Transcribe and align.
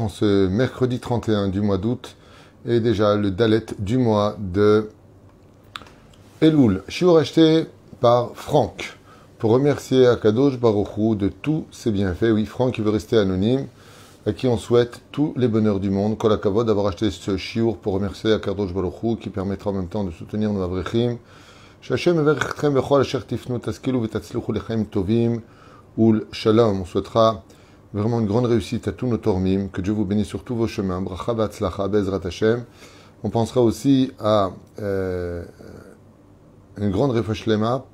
en 0.00 0.08
ce 0.08 0.46
mercredi 0.48 0.98
31 0.98 1.48
du 1.48 1.60
mois 1.60 1.76
d'août 1.76 2.16
et 2.66 2.80
déjà 2.80 3.16
le 3.16 3.30
Dalet 3.30 3.66
du 3.78 3.98
mois 3.98 4.34
de 4.38 4.88
Elul. 6.40 6.82
Shiur 6.88 7.18
acheté 7.18 7.66
par 8.00 8.30
Franck 8.34 8.96
pour 9.38 9.50
remercier 9.50 10.06
Akadosh 10.06 10.58
Baruchou 10.58 11.16
de 11.16 11.28
tous 11.28 11.66
ses 11.70 11.90
bienfaits. 11.90 12.30
Oui, 12.32 12.46
Franck 12.46 12.78
il 12.78 12.84
veut 12.84 12.90
rester 12.90 13.18
anonyme, 13.18 13.66
à 14.24 14.32
qui 14.32 14.48
on 14.48 14.56
souhaite 14.56 15.02
tous 15.12 15.34
les 15.36 15.48
bonheurs 15.48 15.78
du 15.78 15.90
monde. 15.90 16.16
Kol 16.16 16.32
Akavod 16.32 16.66
d'avoir 16.66 16.86
acheté 16.86 17.10
ce 17.10 17.36
Shiur 17.36 17.76
pour 17.76 17.92
remercier 17.92 18.32
Akadosh 18.32 18.72
Baruchou 18.72 19.16
qui 19.16 19.28
permettra 19.28 19.68
en 19.68 19.74
même 19.74 19.88
temps 19.88 20.04
de 20.04 20.12
soutenir 20.12 20.50
nos 20.50 20.62
Avrechim. 20.62 21.18
On 25.98 26.84
souhaitera 26.86 27.44
Vraiment 27.94 28.20
une 28.20 28.26
grande 28.26 28.46
réussite 28.46 28.88
à 28.88 28.92
tous 28.92 29.06
nos 29.06 29.18
tormim. 29.18 29.68
Que 29.68 29.82
Dieu 29.82 29.92
vous 29.92 30.06
bénisse 30.06 30.28
sur 30.28 30.44
tous 30.44 30.54
vos 30.56 30.66
chemins. 30.66 31.02
Bracha 31.02 31.34
Batzlacha 31.34 31.88
Bezrat. 31.88 32.20
On 33.22 33.28
pensera 33.28 33.60
aussi 33.60 34.12
à 34.18 34.50
euh, 34.80 35.44
une 36.78 36.90
grande 36.90 37.10
refashlema 37.10 37.84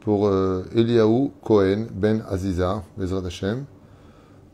pour 0.00 0.28
euh, 0.28 0.64
Eliaou 0.74 1.32
Cohen 1.42 1.88
Ben 1.92 2.24
Aziza 2.30 2.82
Bezrat 2.96 3.26
Hashem. 3.26 3.66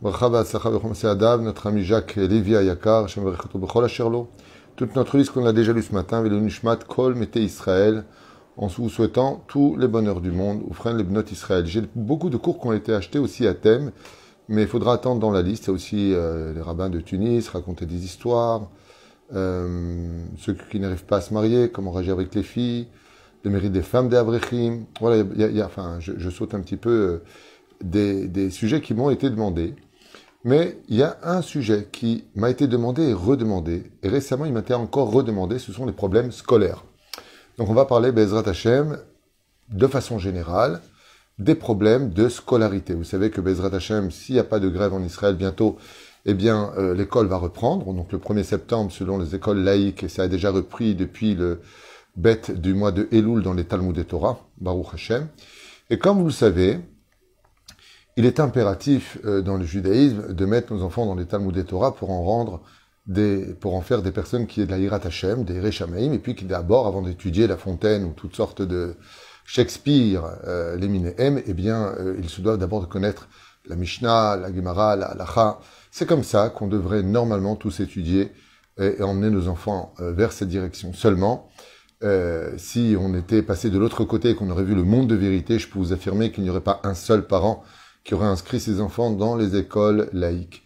Notre 0.03 1.67
ami 1.69 1.85
Jacques 1.85 2.19
Bechol 2.19 3.85
Asherlo. 3.85 4.29
Toute 4.75 4.97
notre 4.97 5.19
liste 5.19 5.31
qu'on 5.31 5.47
a 5.47 5.53
déjà 5.53 5.73
lu 5.73 5.83
ce 5.83 5.95
matin, 5.95 6.25
Kol 6.89 7.15
Mete 7.15 7.37
Israël 7.37 8.05
en 8.57 8.69
vous 8.81 8.91
souhaitant 8.91 9.45
tous 9.47 9.77
les 9.77 9.89
bonheurs 9.89 10.21
du 10.21 10.31
monde, 10.31 10.63
ou 10.69 10.75
frère 10.75 10.95
les 10.95 11.05
notes 11.05 11.33
Israël. 11.33 11.67
J'ai 11.67 11.83
beaucoup 11.95 12.31
de 12.31 12.37
cours 12.37 12.61
qui 12.61 12.67
ont 12.67 12.73
été 12.73 12.93
achetés 12.93 13.19
aussi 13.19 13.47
à 13.47 13.55
thème, 13.55 13.93
mais 14.49 14.63
il 14.63 14.69
faudra 14.69 14.95
attendre 14.95 15.21
dans 15.21 15.31
la 15.31 15.43
liste. 15.43 15.65
Il 15.65 15.69
y 15.69 15.71
a 15.71 15.75
aussi 15.75 16.13
euh, 16.13 16.53
les 16.53 16.61
rabbins 16.61 16.91
de 16.91 17.01
Tunis, 17.01 17.49
raconter 17.49 17.87
des 17.87 18.05
histoires, 18.05 18.69
euh, 19.35 20.09
ceux 20.39 20.57
qui 20.71 20.81
n'arrivent 20.81 21.05
pas 21.05 21.19
à 21.19 21.21
se 21.21 21.33
marier, 21.33 21.71
comment 21.71 21.93
réagir 21.93 22.15
avec 22.15 22.35
les 22.35 22.43
filles, 22.43 22.89
le 23.45 23.51
mérite 23.51 23.73
des 23.73 23.83
femmes 23.83 24.09
des. 24.09 24.87
Voilà, 25.01 25.25
je, 26.01 26.31
saute 26.31 26.55
un 26.55 26.61
petit 26.61 26.77
peu 26.77 27.23
euh, 27.83 28.27
des 28.27 28.51
sujets 28.51 28.81
qui 28.81 28.95
m'ont 28.95 29.11
été 29.11 29.31
demandés. 29.31 29.75
Mais 30.43 30.79
il 30.89 30.97
y 30.97 31.03
a 31.03 31.19
un 31.23 31.43
sujet 31.43 31.89
qui 31.93 32.25
m'a 32.35 32.49
été 32.49 32.67
demandé 32.67 33.03
et 33.03 33.13
redemandé, 33.13 33.91
et 34.03 34.09
récemment 34.09 34.47
il 34.47 34.55
m'a 34.55 34.61
été 34.61 34.73
encore 34.73 35.11
redemandé, 35.13 35.59
ce 35.59 35.71
sont 35.71 35.85
les 35.85 35.93
problèmes 35.93 36.33
scolaires. 36.33 36.85
Donc 37.61 37.69
on 37.69 37.75
va 37.75 37.85
parler, 37.85 38.11
Bezrat 38.11 38.49
Hashem, 38.49 38.97
de 39.71 39.87
façon 39.87 40.19
générale, 40.19 40.81
des 41.39 41.55
problèmes 41.55 42.09
de 42.09 42.31
scolarité. 42.31 42.95
Vous 42.95 43.05
savez 43.05 43.29
que 43.29 43.43
Bezrat 43.43 43.75
Hashem, 43.75 44.11
s'il 44.11 44.37
n'y 44.37 44.41
a 44.41 44.45
pas 44.45 44.61
de 44.61 44.71
grève 44.71 44.95
en 44.95 45.03
Israël 45.03 45.37
bientôt, 45.37 45.77
eh 46.25 46.33
bien, 46.33 46.73
euh, 46.79 46.95
l'école 46.95 47.27
va 47.27 47.37
reprendre. 47.37 47.93
Donc 47.93 48.13
le 48.13 48.19
1er 48.19 48.45
septembre, 48.45 48.91
selon 48.91 49.19
les 49.19 49.35
écoles 49.35 49.59
laïques, 49.59 50.05
et 50.05 50.09
ça 50.09 50.23
a 50.23 50.29
déjà 50.29 50.51
repris 50.51 50.95
depuis 50.95 51.35
le 51.35 51.61
bête 52.17 52.51
du 52.51 52.73
mois 52.73 52.93
de 52.93 53.09
Elul 53.13 53.43
dans 53.43 53.53
les 53.53 53.65
Talmud 53.65 53.99
et 53.99 54.07
Torah, 54.07 54.41
Baruch 54.59 54.95
Hashem. 54.95 55.29
Et 55.91 55.99
comme 55.99 56.17
vous 56.17 56.29
le 56.29 56.31
savez, 56.31 56.81
il 58.17 58.25
est 58.25 58.41
impératif 58.41 59.19
euh, 59.27 59.43
dans 59.43 59.59
le 59.59 59.67
judaïsme 59.67 60.33
de 60.33 60.47
mettre 60.47 60.73
nos 60.73 60.83
enfants 60.83 61.05
dans 61.05 61.15
les 61.15 61.27
Talmud 61.27 61.55
et 61.59 61.65
Torah 61.65 61.95
pour 61.95 62.11
en 62.11 62.23
rendre 62.23 62.63
des, 63.07 63.55
pour 63.55 63.75
en 63.75 63.81
faire 63.81 64.03
des 64.03 64.13
personnes 64.13 64.47
qui 64.47 64.61
aient 64.61 64.67
de 64.67 64.71
la 64.71 64.79
Hirat 64.79 65.01
Hashem, 65.05 65.45
des 65.45 65.61
Rechamaïm, 65.61 66.13
et 66.13 66.19
puis 66.19 66.35
qui 66.35 66.45
d'abord, 66.45 66.87
avant 66.87 67.03
d'étudier 67.03 67.47
La 67.47 67.57
Fontaine 67.57 68.05
ou 68.05 68.13
toutes 68.13 68.37
sortes 68.37 68.63
de 68.63 68.97
Shakespeare, 69.45 70.25
euh, 70.47 70.77
les 70.77 70.89
Minéhem, 70.89 71.43
eh 71.45 71.55
bien, 71.55 71.95
euh, 71.99 72.17
ils 72.19 72.29
se 72.29 72.41
doivent 72.41 72.59
d'abord 72.59 72.81
de 72.81 72.87
connaître 72.87 73.29
la 73.67 73.77
Mishnah, 73.77 74.37
la 74.37 74.55
Gemara, 74.55 74.97
la 74.97 75.07
Halacha. 75.07 75.59
C'est 75.91 76.07
comme 76.07 76.23
ça 76.23 76.51
qu'on 76.51 76.69
devrait 76.69 77.03
normalement 77.03 77.57
tous 77.57 77.81
étudier 77.81 78.33
et, 78.79 78.97
et 78.99 79.03
emmener 79.03 79.31
nos 79.31 79.49
enfants 79.49 79.93
euh, 80.01 80.13
vers 80.13 80.33
cette 80.33 80.49
direction. 80.49 80.93
Seulement, 80.93 81.49
euh, 82.03 82.55
si 82.57 82.97
on 82.99 83.15
était 83.15 83.43
passé 83.43 83.69
de 83.69 83.79
l'autre 83.79 84.05
côté 84.05 84.31
et 84.31 84.35
qu'on 84.35 84.49
aurait 84.51 84.65
vu 84.65 84.75
le 84.75 84.85
monde 84.85 85.09
de 85.09 85.15
vérité, 85.15 85.59
je 85.59 85.69
peux 85.69 85.79
vous 85.79 85.93
affirmer 85.93 86.33
qu'il 86.33 86.45
n'y 86.45 86.51
aurait 86.51 86.63
pas 86.63 86.81
un 86.83 86.95
seul 86.95 87.27
parent 87.27 87.63
qui 88.05 88.15
aurait 88.15 88.27
inscrit 88.27 88.61
ses 88.61 88.81
enfants 88.81 89.11
dans 89.11 89.37
les 89.37 89.57
écoles 89.57 90.09
laïques. 90.13 90.63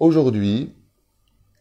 Aujourd'hui, 0.00 0.74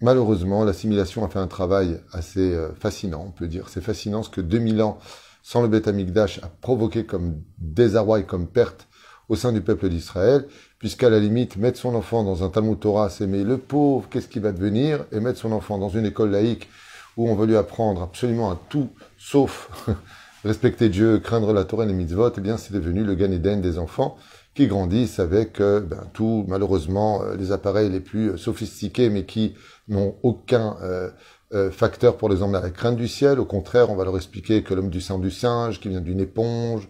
Malheureusement, 0.02 0.64
l'assimilation 0.64 1.26
a 1.26 1.30
fait 1.30 1.40
un 1.40 1.48
travail 1.48 2.00
assez 2.12 2.54
euh, 2.54 2.70
fascinant, 2.76 3.26
on 3.28 3.32
peut 3.32 3.48
dire. 3.48 3.70
C'est 3.70 3.82
fascinant 3.82 4.22
ce 4.24 4.30
que 4.30 4.42
2000 4.42 4.82
ans 4.82 5.00
sans 5.42 5.62
le 5.62 5.70
Beth 5.70 5.88
Amikdash 5.88 6.40
a 6.44 6.48
provoqué 6.48 7.06
comme 7.06 7.42
désarroi 7.58 8.20
et 8.20 8.26
comme 8.26 8.48
perte 8.48 8.88
au 9.30 9.36
sein 9.36 9.54
du 9.54 9.62
peuple 9.62 9.88
d'Israël, 9.88 10.46
puisqu'à 10.78 11.10
la 11.10 11.20
limite, 11.20 11.56
mettre 11.56 11.80
son 11.80 11.96
enfant 11.96 12.24
dans 12.24 12.44
un 12.44 12.50
Talmud 12.50 12.80
Torah, 12.80 13.10
c'est 13.10 13.28
mais 13.28 13.44
le 13.44 13.58
pauvre, 13.58 14.08
qu'est-ce 14.10 14.28
qui 14.28 14.40
va 14.40 14.52
devenir? 14.52 15.06
Et 15.14 15.22
mettre 15.22 15.40
son 15.40 15.52
enfant 15.54 15.78
dans 15.78 15.90
une 15.90 16.06
école 16.06 16.32
laïque 16.32 16.68
où 17.16 17.30
on 17.30 17.36
veut 17.36 17.46
lui 17.46 17.56
apprendre 17.56 18.02
absolument 18.02 18.52
à 18.52 18.60
tout, 18.70 18.90
sauf 19.18 19.70
respecter 20.44 20.90
Dieu, 20.90 21.20
craindre 21.20 21.54
la 21.54 21.64
Torah 21.64 21.86
et 21.86 21.88
les 21.88 21.94
mitzvot, 21.94 22.32
eh 22.38 22.42
bien 22.42 22.58
c'est 22.58 22.74
devenu 22.74 23.04
le 23.04 23.16
Gan 23.16 23.32
Eden 23.32 23.62
des 23.62 23.80
enfants 23.80 24.18
qui 24.54 24.68
grandissent 24.68 25.20
avec 25.20 25.62
euh, 25.62 25.80
ben, 25.80 26.04
tout, 26.14 26.44
malheureusement, 26.48 27.22
euh, 27.22 27.36
les 27.36 27.52
appareils 27.52 27.90
les 27.90 28.00
plus 28.00 28.38
sophistiqués, 28.38 29.10
mais 29.10 29.24
qui 29.24 29.54
n'ont 29.88 30.16
aucun 30.24 30.78
euh, 30.82 31.10
euh, 31.54 31.72
facteur 31.72 32.18
pour 32.18 32.30
les 32.30 32.44
emmener 32.44 32.58
à 32.58 32.62
la 32.62 32.70
crainte 32.70 32.98
du 32.98 33.08
ciel. 33.08 33.40
Au 33.40 33.46
contraire, 33.46 33.90
on 33.90 33.96
va 33.96 34.04
leur 34.04 34.18
expliquer 34.18 34.64
que 34.64 34.74
l'homme 34.74 34.90
du 34.90 35.02
sang 35.02 35.20
du 35.20 35.32
singe, 35.32 35.80
qui 35.80 35.90
vient 35.90 36.02
d'une 36.02 36.20
éponge, 36.20 36.88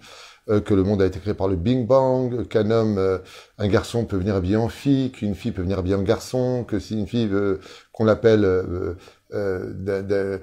euh, 0.49 0.61
que 0.61 0.73
le 0.73 0.83
monde 0.83 1.01
a 1.01 1.05
été 1.05 1.19
créé 1.19 1.33
par 1.33 1.49
le 1.49 1.57
Bing 1.57 1.85
Bang, 1.85 2.47
qu'un 2.47 2.71
homme, 2.71 2.97
euh, 2.97 3.17
un 3.57 3.67
garçon 3.67 4.05
peut 4.05 4.15
venir 4.15 4.33
habillé 4.33 4.55
en 4.55 4.69
fille, 4.69 5.11
qu'une 5.11 5.35
fille 5.35 5.51
peut 5.51 5.61
venir 5.61 5.77
habillée 5.77 5.95
en 5.95 6.03
garçon, 6.03 6.63
que 6.65 6.79
si 6.79 6.97
une 6.97 7.05
fille 7.05 7.27
veut 7.27 7.59
qu'on 7.91 8.05
l'appelle 8.05 8.45
euh, 8.45 8.95
de, 9.33 10.01
de, 10.01 10.41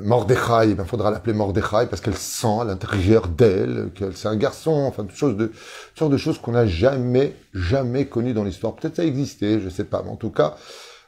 Mordechai, 0.00 0.70
il 0.70 0.74
ben, 0.74 0.86
faudra 0.86 1.10
l'appeler 1.10 1.34
Mordechai 1.34 1.86
parce 1.90 2.00
qu'elle 2.00 2.16
sent 2.16 2.60
à 2.62 2.64
l'intérieur 2.64 3.28
d'elle 3.28 3.90
que 3.94 4.10
c'est 4.12 4.28
un 4.28 4.36
garçon, 4.36 4.70
enfin, 4.88 5.04
toutes 5.04 5.16
choses 5.18 5.36
de, 5.36 5.52
sortes 5.94 6.12
de 6.12 6.16
choses 6.16 6.38
qu'on 6.38 6.52
n'a 6.52 6.66
jamais, 6.66 7.36
jamais 7.52 8.06
connues 8.06 8.32
dans 8.32 8.44
l'histoire. 8.44 8.74
Peut-être 8.74 8.96
ça 8.96 9.04
existait, 9.04 9.60
je 9.60 9.68
sais 9.68 9.84
pas, 9.84 10.02
mais 10.02 10.10
en 10.10 10.16
tout 10.16 10.30
cas, 10.30 10.56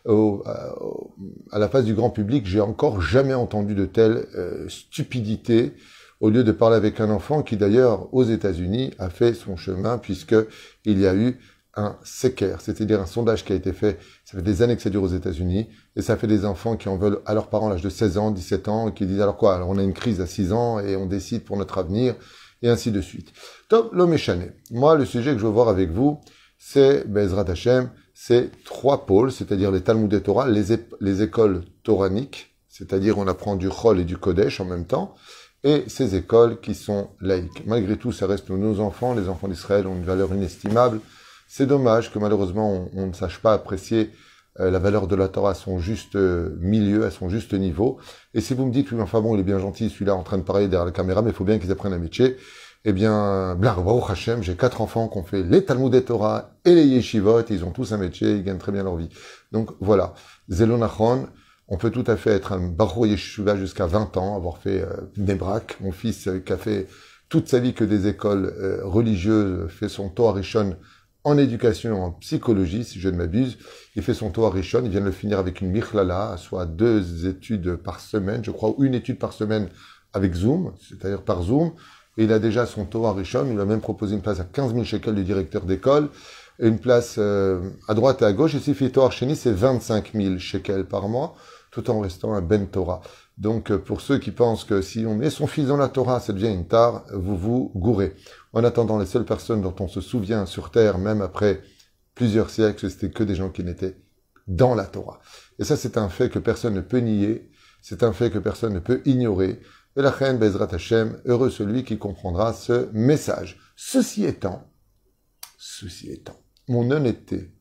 au, 0.04 0.42
au, 0.80 1.14
à 1.50 1.58
la 1.58 1.68
face 1.68 1.84
du 1.84 1.94
grand 1.94 2.10
public, 2.10 2.46
j'ai 2.46 2.60
encore 2.60 3.00
jamais 3.00 3.34
entendu 3.34 3.74
de 3.74 3.86
telle 3.86 4.26
euh, 4.34 4.68
stupidité 4.68 5.74
au 6.20 6.30
lieu 6.30 6.44
de 6.44 6.52
parler 6.52 6.76
avec 6.76 7.00
un 7.00 7.10
enfant 7.10 7.42
qui 7.42 7.56
d'ailleurs 7.56 8.12
aux 8.14 8.24
États-Unis 8.24 8.92
a 8.98 9.10
fait 9.10 9.34
son 9.34 9.56
chemin 9.56 9.98
puisque 9.98 10.36
il 10.84 11.00
y 11.00 11.06
a 11.06 11.14
eu 11.14 11.38
un 11.74 11.96
séquer, 12.04 12.54
c'est-à-dire 12.60 13.00
un 13.00 13.06
sondage 13.06 13.44
qui 13.44 13.52
a 13.52 13.56
été 13.56 13.72
fait, 13.72 13.98
ça 14.24 14.36
fait 14.36 14.42
des 14.42 14.62
années 14.62 14.76
que 14.76 14.82
ça 14.82 14.90
dure 14.90 15.02
aux 15.02 15.08
États-Unis, 15.08 15.68
et 15.96 16.02
ça 16.02 16.16
fait 16.16 16.26
des 16.26 16.44
enfants 16.44 16.76
qui 16.76 16.88
en 16.88 16.96
veulent 16.96 17.20
à 17.24 17.32
leurs 17.32 17.48
parents 17.48 17.68
à 17.68 17.70
l'âge 17.70 17.82
de 17.82 17.88
16 17.88 18.18
ans, 18.18 18.30
17 18.30 18.68
ans, 18.68 18.88
et 18.88 18.92
qui 18.92 19.06
disent 19.06 19.20
alors 19.22 19.38
quoi, 19.38 19.54
alors 19.54 19.70
on 19.70 19.78
a 19.78 19.82
une 19.82 19.94
crise 19.94 20.20
à 20.20 20.26
6 20.26 20.52
ans 20.52 20.80
et 20.80 20.96
on 20.96 21.06
décide 21.06 21.44
pour 21.44 21.56
notre 21.56 21.78
avenir, 21.78 22.14
et 22.60 22.68
ainsi 22.68 22.92
de 22.92 23.00
suite. 23.00 23.32
Top, 23.68 23.92
l'homme 23.94 24.12
échané. 24.12 24.52
Moi, 24.70 24.96
le 24.96 25.06
sujet 25.06 25.32
que 25.32 25.38
je 25.38 25.46
veux 25.46 25.52
voir 25.52 25.68
avec 25.68 25.90
vous, 25.90 26.20
c'est 26.58 27.08
Bezrat 27.08 27.50
Hashem, 27.50 27.90
c'est 28.24 28.52
trois 28.64 29.04
pôles, 29.04 29.32
c'est-à-dire 29.32 29.72
les 29.72 29.80
Talmud 29.80 30.12
et 30.14 30.22
Torah, 30.22 30.48
les, 30.48 30.78
les 31.00 31.22
écoles 31.22 31.62
toraniques, 31.82 32.54
c'est-à-dire 32.68 33.18
on 33.18 33.26
apprend 33.26 33.56
du 33.56 33.68
Chol 33.68 33.98
et 33.98 34.04
du 34.04 34.16
Kodesh 34.16 34.60
en 34.60 34.64
même 34.64 34.84
temps, 34.84 35.16
et 35.64 35.82
ces 35.88 36.14
écoles 36.14 36.60
qui 36.60 36.76
sont 36.76 37.08
laïques. 37.20 37.66
Malgré 37.66 37.96
tout, 37.96 38.12
ça 38.12 38.28
reste 38.28 38.48
nos 38.50 38.78
enfants, 38.78 39.14
les 39.14 39.28
enfants 39.28 39.48
d'Israël 39.48 39.88
ont 39.88 39.96
une 39.96 40.04
valeur 40.04 40.32
inestimable. 40.32 41.00
C'est 41.48 41.66
dommage 41.66 42.12
que 42.12 42.20
malheureusement 42.20 42.88
on, 42.94 43.06
ne 43.08 43.12
sache 43.12 43.40
pas 43.40 43.54
apprécier 43.54 44.12
euh, 44.60 44.70
la 44.70 44.78
valeur 44.78 45.08
de 45.08 45.16
la 45.16 45.26
Torah 45.26 45.50
à 45.50 45.54
son 45.54 45.80
juste 45.80 46.14
euh, 46.14 46.56
milieu, 46.60 47.04
à 47.04 47.10
son 47.10 47.28
juste 47.28 47.54
niveau. 47.54 47.98
Et 48.34 48.40
si 48.40 48.54
vous 48.54 48.66
me 48.66 48.72
dites, 48.72 48.92
oui, 48.92 49.00
enfin 49.00 49.20
bon, 49.20 49.34
il 49.34 49.40
est 49.40 49.44
bien 49.44 49.58
gentil, 49.58 49.90
celui-là 49.90 50.14
en 50.14 50.22
train 50.22 50.38
de 50.38 50.44
parler 50.44 50.68
derrière 50.68 50.86
la 50.86 50.92
caméra, 50.92 51.22
mais 51.22 51.30
il 51.30 51.34
faut 51.34 51.44
bien 51.44 51.58
qu'ils 51.58 51.72
apprennent 51.72 51.92
un 51.92 51.98
métier. 51.98 52.36
Eh 52.84 52.92
bien, 52.92 53.54
Baruch 53.54 54.10
Hashem, 54.10 54.42
j'ai 54.42 54.56
quatre 54.56 54.80
enfants 54.80 55.06
qui 55.06 55.16
ont 55.16 55.22
fait 55.22 55.44
les 55.44 55.64
Talmud 55.64 55.94
et 55.94 56.02
Torah 56.02 56.56
et 56.64 56.74
les 56.74 56.84
Yeshivot, 56.84 57.42
ils 57.48 57.64
ont 57.64 57.70
tous 57.70 57.92
un 57.92 57.96
métier, 57.96 58.32
ils 58.32 58.42
gagnent 58.42 58.58
très 58.58 58.72
bien 58.72 58.82
leur 58.82 58.96
vie. 58.96 59.08
Donc 59.52 59.70
voilà, 59.78 60.14
Zelonachon, 60.48 61.28
on 61.68 61.76
peut 61.76 61.90
tout 61.90 62.02
à 62.08 62.16
fait 62.16 62.30
être 62.30 62.50
un 62.52 62.68
Baruch 62.68 63.08
Yeshiva 63.08 63.56
jusqu'à 63.56 63.86
20 63.86 64.16
ans, 64.16 64.34
avoir 64.34 64.58
fait 64.58 64.82
euh, 64.82 64.96
Nebrak, 65.16 65.76
mon 65.80 65.92
fils 65.92 66.26
euh, 66.26 66.40
qui 66.40 66.52
a 66.52 66.56
fait 66.56 66.88
toute 67.28 67.48
sa 67.48 67.60
vie 67.60 67.72
que 67.72 67.84
des 67.84 68.08
écoles 68.08 68.52
euh, 68.58 68.80
religieuses, 68.82 69.70
fait 69.70 69.88
son 69.88 70.08
Torah 70.08 70.32
Rishon 70.32 70.76
en 71.22 71.38
éducation, 71.38 72.02
en 72.02 72.10
psychologie, 72.10 72.82
si 72.82 72.98
je 72.98 73.08
ne 73.08 73.16
m'abuse. 73.16 73.58
Il 73.94 74.02
fait 74.02 74.12
son 74.12 74.30
Torah 74.30 74.50
Rishon, 74.50 74.82
il 74.84 74.90
vient 74.90 75.00
de 75.00 75.06
le 75.06 75.12
finir 75.12 75.38
avec 75.38 75.60
une 75.60 75.70
Michlala, 75.70 76.36
soit 76.36 76.66
deux 76.66 77.28
études 77.28 77.76
par 77.76 78.00
semaine, 78.00 78.42
je 78.42 78.50
crois, 78.50 78.74
une 78.80 78.94
étude 78.94 79.20
par 79.20 79.32
semaine 79.32 79.68
avec 80.12 80.34
Zoom, 80.34 80.72
c'est-à-dire 80.80 81.22
par 81.22 81.44
Zoom. 81.44 81.72
Il 82.16 82.32
a 82.32 82.38
déjà 82.38 82.66
son 82.66 82.84
Torah 82.84 83.14
Rishon, 83.14 83.48
il 83.50 83.58
a 83.58 83.64
même 83.64 83.80
proposé 83.80 84.14
une 84.14 84.20
place 84.20 84.40
à 84.40 84.44
15 84.44 84.72
000 84.72 84.84
shekels 84.84 85.14
du 85.14 85.24
directeur 85.24 85.64
d'école, 85.64 86.08
une 86.58 86.78
place 86.78 87.16
euh, 87.18 87.70
à 87.88 87.94
droite 87.94 88.22
et 88.22 88.24
à 88.26 88.32
gauche, 88.32 88.54
et 88.54 88.58
s'il 88.60 88.74
fait 88.74 88.90
Torah 88.90 89.10
Sheni, 89.10 89.34
c'est 89.34 89.52
25 89.52 90.12
000 90.14 90.38
shekels 90.38 90.84
par 90.84 91.08
mois, 91.08 91.34
tout 91.70 91.90
en 91.90 92.00
restant 92.00 92.34
un 92.34 92.42
Ben 92.42 92.66
Torah. 92.68 93.00
Donc 93.38 93.70
euh, 93.70 93.78
pour 93.78 94.02
ceux 94.02 94.18
qui 94.18 94.30
pensent 94.30 94.64
que 94.64 94.82
si 94.82 95.06
on 95.06 95.14
met 95.14 95.30
son 95.30 95.46
fils 95.46 95.66
dans 95.66 95.78
la 95.78 95.88
Torah, 95.88 96.20
ça 96.20 96.32
devient 96.32 96.52
une 96.52 96.66
tare, 96.66 97.04
vous 97.14 97.36
vous 97.36 97.72
gourrez. 97.74 98.14
En 98.52 98.62
attendant, 98.62 98.98
les 98.98 99.06
seules 99.06 99.24
personnes 99.24 99.62
dont 99.62 99.74
on 99.80 99.88
se 99.88 100.02
souvient 100.02 100.44
sur 100.44 100.70
Terre, 100.70 100.98
même 100.98 101.22
après 101.22 101.62
plusieurs 102.14 102.50
siècles, 102.50 102.90
c'était 102.90 103.10
que 103.10 103.24
des 103.24 103.34
gens 103.34 103.48
qui 103.48 103.64
n'étaient 103.64 103.96
dans 104.46 104.74
la 104.74 104.84
Torah. 104.84 105.20
Et 105.58 105.64
ça, 105.64 105.76
c'est 105.76 105.96
un 105.96 106.08
fait 106.08 106.28
que 106.28 106.38
personne 106.38 106.74
ne 106.74 106.80
peut 106.80 106.98
nier, 106.98 107.50
c'est 107.80 108.02
un 108.02 108.12
fait 108.12 108.30
que 108.30 108.38
personne 108.38 108.74
ne 108.74 108.80
peut 108.80 109.00
ignorer. 109.04 109.60
Et 109.94 110.00
la 110.00 110.10
reine 110.10 110.38
Bezrat 110.38 110.68
Hashem, 110.72 111.20
heureux 111.26 111.50
celui 111.50 111.84
qui 111.84 111.98
comprendra 111.98 112.54
ce 112.54 112.88
message. 112.92 113.58
Ceci 113.76 114.24
étant, 114.24 114.70
ceci 115.58 116.10
étant, 116.10 116.40
mon 116.66 116.90
honnêteté 116.90 117.52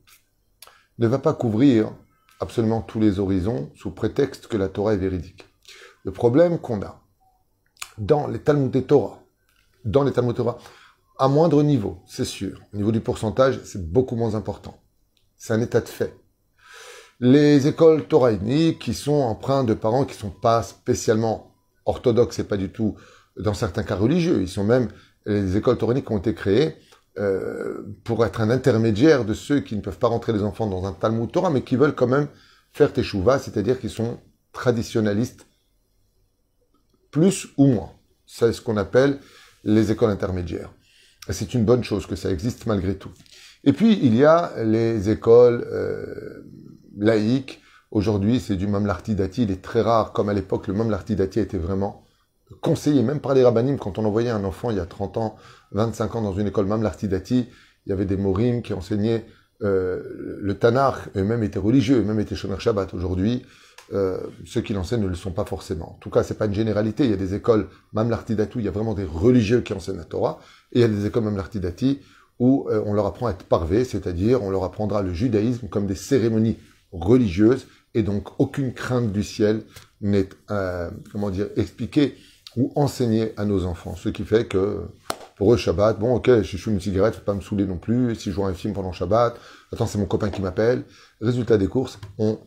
ne 0.98 1.08
va 1.08 1.20
pas 1.20 1.34
couvrir 1.34 1.92
absolument 2.40 2.82
tous 2.82 3.02
les 3.02 3.20
horizons 3.20 3.72
sous 3.76 3.92
prétexte 3.92 4.48
que 4.48 4.56
la 4.56 4.70
Torah 4.70 4.94
est 4.94 4.98
véridique. 4.98 5.46
Le 6.06 6.12
problème 6.12 6.58
qu'on 6.58 6.82
a 6.82 7.04
dans 7.98 8.28
les 8.28 8.40
Talmud 8.40 8.72
des 8.72 8.84
Torah, 8.84 9.22
dans 9.84 10.04
les 10.04 10.14
Talmud 10.14 10.36
Torah, 10.36 10.58
à 11.20 11.28
moindre 11.28 11.62
niveau, 11.64 12.02
c'est 12.08 12.26
sûr. 12.26 12.62
Au 12.74 12.78
niveau 12.78 12.94
du 12.94 13.02
pourcentage, 13.02 13.60
c'est 13.66 13.92
beaucoup 13.92 14.16
moins 14.16 14.36
important. 14.36 14.82
C'est 15.36 15.54
un 15.54 15.62
état 15.62 15.82
de 15.82 15.90
fait. 15.90 16.16
Les 17.20 17.68
écoles 17.68 18.08
toraïniques 18.08 18.80
qui 18.80 18.94
sont 18.94 19.22
empreintes 19.22 19.68
de 19.68 19.74
parents 19.74 20.06
qui 20.06 20.16
sont 20.16 20.32
pas 20.32 20.64
spécialement 20.64 21.51
orthodoxes 21.86 22.40
et 22.40 22.44
pas 22.44 22.58
du 22.58 22.70
tout, 22.70 22.96
dans 23.38 23.54
certains 23.54 23.84
cas 23.84 23.96
religieux. 23.96 24.42
Ils 24.42 24.50
sont 24.50 24.64
même, 24.64 24.90
les 25.26 25.58
écoles 25.58 25.78
toraïniques 25.78 26.10
ont 26.12 26.18
été 26.18 26.34
créées 26.34 26.76
euh, 27.18 27.82
pour 28.04 28.26
être 28.26 28.42
un 28.42 28.50
intermédiaire 28.50 29.26
de 29.26 29.34
ceux 29.34 29.60
qui 29.60 29.76
ne 29.76 29.82
peuvent 29.82 30.00
pas 30.00 30.08
rentrer 30.08 30.34
les 30.34 30.44
enfants 30.44 30.68
dans 30.68 30.86
un 30.86 30.94
Talmud 30.94 31.32
Torah, 31.32 31.50
mais 31.50 31.62
qui 31.62 31.76
veulent 31.76 31.96
quand 31.96 32.08
même 32.08 32.28
faire 32.72 32.94
teshuva, 32.94 33.38
c'est-à-dire 33.40 33.80
qu'ils 33.80 33.90
sont 33.90 34.20
traditionnalistes, 34.54 35.46
plus 37.12 37.48
ou 37.58 37.68
moins. 37.68 37.92
C'est 38.26 38.54
ce 38.54 38.62
qu'on 38.62 38.78
appelle 38.78 39.20
les 39.64 39.92
écoles 39.92 40.10
intermédiaires. 40.10 40.72
C'est 41.30 41.54
une 41.54 41.66
bonne 41.66 41.84
chose 41.84 42.06
que 42.06 42.16
ça 42.16 42.32
existe 42.32 42.66
malgré 42.66 42.96
tout. 42.96 43.12
Et 43.64 43.74
puis, 43.74 44.00
il 44.02 44.16
y 44.16 44.26
a 44.26 44.54
les 44.64 45.10
écoles 45.10 45.68
euh, 45.72 46.44
laïques. 46.98 47.61
Aujourd'hui, 47.92 48.40
c'est 48.40 48.56
du 48.56 48.68
Mamlarti 48.68 49.16
Dati. 49.16 49.44
Il 49.44 49.52
est 49.52 49.62
très 49.62 49.82
rare, 49.82 50.14
comme 50.14 50.30
à 50.30 50.34
l'époque, 50.34 50.68
le 50.68 50.74
Mamlarti 50.74 51.18
Dati 51.18 51.42
était 51.42 51.58
vraiment 51.58 52.08
conseillé, 52.62 53.04
même 53.04 53.20
par 53.20 53.34
les 53.34 53.44
rabbinim, 53.44 53.78
quand 53.78 54.00
on 54.00 54.06
envoyait 54.06 54.30
un 54.30 54.44
enfant 54.46 54.72
il 54.72 54.78
y 54.78 54.80
a 54.80 54.86
30 54.86 55.18
ans, 55.18 55.36
25 55.72 56.16
ans 56.16 56.22
dans 56.22 56.34
une 56.34 56.48
école 56.48 56.66
Mamlarti 56.66 57.08
Dati, 57.10 57.50
il 57.86 57.90
y 57.90 57.94
avait 57.94 58.06
des 58.06 58.18
morim 58.18 58.62
qui 58.62 58.74
enseignaient 58.74 59.26
euh, 59.62 60.38
le 60.40 60.58
Tanakh, 60.58 60.96
et 61.16 61.22
même 61.22 61.44
étaient 61.44 61.60
religieux, 61.60 61.98
et 61.98 62.04
même 62.04 62.20
étaient 62.20 62.36
Shomer 62.36 62.60
Shabbat. 62.60 62.94
Aujourd'hui, 62.94 63.46
euh, 63.94 64.20
ceux 64.46 64.62
qui 64.62 64.74
l'enseignent 64.74 65.04
ne 65.04 65.08
le 65.08 65.16
sont 65.16 65.32
pas 65.32 65.46
forcément. 65.46 65.92
En 65.92 66.00
tout 66.00 66.10
cas, 66.10 66.24
c'est 66.24 66.38
pas 66.38 66.46
une 66.46 66.54
généralité. 66.54 67.04
Il 67.04 67.10
y 67.10 67.14
a 67.14 67.18
des 67.18 67.34
écoles 67.36 67.68
Mamlarti 67.92 68.36
Dati, 68.36 68.60
il 68.60 68.66
y 68.66 68.70
a 68.70 68.72
vraiment 68.72 68.94
des 68.94 69.04
religieux 69.04 69.62
qui 69.62 69.74
enseignent 69.74 69.98
la 69.98 70.06
Torah, 70.06 70.40
et 70.72 70.80
il 70.80 70.82
y 70.82 70.86
a 70.86 70.88
des 70.88 71.06
écoles 71.06 71.24
Mamlarti 71.26 71.60
Dati 71.60 72.00
où 72.40 72.68
euh, 72.70 72.82
on 72.86 72.94
leur 72.94 73.06
apprend 73.06 73.28
à 73.28 73.32
être 73.32 73.44
parvé, 73.44 73.84
c'est-à-dire 73.84 74.42
on 74.42 74.50
leur 74.50 74.64
apprendra 74.64 75.04
le 75.04 75.14
judaïsme 75.14 75.68
comme 75.68 75.86
des 75.86 75.96
cérémonies 75.96 76.58
religieuses, 76.92 77.68
et 77.94 78.04
donc 78.04 78.40
aucune 78.40 78.74
crainte 78.74 79.12
du 79.12 79.24
ciel 79.24 79.64
n'est, 80.02 80.30
euh, 80.50 80.90
comment 81.12 81.30
dire, 81.30 81.48
expliquée 81.56 82.16
ou 82.58 82.72
enseignée 82.76 83.34
à 83.38 83.46
nos 83.46 83.66
enfants. 83.66 83.96
Ce 83.96 84.10
qui 84.10 84.24
fait 84.24 84.46
que 84.46 84.82
pour 85.38 85.54
eux, 85.54 85.58
Shabbat, 85.58 86.00
bon, 86.00 86.16
ok, 86.16 86.42
je 86.42 86.58
fume 86.58 86.74
une 86.74 86.82
cigarette, 86.82 87.16
faut 87.16 87.22
pas 87.22 87.34
me 87.34 87.42
saouler 87.42 87.66
non 87.66 87.78
plus. 87.78 88.16
Si 88.16 88.30
je 88.30 88.36
vois 88.36 88.48
un 88.48 88.54
film 88.54 88.74
pendant 88.74 88.92
Shabbat, 88.92 89.36
attends, 89.72 89.88
c'est 89.88 89.98
mon 89.98 90.06
copain 90.06 90.30
qui 90.30 90.42
m'appelle. 90.42 90.84
Résultat 91.22 91.58
des 91.58 91.68
courses, 91.68 92.00
on 92.18 92.40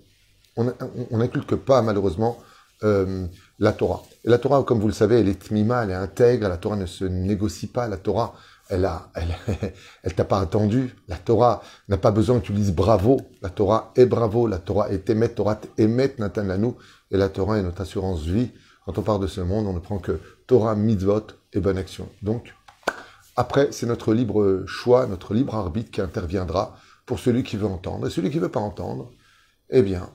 on 0.56 1.18
n'inculque 1.18 1.56
pas 1.56 1.82
malheureusement 1.82 2.38
euh, 2.82 3.26
la 3.58 3.72
Torah. 3.72 4.02
Et 4.24 4.28
la 4.28 4.38
Torah, 4.38 4.62
comme 4.62 4.80
vous 4.80 4.88
le 4.88 4.92
savez, 4.92 5.20
elle 5.20 5.28
est 5.28 5.40
tmima, 5.48 5.84
elle 5.84 5.90
est 5.90 5.94
intègre. 5.94 6.48
La 6.48 6.56
Torah 6.56 6.76
ne 6.76 6.86
se 6.86 7.04
négocie 7.04 7.66
pas. 7.66 7.88
La 7.88 7.96
Torah, 7.96 8.34
elle 8.74 8.84
a, 8.84 9.10
elle, 9.14 9.36
elle 10.02 10.14
t'a 10.14 10.24
pas 10.24 10.40
attendu. 10.40 10.94
La 11.08 11.16
Torah 11.16 11.62
n'a 11.88 11.96
pas 11.96 12.10
besoin 12.10 12.40
que 12.40 12.46
tu 12.46 12.52
lises 12.52 12.74
bravo. 12.74 13.20
La 13.40 13.50
Torah 13.50 13.92
est 13.96 14.06
bravo. 14.06 14.46
La 14.46 14.58
Torah 14.58 14.90
est 14.90 15.08
émet. 15.08 15.28
Torah 15.28 15.60
émet 15.78 16.14
Nathan 16.18 16.44
Lanou. 16.44 16.76
Et 17.10 17.16
la 17.16 17.28
Torah 17.28 17.58
est 17.58 17.62
notre 17.62 17.82
assurance 17.82 18.22
vie. 18.22 18.50
Quand 18.84 18.98
on 18.98 19.02
part 19.02 19.18
de 19.18 19.26
ce 19.26 19.40
monde, 19.40 19.66
on 19.66 19.72
ne 19.72 19.78
prend 19.78 19.98
que 19.98 20.20
Torah, 20.46 20.74
mitzvot 20.74 21.26
et 21.52 21.60
bonne 21.60 21.78
action. 21.78 22.08
Donc, 22.22 22.54
après, 23.36 23.68
c'est 23.72 23.86
notre 23.86 24.12
libre 24.12 24.64
choix, 24.66 25.06
notre 25.06 25.34
libre 25.34 25.54
arbitre 25.54 25.90
qui 25.90 26.00
interviendra 26.00 26.76
pour 27.06 27.18
celui 27.18 27.42
qui 27.42 27.56
veut 27.56 27.66
entendre. 27.66 28.06
Et 28.06 28.10
celui 28.10 28.30
qui 28.30 28.38
veut 28.38 28.50
pas 28.50 28.60
entendre, 28.60 29.10
eh 29.70 29.82
bien, 29.82 30.10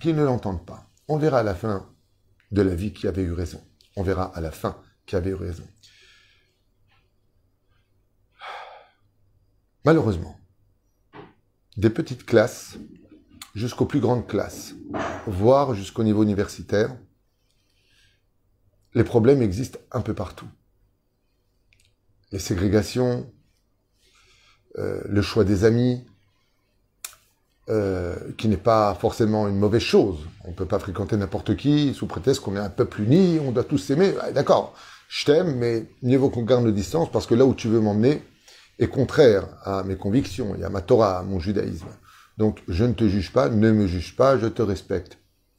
qu'ils 0.00 0.16
ne 0.16 0.24
l'entendent 0.24 0.64
pas. 0.64 0.86
On 1.08 1.18
verra 1.18 1.40
à 1.40 1.42
la 1.42 1.54
fin 1.54 1.86
de 2.50 2.62
la 2.62 2.74
vie 2.74 2.92
qui 2.92 3.06
avait 3.06 3.22
eu 3.22 3.32
raison. 3.32 3.60
On 3.96 4.02
verra 4.02 4.24
à 4.34 4.40
la 4.40 4.50
fin 4.50 4.76
qui 5.06 5.16
avait 5.16 5.30
eu 5.30 5.34
raison. 5.34 5.64
Malheureusement, 9.84 10.34
des 11.76 11.90
petites 11.90 12.24
classes 12.24 12.78
jusqu'aux 13.54 13.84
plus 13.84 14.00
grandes 14.00 14.26
classes, 14.26 14.74
voire 15.26 15.74
jusqu'au 15.74 16.02
niveau 16.02 16.22
universitaire, 16.22 16.96
les 18.94 19.04
problèmes 19.04 19.42
existent 19.42 19.78
un 19.92 20.00
peu 20.00 20.14
partout. 20.14 20.48
Les 22.32 22.38
ségrégations, 22.38 23.30
euh, 24.78 25.02
le 25.04 25.20
choix 25.20 25.44
des 25.44 25.64
amis, 25.64 26.06
euh, 27.68 28.16
qui 28.38 28.48
n'est 28.48 28.56
pas 28.56 28.94
forcément 28.94 29.48
une 29.48 29.58
mauvaise 29.58 29.82
chose. 29.82 30.18
On 30.44 30.50
ne 30.50 30.54
peut 30.54 30.66
pas 30.66 30.78
fréquenter 30.78 31.16
n'importe 31.16 31.56
qui 31.56 31.92
sous 31.92 32.06
prétexte 32.06 32.42
qu'on 32.42 32.56
est 32.56 32.60
un 32.60 32.70
peuple 32.70 33.02
uni, 33.02 33.38
on 33.38 33.52
doit 33.52 33.64
tous 33.64 33.78
s'aimer. 33.78 34.14
D'accord, 34.32 34.74
je 35.08 35.26
t'aime, 35.26 35.56
mais 35.56 35.86
mieux 36.02 36.16
vaut 36.16 36.30
qu'on 36.30 36.42
garde 36.42 36.64
nos 36.64 36.72
distances 36.72 37.10
parce 37.12 37.26
que 37.26 37.34
là 37.34 37.44
où 37.44 37.54
tu 37.54 37.68
veux 37.68 37.80
m'emmener 37.80 38.22
est 38.78 38.88
contraire 38.88 39.46
à 39.62 39.82
mes 39.84 39.96
convictions 39.96 40.54
et 40.56 40.64
à 40.64 40.70
ma 40.70 40.80
Torah, 40.80 41.18
à 41.18 41.22
mon 41.22 41.38
judaïsme. 41.38 41.88
Donc 42.38 42.62
je 42.68 42.84
ne 42.84 42.92
te 42.92 43.06
juge 43.08 43.32
pas, 43.32 43.48
ne 43.48 43.70
me 43.70 43.86
juge 43.86 44.16
pas, 44.16 44.38
je 44.38 44.46
te 44.46 44.62
respecte. 44.62 45.18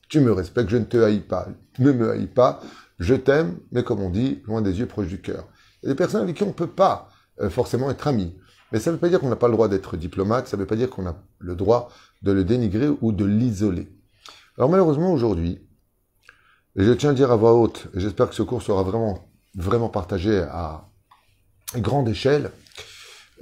Tu 0.10 0.20
me 0.20 0.32
respectes, 0.32 0.70
je 0.70 0.78
ne 0.78 0.86
te 0.86 0.98
haïs 0.98 1.22
pas. 1.22 1.48
Ne 1.80 1.92
me 1.92 2.12
haïs 2.12 2.28
pas, 2.28 2.62
je 3.00 3.16
t'aime, 3.16 3.58
mais 3.72 3.84
comme 3.84 4.02
on 4.02 4.10
dit, 4.10 4.42
loin 4.46 4.62
des 4.62 4.80
yeux, 4.80 4.86
proche 4.86 5.08
du 5.08 5.22
cœur. 5.22 5.48
Il 5.82 5.88
y 5.88 5.90
a 5.90 5.94
des 5.94 5.98
personnes 5.98 6.22
avec 6.22 6.36
qui 6.36 6.44
on 6.44 6.48
ne 6.48 6.52
peut 6.54 6.68
pas 6.68 7.10
euh, 7.42 7.50
forcément 7.50 7.90
être 7.90 8.08
amis. 8.08 8.36
Mais 8.72 8.80
ça 8.80 8.92
ne 8.92 8.96
veut 8.96 9.00
pas 9.00 9.10
dire 9.10 9.20
qu'on 9.20 9.30
n'a 9.30 9.36
pas 9.36 9.48
le 9.48 9.54
droit 9.54 9.68
d'être 9.68 9.98
diplomate, 9.98 10.48
ça 10.48 10.58
ne 10.58 10.62
veut 10.62 10.68
pas 10.68 10.76
dire 10.76 10.90
qu'on 10.90 11.08
a 11.08 11.16
le 11.40 11.56
droit 11.56 11.90
de 12.22 12.32
le 12.32 12.44
dénigrer 12.44 12.90
ou 13.02 13.12
de 13.12 13.26
l'isoler. 13.26 13.88
Alors 14.58 14.70
malheureusement 14.70 15.14
aujourd'hui, 15.14 15.62
et 16.78 16.84
je 16.84 16.92
tiens 16.92 17.12
à 17.12 17.14
dire 17.14 17.32
à 17.32 17.36
voix 17.36 17.54
haute, 17.54 17.88
j'espère 17.94 18.28
que 18.28 18.36
ce 18.36 18.44
cours 18.44 18.62
sera 18.62 18.84
vraiment, 18.84 19.30
vraiment 19.56 19.88
partagé 19.88 20.40
à 20.40 20.90
grande 21.78 22.10
échelle, 22.10 22.52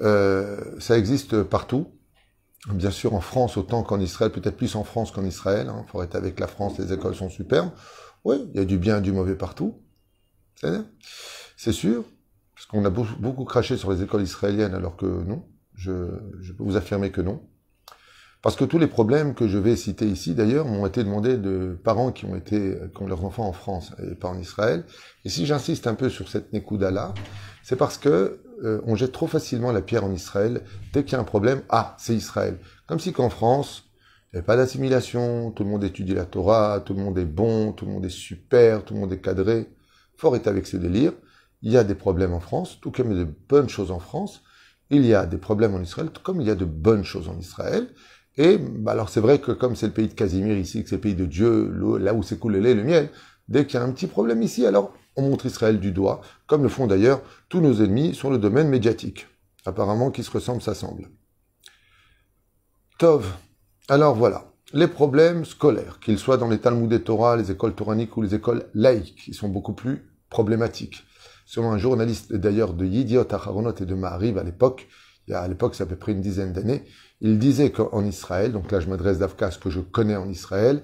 euh, 0.01 0.60
ça 0.80 0.98
existe 0.98 1.44
partout. 1.44 1.88
Bien 2.69 2.92
sûr 2.92 3.13
en 3.13 3.20
France 3.20 3.58
autant 3.58 3.84
qu'en 3.84 4.00
Israël, 4.00 4.32
peut-être 4.32 4.56
plus 4.56 4.75
en 4.75 4.84
France 4.84 5.12
qu'en 5.12 5.25
Israël. 5.25 5.67
Hein. 5.70 5.86
faut 5.91 6.01
être 6.01 6.15
avec 6.15 6.39
la 6.39 6.48
France, 6.48 6.77
les 6.79 6.94
écoles 6.94 7.15
sont 7.15 7.29
superbes. 7.29 7.72
Oui, 8.24 8.38
il 8.53 8.58
y 8.58 8.62
a 8.62 8.65
du 8.65 8.77
bien 8.77 9.00
et 9.00 9.01
du 9.01 9.12
mauvais 9.12 9.36
partout. 9.36 9.82
C'est 11.58 11.74
sûr. 11.74 12.06
Parce 12.56 12.65
qu'on 12.67 12.86
a 12.86 12.89
beaucoup, 12.89 13.44
craché 13.44 13.75
sur 13.75 13.91
les 13.91 14.03
écoles 14.03 14.22
israéliennes, 14.22 14.74
alors 14.74 14.96
que 14.96 15.06
non. 15.06 15.46
Je, 15.75 15.91
peux 15.91 16.63
vous 16.63 16.77
affirmer 16.77 17.12
que 17.12 17.20
non. 17.20 17.41
Parce 18.41 18.56
que 18.56 18.63
tous 18.63 18.77
les 18.77 18.88
problèmes 18.88 19.34
que 19.34 19.48
je 19.48 19.58
vais 19.58 19.75
citer 19.75 20.06
ici, 20.06 20.36
d'ailleurs, 20.36 20.65
m'ont 20.65 20.86
été 20.86 21.03
demandés 21.03 21.38
de 21.38 21.77
parents 21.84 22.12
qui 22.12 22.25
ont 22.25 22.36
été, 22.36 22.77
qui 22.96 23.01
ont 23.01 23.08
leurs 23.08 23.25
enfants 23.25 23.48
en 23.48 23.53
France 23.53 23.94
et 24.01 24.15
pas 24.15 24.29
en 24.29 24.38
Israël. 24.38 24.86
Et 25.25 25.29
si 25.29 25.46
j'insiste 25.46 25.88
un 25.88 25.96
peu 25.96 26.10
sur 26.10 26.29
cette 26.29 26.53
Nekuda-là, 26.53 27.13
c'est 27.63 27.75
parce 27.75 27.98
que 27.98 28.42
euh, 28.63 28.81
on 28.86 28.95
jette 28.95 29.12
trop 29.12 29.27
facilement 29.27 29.72
la 29.72 29.81
pierre 29.81 30.03
en 30.03 30.12
Israël. 30.12 30.62
Dès 30.93 31.03
qu'il 31.03 31.13
y 31.13 31.15
a 31.15 31.19
un 31.19 31.25
problème, 31.25 31.62
ah, 31.69 31.95
c'est 32.00 32.15
Israël. 32.15 32.60
Comme 32.88 33.00
si 33.00 33.13
qu'en 33.13 33.29
France, 33.29 33.86
il 34.31 34.36
n'y 34.36 34.39
avait 34.39 34.45
pas 34.45 34.57
d'assimilation, 34.57 35.51
tout 35.51 35.63
le 35.63 35.69
monde 35.69 35.83
étudie 35.83 36.13
la 36.13 36.25
Torah, 36.25 36.81
tout 36.81 36.93
le 36.93 37.01
monde 37.01 37.17
est 37.17 37.25
bon, 37.25 37.72
tout 37.72 37.86
le 37.86 37.91
monde 37.91 38.05
est 38.05 38.10
super, 38.10 38.83
tout 38.83 38.93
le 38.93 39.00
monde 39.00 39.13
est 39.13 39.22
cadré. 39.22 39.69
Fort 40.17 40.36
est 40.36 40.48
avec 40.48 40.67
ces 40.67 40.79
délires 40.79 41.13
il 41.63 41.72
y 41.72 41.77
a 41.77 41.83
des 41.83 41.95
problèmes 41.95 42.33
en 42.33 42.39
France, 42.41 42.77
tout 42.81 42.91
comme 42.91 43.12
il 43.12 43.17
y 43.17 43.22
a 43.22 43.25
de 43.25 43.31
bonnes 43.50 43.69
choses 43.69 43.89
en 43.89 44.00
France. 44.00 44.43
Il 44.89 45.05
y 45.05 45.15
a 45.15 45.25
des 45.25 45.38
problèmes 45.38 45.74
en 45.74 45.81
Israël, 45.81 46.10
tout 46.12 46.22
comme 46.22 46.41
il 46.41 46.48
y 46.48 46.51
a 46.51 46.55
de 46.55 46.65
bonnes 46.65 47.05
choses 47.05 47.29
en 47.29 47.39
Israël. 47.39 47.88
Et 48.38 48.57
bah, 48.57 48.91
alors 48.91 49.10
c'est 49.10 49.22
vrai 49.22 49.39
que 49.39 49.51
comme 49.53 49.75
c'est 49.75 49.88
le 49.88 49.93
pays 49.93 50.10
de 50.10 50.13
Casimir 50.13 50.57
ici, 50.57 50.83
que 50.83 50.89
c'est 50.89 50.95
le 50.95 51.01
pays 51.01 51.15
de 51.15 51.25
Dieu, 51.25 51.72
là 52.00 52.13
où 52.13 52.22
s'écoule 52.22 52.53
le 52.53 52.60
lait 52.60 52.72
et 52.72 52.75
le 52.75 52.83
miel, 52.83 53.10
dès 53.48 53.65
qu'il 53.65 53.79
y 53.79 53.83
a 53.83 53.86
un 53.86 53.91
petit 53.91 54.07
problème 54.07 54.41
ici, 54.41 54.65
alors 54.65 54.93
on 55.15 55.24
montre 55.24 55.46
Israël 55.46 55.79
du 55.79 55.91
doigt, 55.91 56.22
comme 56.48 56.63
le 56.63 56.70
font 56.70 56.88
d'ailleurs 56.88 57.22
tous 57.50 57.62
nos 57.62 57.82
ennemis 57.82 58.15
sur 58.15 58.29
le 58.29 58.38
domaine 58.38 58.70
médiatique. 58.70 59.27
Apparemment, 59.65 60.12
qui 60.12 60.24
se 60.24 60.32
ressemblent 60.32 60.62
s'assemblent. 60.62 61.10
Tov. 63.00 63.34
Alors 63.89 64.15
voilà, 64.15 64.51
les 64.74 64.88
problèmes 64.88 65.46
scolaires, 65.46 66.00
qu'ils 66.00 66.20
soient 66.20 66.38
dans 66.38 66.50
les 66.50 66.60
Talmud 66.60 66.91
et 66.91 67.01
Torah, 67.01 67.38
les 67.38 67.51
écoles 67.51 67.75
toraniques 67.75 68.15
ou 68.17 68.22
les 68.22 68.36
écoles 68.36 68.65
laïques, 68.74 69.15
qui 69.25 69.34
sont 69.34 69.50
beaucoup 69.50 69.74
plus 69.74 70.10
problématiques 70.29 71.03
selon 71.46 71.72
un 71.72 71.77
journaliste 71.77 72.34
d'ailleurs 72.34 72.74
de 72.74 72.86
Yidiot 72.86 73.32
Acharonot 73.32 73.75
et 73.75 73.86
de 73.86 73.96
Ma'ariv 73.96 74.38
à 74.38 74.43
l'époque, 74.43 74.88
il 75.27 75.32
y 75.32 75.34
a 75.34 75.41
à 75.41 75.48
l'époque 75.48 75.75
c'est 75.75 75.84
à 75.84 75.86
peu 75.86 75.96
près 75.96 76.12
une 76.12 76.22
dizaine 76.22 76.53
d'années, 76.53 76.84
il 77.22 77.39
disait 77.39 77.72
qu'en 77.72 78.03
Israël, 78.03 78.51
donc 78.51 78.72
là 78.72 78.79
je 78.79 78.89
m'adresse 78.89 79.20
d'Afka 79.20 79.51
ce 79.51 79.60
que 79.60 79.70
je 79.70 79.79
connais 79.79 80.15
en 80.15 80.27
Israël, 80.29 80.84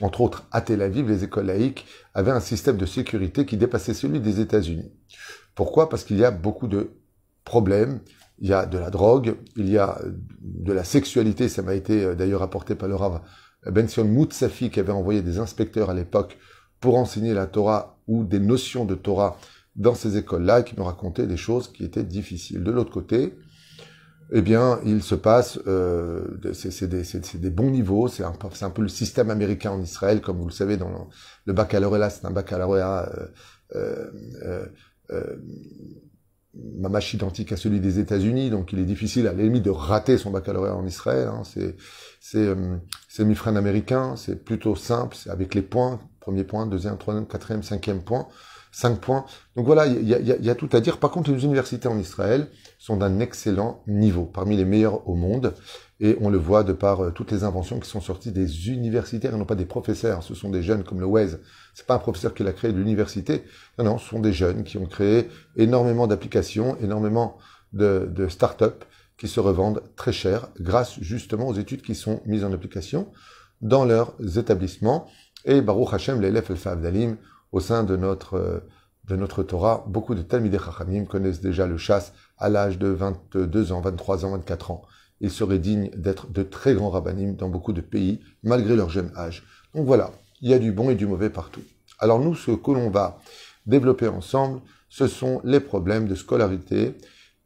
entre 0.00 0.20
autres 0.20 0.46
à 0.52 0.60
Tel 0.60 0.82
Aviv, 0.82 1.08
les 1.08 1.24
écoles 1.24 1.46
laïques 1.46 1.86
avaient 2.14 2.30
un 2.30 2.40
système 2.40 2.76
de 2.76 2.86
sécurité 2.86 3.46
qui 3.46 3.56
dépassait 3.56 3.94
celui 3.94 4.20
des 4.20 4.40
États-Unis. 4.40 4.92
Pourquoi? 5.54 5.88
Parce 5.88 6.04
qu'il 6.04 6.18
y 6.18 6.24
a 6.24 6.30
beaucoup 6.30 6.68
de 6.68 6.90
problèmes, 7.44 8.00
il 8.38 8.48
y 8.48 8.52
a 8.52 8.66
de 8.66 8.76
la 8.76 8.90
drogue, 8.90 9.36
il 9.56 9.70
y 9.70 9.78
a 9.78 9.98
de 10.40 10.72
la 10.72 10.84
sexualité. 10.84 11.48
Ça 11.48 11.62
m'a 11.62 11.74
été 11.74 12.04
euh, 12.04 12.14
d'ailleurs 12.14 12.42
apporté 12.42 12.74
par 12.74 12.88
le 12.88 12.94
Rav 12.94 13.22
Benson 13.66 14.04
Moutsafi 14.04 14.70
qui 14.70 14.80
avait 14.80 14.92
envoyé 14.92 15.22
des 15.22 15.38
inspecteurs 15.38 15.90
à 15.90 15.94
l'époque 15.94 16.38
pour 16.80 16.96
enseigner 16.98 17.34
la 17.34 17.46
Torah 17.46 17.98
ou 18.06 18.24
des 18.24 18.38
notions 18.38 18.84
de 18.84 18.94
Torah 18.94 19.38
dans 19.76 19.94
ces 19.94 20.16
écoles-là, 20.16 20.62
qui 20.62 20.76
me 20.76 20.82
racontaient 20.82 21.26
des 21.26 21.36
choses 21.36 21.68
qui 21.68 21.84
étaient 21.84 22.04
difficiles. 22.04 22.62
De 22.62 22.70
l'autre 22.70 22.92
côté, 22.92 23.34
eh 24.32 24.42
bien, 24.42 24.80
il 24.84 25.02
se 25.02 25.14
passe, 25.14 25.58
euh, 25.66 26.24
c'est 26.52 26.88
des, 26.88 27.02
des, 27.38 27.50
bons 27.50 27.70
niveaux, 27.70 28.08
c'est 28.08 28.24
un, 28.24 28.32
un, 28.60 28.70
peu 28.70 28.82
le 28.82 28.88
système 28.88 29.30
américain 29.30 29.70
en 29.70 29.80
Israël, 29.80 30.20
comme 30.20 30.38
vous 30.38 30.46
le 30.46 30.52
savez, 30.52 30.76
dans 30.76 31.10
le, 31.44 31.52
baccalauréat, 31.52 32.10
c'est 32.10 32.24
un 32.24 32.32
baccalauréat 32.32 33.08
euh, 33.14 33.26
euh, 33.76 34.10
euh, 34.42 34.66
euh 35.10 35.36
identique 37.12 37.52
à 37.52 37.56
celui 37.56 37.80
des 37.80 37.98
États-Unis, 37.98 38.50
donc 38.50 38.72
il 38.72 38.78
est 38.78 38.84
difficile 38.84 39.26
à 39.26 39.34
limite 39.34 39.62
de 39.62 39.70
rater 39.70 40.16
son 40.16 40.30
baccalauréat 40.30 40.74
en 40.74 40.86
Israël. 40.86 41.28
Hein, 41.28 41.42
c'est 41.44 41.76
c'est 42.18 42.38
euh, 42.38 42.76
c'est 43.08 43.24
mi-frein 43.24 43.56
américain, 43.56 44.16
c'est 44.16 44.42
plutôt 44.42 44.74
simple, 44.74 45.16
c'est 45.16 45.30
avec 45.30 45.54
les 45.54 45.62
points, 45.62 46.00
premier 46.18 46.44
point, 46.44 46.66
deuxième, 46.66 46.96
troisième, 46.96 47.26
quatrième, 47.26 47.62
cinquième 47.62 48.02
point. 48.02 48.28
5 48.76 49.00
points. 49.00 49.24
Donc 49.56 49.64
voilà, 49.64 49.86
il 49.86 50.06
y 50.06 50.50
a, 50.50 50.54
tout 50.54 50.68
à 50.72 50.80
dire. 50.80 50.98
Par 50.98 51.10
contre, 51.10 51.30
les 51.30 51.44
universités 51.46 51.88
en 51.88 51.98
Israël 51.98 52.48
sont 52.78 52.98
d'un 52.98 53.20
excellent 53.20 53.82
niveau, 53.86 54.26
parmi 54.26 54.54
les 54.54 54.66
meilleurs 54.66 55.08
au 55.08 55.14
monde. 55.14 55.54
Et 55.98 56.18
on 56.20 56.28
le 56.28 56.36
voit 56.36 56.62
de 56.62 56.74
par 56.74 57.02
euh, 57.02 57.10
toutes 57.10 57.32
les 57.32 57.42
inventions 57.42 57.80
qui 57.80 57.88
sont 57.88 58.02
sorties 58.02 58.32
des 58.32 58.68
universitaires 58.68 59.34
et 59.34 59.38
non 59.38 59.46
pas 59.46 59.54
des 59.54 59.64
professeurs. 59.64 60.22
Ce 60.22 60.34
sont 60.34 60.50
des 60.50 60.62
jeunes 60.62 60.84
comme 60.84 61.00
le 61.00 61.06
Wes. 61.06 61.38
C'est 61.72 61.86
pas 61.86 61.94
un 61.94 61.98
professeur 61.98 62.34
qui 62.34 62.42
l'a 62.42 62.52
créé 62.52 62.70
de 62.70 62.76
l'université. 62.76 63.44
Non, 63.78 63.86
non, 63.86 63.98
ce 63.98 64.10
sont 64.10 64.20
des 64.20 64.34
jeunes 64.34 64.62
qui 64.62 64.76
ont 64.76 64.84
créé 64.84 65.30
énormément 65.56 66.06
d'applications, 66.06 66.76
énormément 66.82 67.38
de, 67.72 68.06
de 68.14 68.28
start-up 68.28 68.84
qui 69.16 69.26
se 69.26 69.40
revendent 69.40 69.82
très 69.96 70.12
cher 70.12 70.48
grâce 70.60 71.00
justement 71.00 71.48
aux 71.48 71.54
études 71.54 71.80
qui 71.80 71.94
sont 71.94 72.20
mises 72.26 72.44
en 72.44 72.52
application 72.52 73.10
dans 73.62 73.86
leurs 73.86 74.12
établissements. 74.36 75.08
Et 75.46 75.62
Baruch 75.62 75.94
Hashem, 75.94 76.20
l'élève 76.20 76.44
El 76.50 76.82
Dalim, 76.82 77.16
au 77.52 77.60
sein 77.60 77.84
de 77.84 77.96
notre, 77.96 78.34
euh, 78.34 78.60
de 79.04 79.16
notre 79.16 79.42
Torah, 79.42 79.84
beaucoup 79.88 80.14
de 80.14 80.22
Talmidei 80.22 80.58
Chachamim 80.58 81.04
connaissent 81.04 81.40
déjà 81.40 81.66
le 81.66 81.76
chasse 81.76 82.12
à 82.38 82.48
l'âge 82.48 82.78
de 82.78 82.88
22 82.88 83.72
ans, 83.72 83.80
23 83.80 84.24
ans, 84.24 84.30
24 84.32 84.70
ans. 84.70 84.82
Ils 85.20 85.30
seraient 85.30 85.58
dignes 85.58 85.90
d'être 85.96 86.30
de 86.30 86.42
très 86.42 86.74
grands 86.74 86.90
rabbinim 86.90 87.36
dans 87.36 87.48
beaucoup 87.48 87.72
de 87.72 87.80
pays, 87.80 88.20
malgré 88.42 88.76
leur 88.76 88.90
jeune 88.90 89.12
âge. 89.16 89.44
Donc 89.74 89.86
voilà, 89.86 90.10
il 90.40 90.50
y 90.50 90.54
a 90.54 90.58
du 90.58 90.72
bon 90.72 90.90
et 90.90 90.94
du 90.94 91.06
mauvais 91.06 91.30
partout. 91.30 91.62
Alors 91.98 92.20
nous, 92.20 92.34
ce 92.34 92.50
que 92.50 92.70
l'on 92.72 92.90
va 92.90 93.18
développer 93.64 94.08
ensemble, 94.08 94.60
ce 94.88 95.06
sont 95.06 95.40
les 95.44 95.60
problèmes 95.60 96.08
de 96.08 96.14
scolarité 96.14 96.94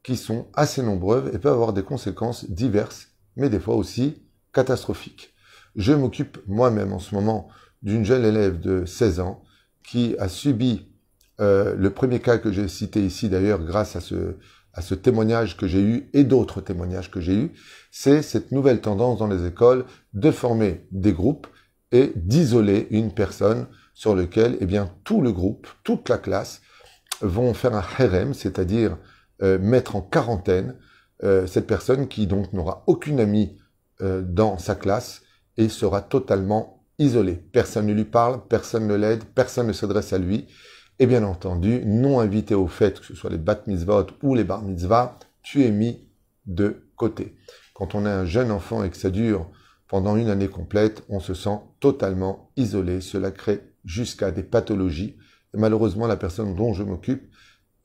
qui 0.02 0.16
sont 0.16 0.48
assez 0.54 0.82
nombreux 0.82 1.30
et 1.32 1.38
peuvent 1.38 1.52
avoir 1.52 1.72
des 1.72 1.82
conséquences 1.82 2.50
diverses, 2.50 3.08
mais 3.36 3.48
des 3.48 3.60
fois 3.60 3.74
aussi 3.74 4.22
catastrophiques. 4.52 5.34
Je 5.76 5.92
m'occupe 5.92 6.38
moi-même 6.48 6.92
en 6.92 6.98
ce 6.98 7.14
moment 7.14 7.48
d'une 7.82 8.04
jeune 8.04 8.24
élève 8.24 8.60
de 8.60 8.84
16 8.84 9.20
ans 9.20 9.42
qui 9.82 10.16
a 10.18 10.28
subi 10.28 10.86
euh, 11.40 11.74
le 11.74 11.90
premier 11.90 12.20
cas 12.20 12.38
que 12.38 12.52
j'ai 12.52 12.68
cité 12.68 13.04
ici 13.04 13.28
d'ailleurs 13.28 13.62
grâce 13.64 13.96
à 13.96 14.00
ce, 14.00 14.36
à 14.74 14.82
ce 14.82 14.94
témoignage 14.94 15.56
que 15.56 15.66
j'ai 15.66 15.80
eu 15.80 16.10
et 16.12 16.24
d'autres 16.24 16.60
témoignages 16.60 17.10
que 17.10 17.20
j'ai 17.20 17.34
eu, 17.34 17.52
c'est 17.90 18.22
cette 18.22 18.52
nouvelle 18.52 18.80
tendance 18.80 19.18
dans 19.18 19.26
les 19.26 19.46
écoles 19.46 19.86
de 20.12 20.30
former 20.30 20.86
des 20.92 21.12
groupes 21.12 21.46
et 21.92 22.12
d'isoler 22.14 22.88
une 22.90 23.12
personne 23.12 23.66
sur 23.94 24.14
lequel 24.14 24.58
eh 24.60 24.66
bien 24.66 24.92
tout 25.04 25.22
le 25.22 25.32
groupe, 25.32 25.66
toute 25.82 26.08
la 26.08 26.18
classe 26.18 26.60
vont 27.22 27.54
faire 27.54 27.74
un 27.74 27.84
harem, 27.98 28.34
c'est-à-dire 28.34 28.96
euh, 29.42 29.58
mettre 29.58 29.96
en 29.96 30.02
quarantaine 30.02 30.76
euh, 31.22 31.46
cette 31.46 31.66
personne 31.66 32.06
qui 32.06 32.26
donc 32.26 32.52
n'aura 32.52 32.84
aucune 32.86 33.20
amie 33.20 33.56
dans 34.22 34.56
sa 34.56 34.76
classe 34.76 35.20
et 35.58 35.68
sera 35.68 36.00
totalement 36.00 36.79
isolé. 37.00 37.34
Personne 37.34 37.86
ne 37.86 37.94
lui 37.94 38.04
parle, 38.04 38.46
personne 38.48 38.86
ne 38.86 38.94
l'aide, 38.94 39.24
personne 39.34 39.66
ne 39.66 39.72
s'adresse 39.72 40.12
à 40.12 40.18
lui. 40.18 40.46
Et 41.00 41.06
bien 41.06 41.24
entendu, 41.24 41.82
non 41.84 42.20
invité 42.20 42.54
au 42.54 42.68
fait 42.68 43.00
que 43.00 43.06
ce 43.06 43.14
soit 43.14 43.30
les 43.30 43.38
bat 43.38 43.60
mitzvot 43.66 44.06
ou 44.22 44.34
les 44.34 44.44
bar 44.44 44.62
mitzvah, 44.62 45.18
tu 45.42 45.64
es 45.64 45.70
mis 45.70 46.08
de 46.46 46.84
côté. 46.94 47.36
Quand 47.74 47.94
on 47.94 48.04
est 48.04 48.10
un 48.10 48.26
jeune 48.26 48.50
enfant 48.50 48.84
et 48.84 48.90
que 48.90 48.96
ça 48.98 49.08
dure 49.08 49.50
pendant 49.88 50.16
une 50.16 50.28
année 50.28 50.48
complète, 50.48 51.02
on 51.08 51.18
se 51.18 51.32
sent 51.32 51.58
totalement 51.80 52.52
isolé. 52.56 53.00
Cela 53.00 53.30
crée 53.30 53.62
jusqu'à 53.84 54.30
des 54.30 54.42
pathologies. 54.42 55.16
Malheureusement, 55.54 56.06
la 56.06 56.18
personne 56.18 56.54
dont 56.54 56.74
je 56.74 56.82
m'occupe 56.82 57.32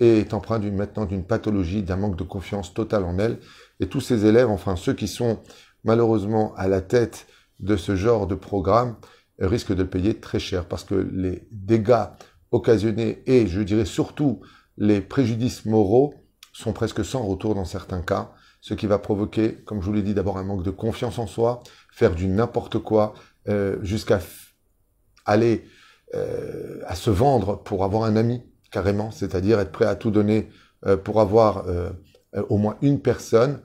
est 0.02 0.34
empreinte 0.34 0.66
maintenant 0.66 1.06
d'une 1.06 1.24
pathologie, 1.24 1.84
d'un 1.84 1.96
manque 1.96 2.18
de 2.18 2.24
confiance 2.24 2.74
totale 2.74 3.06
en 3.06 3.18
elle. 3.18 3.40
Et 3.80 3.88
tous 3.88 4.02
ces 4.02 4.26
élèves, 4.26 4.50
enfin 4.50 4.76
ceux 4.76 4.94
qui 4.94 5.08
sont 5.08 5.40
malheureusement 5.86 6.54
à 6.56 6.68
la 6.68 6.82
tête 6.82 7.28
de 7.60 7.78
ce 7.78 7.96
genre 7.96 8.28
de 8.28 8.36
programme 8.36 8.96
risque 9.40 9.74
de 9.74 9.84
le 9.84 9.90
payer 9.90 10.20
très 10.20 10.40
cher 10.40 10.68
parce 10.68 10.84
que 10.84 10.96
les 10.96 11.48
dégâts 11.52 12.06
occasionnés 12.52 13.24
et 13.26 13.48
je 13.48 13.62
dirais 13.62 13.86
surtout 13.86 14.42
les 14.78 15.02
préjudices 15.02 15.66
moraux 15.66 16.14
sont 16.54 16.74
presque 16.74 17.04
sans 17.04 17.24
retour 17.26 17.54
dans 17.56 17.66
certains 17.66 18.02
cas, 18.02 18.32
ce 18.62 18.74
qui 18.74 18.88
va 18.88 18.98
provoquer, 18.98 19.56
comme 19.66 19.82
je 19.82 19.86
vous 19.86 19.94
l'ai 19.94 20.02
dit, 20.02 20.14
d'abord 20.14 20.38
un 20.38 20.44
manque 20.44 20.64
de 20.64 20.72
confiance 20.72 21.20
en 21.20 21.28
soi, 21.28 21.62
faire 21.92 22.16
du 22.16 22.28
n'importe 22.28 22.80
quoi, 22.80 23.14
euh, 23.48 23.78
jusqu'à 23.84 24.20
aller 25.26 25.66
euh, 26.14 26.80
à 26.88 26.96
se 26.96 27.10
vendre 27.10 27.62
pour 27.62 27.84
avoir 27.84 28.04
un 28.04 28.16
ami, 28.16 28.42
carrément, 28.72 29.12
c'est-à-dire 29.12 29.60
être 29.60 29.72
prêt 29.72 29.86
à 29.86 29.96
tout 29.96 30.12
donner 30.12 30.50
euh, 30.86 30.98
pour 30.98 31.20
avoir 31.20 31.66
au 32.50 32.58
moins 32.58 32.78
une 32.82 33.02
personne, 33.02 33.62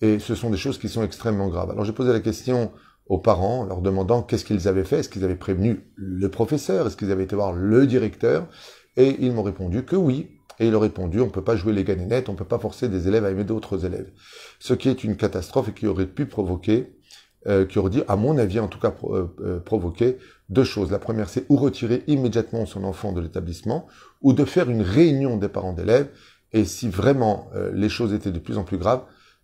et 0.00 0.18
ce 0.18 0.34
sont 0.34 0.50
des 0.50 0.56
choses 0.56 0.78
qui 0.78 0.88
sont 0.88 1.02
extrêmement 1.02 1.48
graves. 1.48 1.70
Alors 1.70 1.84
j'ai 1.84 1.92
posé 1.92 2.12
la 2.12 2.20
question 2.20 2.72
aux 3.06 3.18
parents, 3.18 3.64
leur 3.64 3.82
demandant 3.82 4.22
qu'est-ce 4.22 4.44
qu'ils 4.44 4.66
avaient 4.66 4.84
fait, 4.84 5.00
est-ce 5.00 5.08
qu'ils 5.08 5.24
avaient 5.24 5.36
prévenu 5.36 5.84
le 5.96 6.28
professeur, 6.30 6.86
est-ce 6.86 6.96
qu'ils 6.96 7.12
avaient 7.12 7.24
été 7.24 7.36
voir 7.36 7.52
le 7.52 7.86
directeur, 7.86 8.46
et 8.96 9.16
ils 9.20 9.32
m'ont 9.32 9.42
répondu 9.42 9.84
que 9.84 9.96
oui. 9.96 10.30
Et 10.60 10.68
ils 10.68 10.76
ont 10.76 10.80
répondu, 10.80 11.20
on 11.20 11.26
ne 11.26 11.30
peut 11.30 11.42
pas 11.42 11.56
jouer 11.56 11.72
les 11.72 11.82
ganénettes, 11.82 12.28
on 12.28 12.32
ne 12.32 12.38
peut 12.38 12.44
pas 12.44 12.60
forcer 12.60 12.88
des 12.88 13.08
élèves 13.08 13.24
à 13.24 13.30
aimer 13.30 13.42
d'autres 13.42 13.84
élèves. 13.84 14.12
Ce 14.60 14.72
qui 14.72 14.88
est 14.88 15.02
une 15.02 15.16
catastrophe 15.16 15.70
et 15.70 15.72
qui 15.72 15.88
aurait 15.88 16.06
pu 16.06 16.26
provoquer, 16.26 16.94
euh, 17.48 17.66
qui 17.66 17.78
aurait 17.80 17.90
dit, 17.90 18.02
à 18.06 18.14
mon 18.14 18.38
avis 18.38 18.60
en 18.60 18.68
tout 18.68 18.78
cas, 18.78 18.94
euh, 19.04 19.26
euh, 19.40 19.58
provoquer 19.58 20.16
deux 20.48 20.62
choses. 20.62 20.92
La 20.92 21.00
première, 21.00 21.28
c'est 21.28 21.44
ou 21.48 21.56
retirer 21.56 22.04
immédiatement 22.06 22.66
son 22.66 22.84
enfant 22.84 23.12
de 23.12 23.20
l'établissement, 23.20 23.88
ou 24.22 24.32
de 24.32 24.44
faire 24.44 24.70
une 24.70 24.82
réunion 24.82 25.36
des 25.36 25.48
parents 25.48 25.72
d'élèves, 25.72 26.08
et 26.52 26.64
si 26.64 26.88
vraiment 26.88 27.50
les 27.72 27.88
choses 27.88 28.14
étaient 28.14 28.30
de 28.30 28.38
plus 28.38 28.58
en 28.58 28.62
plus 28.62 28.78
graves, 28.78 29.02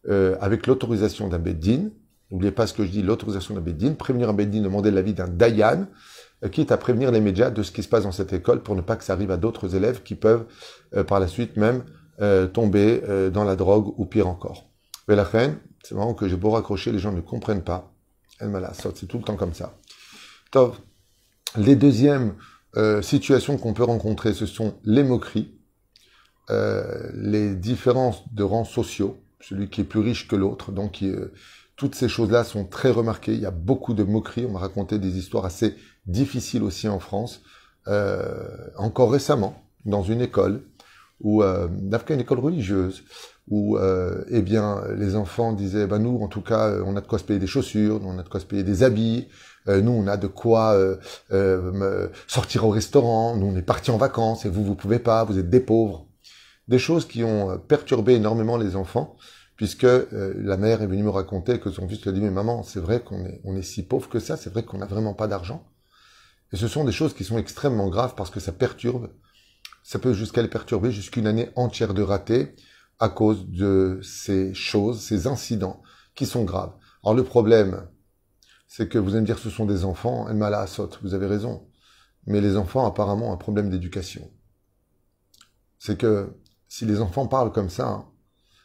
avec 0.08 0.68
l'autorisation 0.68 1.26
d'un 1.26 1.40
beddin, 1.40 1.90
N'oubliez 2.30 2.52
pas 2.52 2.66
ce 2.66 2.74
que 2.74 2.84
je 2.84 2.90
dis, 2.90 3.02
l'autorisation 3.02 3.54
d'un 3.54 3.60
Beddin. 3.60 3.94
Prévenir 3.94 4.30
un 4.30 4.32
Beddin, 4.32 4.62
demander 4.62 4.90
l'avis 4.90 5.14
d'un 5.14 5.28
Dayan, 5.28 5.86
euh, 6.44 6.48
quitte 6.48 6.72
à 6.72 6.76
prévenir 6.76 7.10
les 7.10 7.20
médias 7.20 7.50
de 7.50 7.62
ce 7.62 7.72
qui 7.72 7.82
se 7.82 7.88
passe 7.88 8.04
dans 8.04 8.12
cette 8.12 8.32
école 8.32 8.62
pour 8.62 8.76
ne 8.76 8.80
pas 8.80 8.96
que 8.96 9.04
ça 9.04 9.12
arrive 9.12 9.30
à 9.30 9.36
d'autres 9.36 9.74
élèves 9.74 10.02
qui 10.02 10.14
peuvent 10.14 10.46
euh, 10.94 11.04
par 11.04 11.20
la 11.20 11.26
suite 11.26 11.56
même 11.56 11.84
euh, 12.20 12.46
tomber 12.46 13.02
dans 13.32 13.44
la 13.44 13.56
drogue 13.56 13.94
ou 13.96 14.06
pire 14.06 14.28
encore. 14.28 14.68
Mais 15.08 15.16
la 15.16 15.24
reine, 15.24 15.58
c'est 15.82 15.94
marrant 15.94 16.14
que 16.14 16.28
j'ai 16.28 16.36
beau 16.36 16.50
raccrocher, 16.50 16.92
les 16.92 16.98
gens 16.98 17.12
ne 17.12 17.20
comprennent 17.20 17.64
pas. 17.64 17.92
Elle 18.38 18.50
m'a 18.50 18.60
la 18.60 18.72
c'est 18.74 19.06
tout 19.06 19.18
le 19.18 19.24
temps 19.24 19.36
comme 19.36 19.54
ça. 19.54 19.78
Les 21.56 21.76
deuxièmes 21.76 22.34
situations 23.02 23.56
qu'on 23.56 23.72
peut 23.72 23.84
rencontrer, 23.84 24.34
ce 24.34 24.46
sont 24.46 24.74
les 24.84 25.02
moqueries, 25.02 25.58
les 26.48 27.54
différences 27.54 28.22
de 28.32 28.42
rangs 28.42 28.64
sociaux, 28.64 29.18
celui 29.40 29.68
qui 29.68 29.80
est 29.80 29.84
plus 29.84 30.00
riche 30.00 30.28
que 30.28 30.36
l'autre, 30.36 30.72
donc 30.72 30.92
qui, 30.92 31.12
toutes 31.80 31.94
ces 31.94 32.10
choses-là 32.10 32.44
sont 32.44 32.66
très 32.66 32.90
remarquées. 32.90 33.32
Il 33.32 33.40
y 33.40 33.46
a 33.46 33.50
beaucoup 33.50 33.94
de 33.94 34.02
moqueries. 34.02 34.44
On 34.44 34.52
m'a 34.52 34.58
raconté 34.58 34.98
des 34.98 35.16
histoires 35.16 35.46
assez 35.46 35.76
difficiles 36.04 36.62
aussi 36.62 36.88
en 36.88 36.98
France. 36.98 37.40
Euh, 37.88 38.46
encore 38.76 39.10
récemment, 39.10 39.62
dans 39.86 40.02
une 40.02 40.20
école, 40.20 40.60
où 41.22 41.42
euh, 41.42 41.68
une 42.10 42.20
école 42.20 42.38
religieuse, 42.38 43.02
où 43.48 43.78
euh, 43.78 44.24
eh 44.28 44.42
bien 44.42 44.82
les 44.94 45.16
enfants 45.16 45.54
disaient, 45.54 45.86
bah 45.86 45.98
nous 45.98 46.20
en 46.20 46.28
tout 46.28 46.42
cas, 46.42 46.70
on 46.84 46.96
a 46.96 47.00
de 47.00 47.06
quoi 47.06 47.18
se 47.18 47.24
payer 47.24 47.40
des 47.40 47.46
chaussures, 47.46 48.02
on 48.04 48.18
a 48.18 48.22
de 48.22 48.28
quoi 48.28 48.40
se 48.40 48.44
payer 48.44 48.62
des 48.62 48.82
habits, 48.82 49.28
euh, 49.66 49.80
nous 49.80 49.92
on 49.92 50.06
a 50.06 50.18
de 50.18 50.26
quoi 50.26 50.74
euh, 50.74 52.08
sortir 52.26 52.66
au 52.66 52.70
restaurant, 52.70 53.36
nous 53.36 53.46
on 53.46 53.56
est 53.56 53.62
partis 53.62 53.90
en 53.90 53.96
vacances 53.96 54.44
et 54.44 54.50
vous 54.50 54.64
vous 54.64 54.74
pouvez 54.74 54.98
pas, 54.98 55.24
vous 55.24 55.38
êtes 55.38 55.48
des 55.48 55.60
pauvres. 55.60 56.06
Des 56.68 56.78
choses 56.78 57.08
qui 57.08 57.24
ont 57.24 57.58
perturbé 57.58 58.16
énormément 58.16 58.58
les 58.58 58.76
enfants 58.76 59.16
puisque 59.60 59.84
euh, 59.84 60.32
la 60.38 60.56
mère 60.56 60.80
est 60.80 60.86
venue 60.86 61.02
me 61.02 61.10
raconter 61.10 61.60
que 61.60 61.70
son 61.70 61.86
fils 61.86 62.00
lui 62.00 62.08
a 62.08 62.12
dit 62.14 62.22
mais 62.22 62.30
maman 62.30 62.62
c'est 62.62 62.80
vrai 62.80 63.02
qu'on 63.02 63.26
est 63.26 63.42
on 63.44 63.54
est 63.56 63.62
si 63.62 63.82
pauvre 63.82 64.08
que 64.08 64.18
ça 64.18 64.38
c'est 64.38 64.48
vrai 64.48 64.62
qu'on 64.62 64.78
n'a 64.78 64.86
vraiment 64.86 65.12
pas 65.12 65.26
d'argent 65.26 65.70
et 66.50 66.56
ce 66.56 66.66
sont 66.66 66.82
des 66.82 66.92
choses 66.92 67.12
qui 67.12 67.24
sont 67.24 67.36
extrêmement 67.36 67.90
graves 67.90 68.14
parce 68.16 68.30
que 68.30 68.40
ça 68.40 68.52
perturbe. 68.52 69.10
Ça 69.82 69.98
peut 69.98 70.14
jusqu'à 70.14 70.40
les 70.40 70.48
perturber 70.48 70.90
jusqu'une 70.90 71.26
année 71.26 71.50
entière 71.56 71.92
de 71.92 72.00
raté 72.00 72.56
à 73.00 73.10
cause 73.10 73.50
de 73.50 74.00
ces 74.02 74.54
choses 74.54 75.02
ces 75.02 75.26
incidents 75.26 75.82
qui 76.14 76.24
sont 76.24 76.44
graves. 76.44 76.72
Alors 77.04 77.14
le 77.14 77.24
problème 77.24 77.86
c'est 78.66 78.88
que 78.88 78.96
vous 78.96 79.10
allez 79.10 79.20
me 79.20 79.26
dire 79.26 79.38
ce 79.38 79.50
sont 79.50 79.66
des 79.66 79.84
enfants 79.84 80.26
elle 80.30 80.36
m'a 80.36 80.48
la 80.48 80.66
saute 80.66 80.98
vous 81.02 81.12
avez 81.12 81.26
raison. 81.26 81.68
Mais 82.24 82.40
les 82.40 82.56
enfants 82.56 82.86
apparemment 82.86 83.30
un 83.30 83.36
problème 83.36 83.68
d'éducation. 83.68 84.30
C'est 85.78 85.98
que 85.98 86.34
si 86.66 86.86
les 86.86 87.02
enfants 87.02 87.26
parlent 87.26 87.52
comme 87.52 87.68
ça 87.68 88.06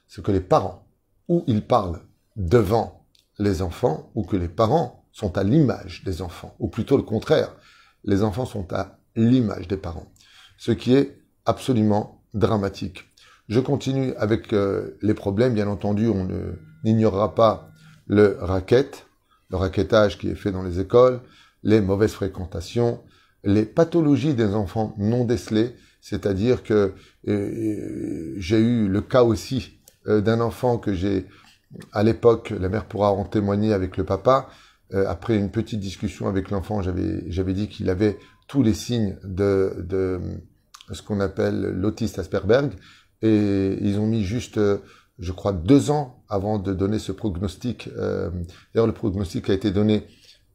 c'est 0.07 0.23
que 0.23 0.31
les 0.31 0.39
parents 0.39 0.84
où 1.27 1.43
ils 1.47 1.65
parlent 1.65 2.01
devant 2.35 3.05
les 3.39 3.61
enfants 3.61 4.11
ou 4.15 4.23
que 4.23 4.37
les 4.37 4.47
parents 4.47 5.05
sont 5.11 5.37
à 5.37 5.43
l'image 5.43 6.03
des 6.03 6.21
enfants, 6.21 6.55
ou 6.59 6.67
plutôt 6.67 6.97
le 6.97 7.03
contraire, 7.03 7.55
les 8.03 8.23
enfants 8.23 8.45
sont 8.45 8.71
à 8.73 8.99
l'image 9.15 9.67
des 9.67 9.77
parents, 9.77 10.11
ce 10.57 10.71
qui 10.71 10.93
est 10.93 11.17
absolument 11.45 12.21
dramatique. 12.33 13.05
Je 13.47 13.59
continue 13.59 14.13
avec 14.15 14.53
euh, 14.53 14.97
les 15.01 15.13
problèmes, 15.13 15.53
bien 15.53 15.67
entendu, 15.67 16.07
on 16.07 16.27
n'ignorera 16.83 17.35
pas 17.35 17.69
le 18.07 18.37
racket, 18.41 19.05
le 19.49 19.57
raquettage 19.57 20.17
qui 20.17 20.29
est 20.29 20.35
fait 20.35 20.51
dans 20.51 20.63
les 20.63 20.79
écoles, 20.79 21.21
les 21.63 21.81
mauvaises 21.81 22.13
fréquentations, 22.13 23.03
les 23.43 23.65
pathologies 23.65 24.33
des 24.33 24.53
enfants 24.53 24.95
non 24.97 25.23
décelées, 25.23 25.75
c'est-à-dire 26.01 26.63
que 26.63 26.73
euh, 26.73 26.93
euh, 27.27 28.33
j'ai 28.37 28.59
eu 28.59 28.87
le 28.87 29.01
cas 29.01 29.23
aussi 29.23 29.74
d'un 30.07 30.41
enfant 30.41 30.77
que 30.77 30.93
j'ai 30.93 31.25
à 31.91 32.03
l'époque, 32.03 32.53
la 32.57 32.69
mère 32.69 32.85
pourra 32.85 33.11
en 33.11 33.25
témoigner 33.25 33.73
avec 33.73 33.97
le 33.97 34.03
papa. 34.03 34.49
Euh, 34.93 35.05
après 35.07 35.35
une 35.35 35.49
petite 35.49 35.79
discussion 35.79 36.27
avec 36.27 36.51
l'enfant, 36.51 36.81
j'avais 36.81 37.23
j'avais 37.31 37.53
dit 37.53 37.67
qu'il 37.67 37.89
avait 37.89 38.17
tous 38.47 38.61
les 38.61 38.73
signes 38.73 39.17
de, 39.23 39.75
de 39.79 40.19
ce 40.91 41.01
qu'on 41.01 41.19
appelle 41.19 41.59
l'autiste 41.71 42.19
Asperberg, 42.19 42.73
et 43.23 43.77
ils 43.81 43.97
ont 43.97 44.05
mis 44.05 44.23
juste, 44.23 44.59
je 45.17 45.31
crois, 45.31 45.51
deux 45.51 45.89
ans 45.89 46.23
avant 46.29 46.59
de 46.59 46.73
donner 46.73 46.99
ce 46.99 47.11
prognostic. 47.11 47.89
Euh, 47.97 48.29
D'ailleurs, 48.73 48.85
le 48.87 48.93
prognostic 48.93 49.49
a 49.49 49.53
été 49.53 49.71
donné 49.71 50.05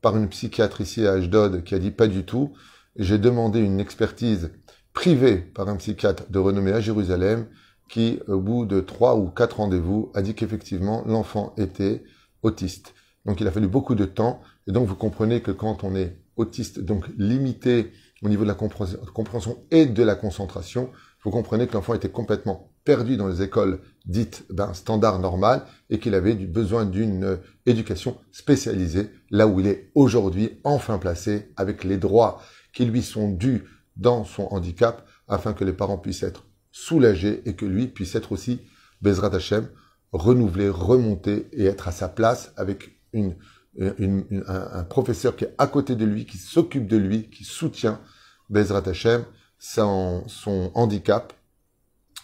par 0.01 0.17
une 0.17 0.29
psychiatre 0.29 0.81
ici 0.81 1.07
à 1.07 1.15
Ashdod 1.15 1.65
qui 1.65 1.75
a 1.75 1.79
dit 1.79 1.91
pas 1.91 2.07
du 2.07 2.25
tout. 2.25 2.53
J'ai 2.97 3.19
demandé 3.19 3.59
une 3.59 3.81
expertise 3.81 4.51
privée 4.93 5.37
par 5.37 5.69
un 5.69 5.77
psychiatre 5.77 6.25
de 6.31 6.39
renommée 6.39 6.73
à 6.73 6.81
Jérusalem 6.81 7.47
qui, 7.91 8.21
au 8.29 8.41
bout 8.41 8.67
de 8.67 8.81
trois 8.81 9.17
ou 9.17 9.29
quatre 9.29 9.57
rendez-vous, 9.57 10.13
a 10.15 10.23
dit 10.23 10.35
qu'effectivement 10.35 11.03
l'enfant 11.07 11.55
était 11.59 12.05
autiste. 12.43 12.95
Donc 13.27 13.41
il 13.41 13.47
a 13.49 13.51
fallu 13.51 13.69
beaucoup 13.69 13.95
de 13.95 14.05
temps, 14.05 14.41
et 14.67 14.73
donc 14.73 14.87
vous 14.87 14.95
comprenez 14.95 15.43
que 15.43 15.51
quand 15.51 15.85
on 15.85 15.95
est 15.95 16.17
autiste, 16.37 16.81
donc 16.81 17.05
limité 17.19 17.93
au 18.23 18.29
niveau 18.29 18.45
de 18.45 18.49
la 18.49 18.55
compréhension 18.55 19.59
et 19.71 19.87
de 19.87 20.03
la 20.03 20.15
concentration, 20.15 20.91
vous 21.25 21.31
comprenez 21.31 21.67
que 21.67 21.75
l'enfant 21.75 21.95
était 21.95 22.09
complètement 22.09 22.71
perdu 22.85 23.17
dans 23.17 23.29
les 23.29 23.43
écoles 23.43 23.81
dites 24.07 24.47
ben, 24.51 24.73
standard 24.73 25.19
normal 25.19 25.65
et 25.91 25.99
qu'il 25.99 26.15
avait 26.15 26.35
du 26.35 26.47
besoin 26.47 26.87
d'une 26.87 27.39
éducation 27.67 28.17
spécialisée 28.33 29.11
là 29.31 29.47
où 29.47 29.61
il 29.61 29.67
est 29.67 29.91
aujourd'hui 29.95 30.61
enfin 30.65 30.99
placé 30.99 31.53
avec 31.57 31.85
les 31.85 31.99
droits 31.99 32.41
qui 32.73 32.87
lui 32.87 33.03
sont 33.03 33.29
dus 33.29 33.65
dans 33.97 34.25
son 34.25 34.45
handicap 34.45 35.07
afin 35.29 35.53
que 35.53 35.65
les 35.65 35.75
parents 35.75 35.99
puissent 35.99 36.23
être 36.23 36.47
soulagé 36.71 37.43
et 37.47 37.55
que 37.55 37.67
lui 37.67 37.87
puisse 37.87 38.15
être 38.15 38.33
aussi, 38.33 38.61
Bezrat 39.03 39.35
Hashem, 39.35 39.69
renouvelé, 40.13 40.69
remonté 40.69 41.49
et 41.53 41.67
être 41.67 41.89
à 41.89 41.93
sa 41.93 42.09
place 42.09 42.53
avec 42.57 43.01
une, 43.13 43.37
un, 43.79 44.85
professeur 44.85 45.37
qui 45.37 45.45
est 45.45 45.55
à 45.59 45.67
côté 45.67 45.95
de 45.95 46.05
lui, 46.05 46.27
qui 46.27 46.39
s'occupe 46.39 46.87
de 46.87 46.97
lui, 46.97 47.31
qui 47.31 47.45
soutient 47.45 48.01
Bezrat 48.49 48.89
Hashem, 48.89 49.25
son, 49.59 50.25
son 50.27 50.71
handicap, 50.75 51.33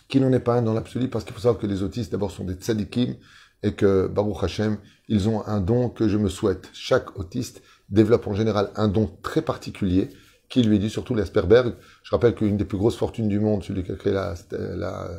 qui 0.08 0.20
n'en 0.20 0.32
est 0.32 0.40
pas 0.40 0.54
un 0.54 0.62
dans 0.62 0.74
l'absolu, 0.74 1.08
parce 1.08 1.24
qu'il 1.24 1.34
faut 1.34 1.40
savoir 1.40 1.60
que 1.60 1.66
les 1.66 1.82
autistes 1.82 2.12
d'abord 2.12 2.30
sont 2.30 2.44
des 2.44 2.54
tzadikim 2.54 3.16
et 3.62 3.74
que 3.74 4.06
Baruch 4.06 4.42
Hashem, 4.42 4.78
ils 5.08 5.28
ont 5.28 5.46
un 5.46 5.60
don 5.60 5.88
que 5.88 6.08
je 6.08 6.16
me 6.16 6.28
souhaite. 6.28 6.68
Chaque 6.72 7.18
autiste 7.18 7.62
développe 7.88 8.26
en 8.26 8.34
général 8.34 8.70
un 8.76 8.88
don 8.88 9.10
très 9.22 9.42
particulier 9.42 10.10
qui 10.48 10.62
lui 10.62 10.76
est 10.76 10.78
dit, 10.78 10.90
surtout 10.90 11.14
l'Asperberg. 11.14 11.74
Je 12.02 12.10
rappelle 12.10 12.34
qu'une 12.34 12.56
des 12.56 12.64
plus 12.64 12.78
grosses 12.78 12.96
fortunes 12.96 13.28
du 13.28 13.40
monde, 13.40 13.64
celui 13.64 13.82
qui 13.82 13.92
a 13.92 13.96
créé 13.96 14.12
la, 14.12 14.34
la 14.50 15.10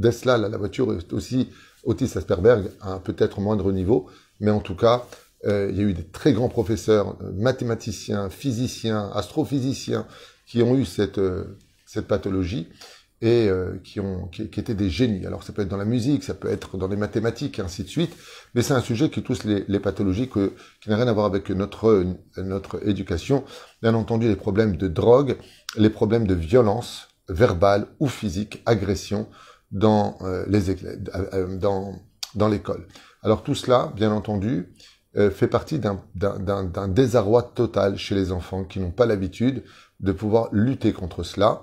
Tesla, 0.00 0.38
la, 0.38 0.56
voiture, 0.56 0.92
est 0.94 1.12
aussi 1.12 1.50
Otis 1.84 2.12
Asperberg, 2.16 2.70
à 2.80 2.94
un 2.94 2.98
peut-être 2.98 3.40
moindre 3.40 3.72
niveau, 3.72 4.08
mais 4.40 4.50
en 4.50 4.60
tout 4.60 4.76
cas, 4.76 5.06
euh, 5.46 5.68
il 5.70 5.76
y 5.76 5.80
a 5.80 5.84
eu 5.84 5.94
des 5.94 6.04
très 6.04 6.32
grands 6.32 6.48
professeurs, 6.48 7.16
euh, 7.22 7.32
mathématiciens, 7.32 8.28
physiciens, 8.30 9.10
astrophysiciens, 9.14 10.06
qui 10.46 10.62
ont 10.62 10.76
eu 10.76 10.84
cette, 10.84 11.18
euh, 11.18 11.58
cette 11.86 12.06
pathologie 12.06 12.68
et 13.22 13.48
euh, 13.48 13.78
qui, 13.84 14.00
ont, 14.00 14.28
qui, 14.28 14.48
qui, 14.48 14.60
étaient 14.60 14.74
des 14.74 14.88
génies. 14.88 15.26
Alors 15.26 15.42
ça 15.42 15.52
peut 15.52 15.62
être 15.62 15.68
dans 15.68 15.76
la 15.76 15.84
musique, 15.84 16.24
ça 16.24 16.34
peut 16.34 16.48
être 16.48 16.78
dans 16.78 16.88
les 16.88 16.96
mathématiques, 16.96 17.58
et 17.58 17.62
ainsi 17.62 17.84
de 17.84 17.88
suite, 17.88 18.16
mais 18.54 18.62
c'est 18.62 18.72
un 18.72 18.80
sujet 18.80 19.10
qui 19.10 19.22
touche 19.22 19.44
les, 19.44 19.64
les 19.68 19.80
pathologies 19.80 20.28
que, 20.28 20.54
qui 20.80 20.88
n'a 20.88 20.96
rien 20.96 21.08
à 21.08 21.12
voir 21.12 21.26
avec 21.26 21.50
notre, 21.50 22.04
notre 22.38 22.86
éducation. 22.88 23.44
Bien 23.82 23.94
entendu, 23.94 24.28
les 24.28 24.36
problèmes 24.36 24.76
de 24.76 24.88
drogue, 24.88 25.36
les 25.76 25.90
problèmes 25.90 26.26
de 26.26 26.34
violence 26.34 27.08
verbale 27.28 27.86
ou 28.00 28.08
physique, 28.08 28.62
agression 28.66 29.28
dans 29.70 30.18
euh, 30.22 30.44
les 30.48 30.70
euh, 30.70 31.56
dans, 31.58 31.94
dans 32.34 32.48
l'école. 32.48 32.86
Alors 33.22 33.42
tout 33.42 33.54
cela, 33.54 33.92
bien 33.94 34.12
entendu, 34.12 34.72
fait 35.32 35.48
partie 35.48 35.80
d'un 35.80 36.88
désarroi 36.88 37.42
total 37.42 37.98
chez 37.98 38.14
les 38.14 38.30
enfants 38.30 38.62
qui 38.62 38.78
n'ont 38.78 38.92
pas 38.92 39.06
l'habitude 39.06 39.64
de 39.98 40.12
pouvoir 40.12 40.48
lutter 40.52 40.92
contre 40.92 41.24
cela. 41.24 41.62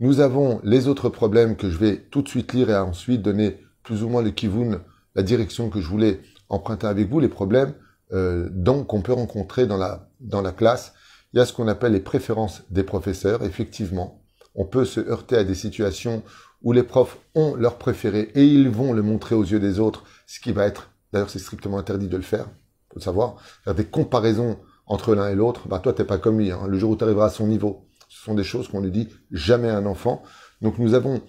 Nous 0.00 0.20
avons 0.20 0.60
les 0.64 0.88
autres 0.88 1.10
problèmes 1.10 1.56
que 1.56 1.68
je 1.68 1.76
vais 1.76 1.98
tout 2.10 2.22
de 2.22 2.28
suite 2.28 2.54
lire 2.54 2.70
et 2.70 2.76
ensuite 2.76 3.20
donner 3.20 3.58
plus 3.82 4.02
ou 4.02 4.08
moins 4.08 4.22
le 4.22 4.30
kivoun, 4.30 4.80
la 5.14 5.22
direction 5.22 5.68
que 5.68 5.82
je 5.82 5.86
voulais 5.86 6.22
emprunter 6.48 6.86
avec 6.86 7.10
vous, 7.10 7.20
les 7.20 7.28
problèmes 7.28 7.74
euh, 8.12 8.48
qu'on 8.88 9.02
peut 9.02 9.12
rencontrer 9.12 9.66
dans 9.66 9.76
la, 9.76 10.08
dans 10.20 10.40
la 10.40 10.52
classe. 10.52 10.94
Il 11.34 11.36
y 11.36 11.40
a 11.40 11.44
ce 11.44 11.52
qu'on 11.52 11.68
appelle 11.68 11.92
les 11.92 12.00
préférences 12.00 12.62
des 12.70 12.82
professeurs. 12.82 13.44
Effectivement, 13.44 14.22
on 14.54 14.64
peut 14.64 14.86
se 14.86 15.00
heurter 15.00 15.36
à 15.36 15.44
des 15.44 15.54
situations 15.54 16.22
où 16.62 16.72
les 16.72 16.82
profs 16.82 17.18
ont 17.34 17.54
leur 17.54 17.76
préféré 17.76 18.30
et 18.34 18.44
ils 18.44 18.70
vont 18.70 18.94
le 18.94 19.02
montrer 19.02 19.34
aux 19.34 19.44
yeux 19.44 19.60
des 19.60 19.80
autres, 19.80 20.04
ce 20.26 20.40
qui 20.40 20.52
va 20.52 20.66
être, 20.66 20.90
d'ailleurs 21.12 21.30
c'est 21.30 21.38
strictement 21.38 21.78
interdit 21.78 22.08
de 22.08 22.16
le 22.16 22.22
faire, 22.22 22.48
faut 22.92 23.00
savoir, 23.00 23.36
faire 23.64 23.74
des 23.74 23.84
comparaisons 23.84 24.58
entre 24.86 25.14
l'un 25.14 25.28
et 25.28 25.34
l'autre, 25.34 25.68
bah 25.68 25.78
toi 25.78 25.92
t'es 25.92 26.04
pas 26.04 26.18
comme 26.18 26.38
lui, 26.38 26.50
hein. 26.50 26.66
le 26.66 26.78
jour 26.78 26.90
où 26.90 26.96
tu 26.96 27.04
arriveras 27.04 27.26
à 27.26 27.30
son 27.30 27.46
niveau, 27.46 27.86
ce 28.20 28.26
sont 28.26 28.34
des 28.34 28.44
choses 28.44 28.68
qu'on 28.68 28.82
ne 28.82 28.90
dit 28.90 29.08
jamais 29.30 29.70
à 29.70 29.78
un 29.78 29.86
enfant. 29.86 30.22
Donc 30.60 30.78
nous 30.78 30.92
avons 30.92 31.22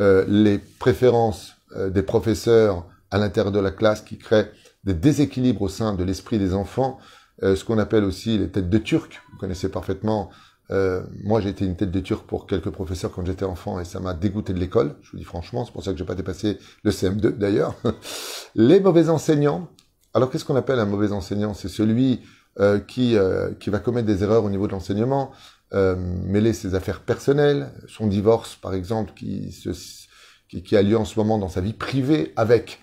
euh, 0.00 0.24
les 0.26 0.56
préférences 0.56 1.52
euh, 1.76 1.90
des 1.90 2.02
professeurs 2.02 2.86
à 3.10 3.18
l'intérieur 3.18 3.52
de 3.52 3.60
la 3.60 3.70
classe 3.70 4.00
qui 4.00 4.16
créent 4.16 4.50
des 4.82 4.94
déséquilibres 4.94 5.60
au 5.60 5.68
sein 5.68 5.92
de 5.92 6.02
l'esprit 6.04 6.38
des 6.38 6.54
enfants, 6.54 6.98
euh, 7.42 7.54
ce 7.54 7.66
qu'on 7.66 7.76
appelle 7.76 8.02
aussi 8.02 8.38
les 8.38 8.48
têtes 8.48 8.70
de 8.70 8.78
turc. 8.78 9.20
Vous 9.30 9.36
connaissez 9.36 9.68
parfaitement. 9.68 10.30
moi, 11.24 11.40
j'ai 11.42 11.50
été 11.50 11.66
une 11.66 11.76
tête 11.76 11.90
de 11.90 12.00
turc 12.00 12.26
pour 12.26 12.46
quelques 12.46 12.70
professeurs 12.70 13.12
quand 13.12 13.26
j'étais 13.26 13.44
enfant 13.44 13.78
et 13.78 13.84
ça 13.84 14.00
m'a 14.00 14.14
dégoûté 14.14 14.54
de 14.54 14.58
l'école. 14.58 14.96
Je 15.02 15.10
vous 15.10 15.18
dis 15.18 15.24
franchement, 15.24 15.66
c'est 15.66 15.72
pour 15.72 15.84
ça 15.84 15.92
que 15.92 15.98
j'ai 15.98 16.06
pas 16.06 16.14
dépassé 16.14 16.58
le 16.82 16.90
CM2 16.90 17.36
d'ailleurs. 17.36 17.74
les 18.54 18.80
mauvais 18.80 19.10
enseignants. 19.10 19.68
Alors, 20.14 20.30
qu'est-ce 20.30 20.46
qu'on 20.46 20.56
appelle 20.56 20.78
un 20.78 20.86
mauvais 20.86 21.12
enseignant? 21.12 21.52
C'est 21.52 21.68
celui 21.68 22.22
qui 22.88 23.16
qui 23.60 23.70
va 23.70 23.78
commettre 23.78 24.06
des 24.08 24.24
erreurs 24.24 24.44
au 24.44 24.50
niveau 24.50 24.66
de 24.66 24.72
l'enseignement, 24.72 25.30
euh, 25.74 25.96
mêler 25.96 26.52
ses 26.52 26.74
affaires 26.74 27.00
personnelles, 27.00 27.72
son 27.88 28.06
divorce 28.06 28.56
par 28.56 28.74
exemple 28.74 29.12
qui, 29.14 29.54
qui, 30.48 30.76
a 30.76 30.82
lieu 30.82 30.96
en 30.96 31.04
ce 31.04 31.18
moment 31.18 31.38
dans 31.38 31.48
sa 31.48 31.60
vie 31.60 31.74
privée 31.74 32.32
avec 32.36 32.80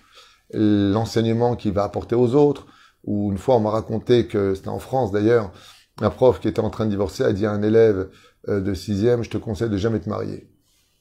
l'enseignement 0.52 1.56
qu'il 1.56 1.72
va 1.72 1.84
apporter 1.84 2.14
aux 2.14 2.34
autres. 2.34 2.66
Ou 3.04 3.32
une 3.32 3.38
fois 3.38 3.56
on 3.56 3.60
m'a 3.60 3.70
raconté 3.70 4.26
que 4.26 4.54
c'était 4.54 4.68
en 4.68 4.78
France 4.78 5.10
d'ailleurs, 5.12 5.52
un 6.00 6.10
prof 6.10 6.40
qui 6.40 6.48
était 6.48 6.60
en 6.60 6.70
train 6.70 6.84
de 6.84 6.90
divorcer 6.90 7.24
a 7.24 7.32
dit 7.32 7.46
à 7.46 7.52
un 7.52 7.62
élève 7.62 8.10
euh, 8.48 8.60
de 8.60 8.74
sixième, 8.74 9.24
je 9.24 9.30
te 9.30 9.38
conseille 9.38 9.70
de 9.70 9.76
jamais 9.76 10.00
te 10.00 10.08
marier. 10.08 10.50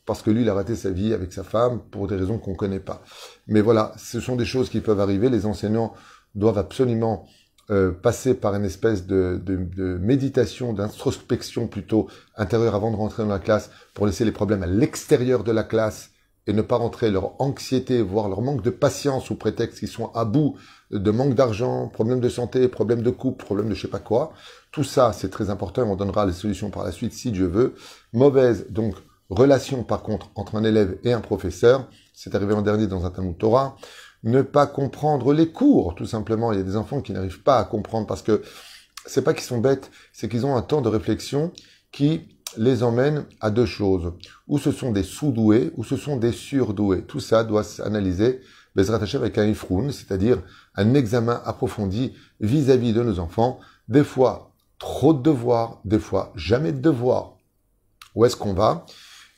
Parce 0.05 0.21
que 0.21 0.29
lui, 0.29 0.41
il 0.41 0.49
a 0.49 0.53
raté 0.53 0.75
sa 0.75 0.91
vie 0.91 1.13
avec 1.13 1.33
sa 1.33 1.43
femme 1.43 1.81
pour 1.91 2.07
des 2.07 2.15
raisons 2.15 2.37
qu'on 2.37 2.53
connaît 2.53 2.79
pas. 2.79 3.03
Mais 3.47 3.61
voilà, 3.61 3.91
ce 3.97 4.19
sont 4.19 4.35
des 4.35 4.45
choses 4.45 4.69
qui 4.69 4.79
peuvent 4.79 4.99
arriver. 4.99 5.29
Les 5.29 5.45
enseignants 5.47 5.93
doivent 6.35 6.59
absolument 6.59 7.27
euh, 7.71 7.91
passer 7.91 8.35
par 8.35 8.53
une 8.55 8.65
espèce 8.65 9.07
de, 9.07 9.41
de, 9.43 9.55
de 9.55 9.97
méditation, 9.97 10.73
d'introspection 10.73 11.67
plutôt 11.67 12.07
intérieure 12.37 12.75
avant 12.75 12.91
de 12.91 12.95
rentrer 12.95 13.23
dans 13.23 13.29
la 13.29 13.39
classe 13.39 13.71
pour 13.93 14.05
laisser 14.05 14.23
les 14.23 14.31
problèmes 14.31 14.61
à 14.63 14.67
l'extérieur 14.67 15.43
de 15.43 15.51
la 15.51 15.63
classe 15.63 16.11
et 16.47 16.53
ne 16.53 16.61
pas 16.61 16.75
rentrer 16.75 17.09
leur 17.09 17.41
anxiété, 17.41 18.01
voire 18.01 18.29
leur 18.29 18.41
manque 18.41 18.61
de 18.61 18.69
patience 18.69 19.25
sous 19.25 19.35
prétexte 19.35 19.79
qu'ils 19.79 19.87
sont 19.87 20.11
à 20.13 20.25
bout 20.25 20.57
de 20.91 21.11
manque 21.11 21.33
d'argent, 21.33 21.87
problème 21.87 22.19
de 22.19 22.29
santé, 22.29 22.67
problème 22.67 23.01
de 23.01 23.09
couple, 23.09 23.43
problème 23.43 23.69
de 23.69 23.73
je 23.73 23.81
sais 23.81 23.87
pas 23.87 23.99
quoi. 23.99 24.33
Tout 24.71 24.83
ça, 24.83 25.11
c'est 25.13 25.29
très 25.29 25.49
important 25.49 25.83
et 25.83 25.89
on 25.89 25.95
donnera 25.95 26.25
les 26.25 26.33
solutions 26.33 26.69
par 26.69 26.83
la 26.83 26.91
suite 26.91 27.13
si 27.13 27.31
Dieu 27.31 27.47
veut. 27.47 27.73
Mauvaise, 28.13 28.67
donc, 28.69 28.95
relation 29.29 29.83
par 29.83 30.03
contre 30.03 30.29
entre 30.35 30.55
un 30.55 30.63
élève 30.63 30.99
et 31.03 31.13
un 31.13 31.21
professeur. 31.21 31.89
C'est 32.13 32.35
arrivé 32.35 32.53
en 32.53 32.61
dernier 32.61 32.85
dans 32.85 33.05
un 33.05 33.09
Talmud 33.09 33.37
Torah 33.37 33.75
ne 34.25 34.41
pas 34.41 34.67
comprendre 34.67 35.33
les 35.33 35.51
cours, 35.51 35.95
tout 35.95 36.05
simplement. 36.05 36.51
Il 36.51 36.57
y 36.57 36.61
a 36.61 36.63
des 36.63 36.75
enfants 36.75 37.01
qui 37.01 37.13
n'arrivent 37.13 37.43
pas 37.43 37.59
à 37.59 37.63
comprendre 37.63 38.07
parce 38.07 38.21
que 38.21 38.41
c'est 39.05 39.23
pas 39.23 39.33
qu'ils 39.33 39.43
sont 39.43 39.59
bêtes, 39.59 39.91
c'est 40.11 40.27
qu'ils 40.27 40.45
ont 40.45 40.55
un 40.55 40.61
temps 40.61 40.81
de 40.81 40.89
réflexion 40.89 41.53
qui 41.91 42.27
les 42.57 42.83
emmène 42.83 43.25
à 43.39 43.51
deux 43.51 43.65
choses. 43.65 44.13
Ou 44.47 44.57
ce 44.57 44.71
sont 44.71 44.91
des 44.91 45.03
sous-doués, 45.03 45.71
ou 45.77 45.83
ce 45.83 45.95
sont 45.95 46.17
des 46.17 46.31
surdoués. 46.31 47.03
Tout 47.03 47.19
ça 47.19 47.43
doit 47.43 47.63
s'analyser 47.63 48.41
Bezrat 48.75 48.99
avec 49.13 49.37
un 49.37 49.45
ifroun, 49.45 49.91
c'est-à-dire 49.91 50.41
un 50.75 50.95
examen 50.95 51.41
approfondi 51.45 52.13
vis-à-vis 52.41 52.93
de 52.93 53.03
nos 53.03 53.19
enfants. 53.19 53.59
Des 53.87 54.03
fois, 54.03 54.51
trop 54.79 55.13
de 55.13 55.21
devoirs, 55.21 55.79
des 55.85 55.99
fois, 55.99 56.33
jamais 56.35 56.73
de 56.73 56.79
devoirs. 56.79 57.37
Où 58.15 58.25
est-ce 58.25 58.35
qu'on 58.35 58.53
va? 58.53 58.85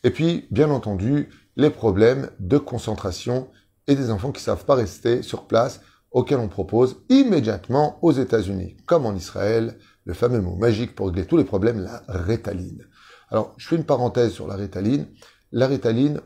Et 0.03 0.11
puis, 0.11 0.47
bien 0.49 0.71
entendu, 0.71 1.29
les 1.55 1.69
problèmes 1.69 2.29
de 2.39 2.57
concentration 2.57 3.47
et 3.87 3.95
des 3.95 4.11
enfants 4.11 4.31
qui 4.31 4.41
savent 4.41 4.65
pas 4.65 4.75
rester 4.75 5.21
sur 5.21 5.45
place 5.45 5.81
auquel 6.11 6.39
on 6.39 6.47
propose 6.47 6.97
immédiatement 7.09 7.99
aux 8.01 8.11
États-Unis, 8.11 8.77
comme 8.85 9.05
en 9.05 9.15
Israël, 9.15 9.77
le 10.05 10.13
fameux 10.13 10.41
mot 10.41 10.55
magique 10.55 10.95
pour 10.95 11.07
régler 11.07 11.25
tous 11.25 11.37
les 11.37 11.43
problèmes, 11.43 11.79
la 11.79 12.03
rétaline. 12.07 12.85
Alors, 13.29 13.53
je 13.57 13.67
fais 13.67 13.75
une 13.75 13.83
parenthèse 13.83 14.31
sur 14.31 14.47
la 14.47 14.55
rétaline. 14.55 15.07
La 15.51 15.67
rétaline, 15.67 16.21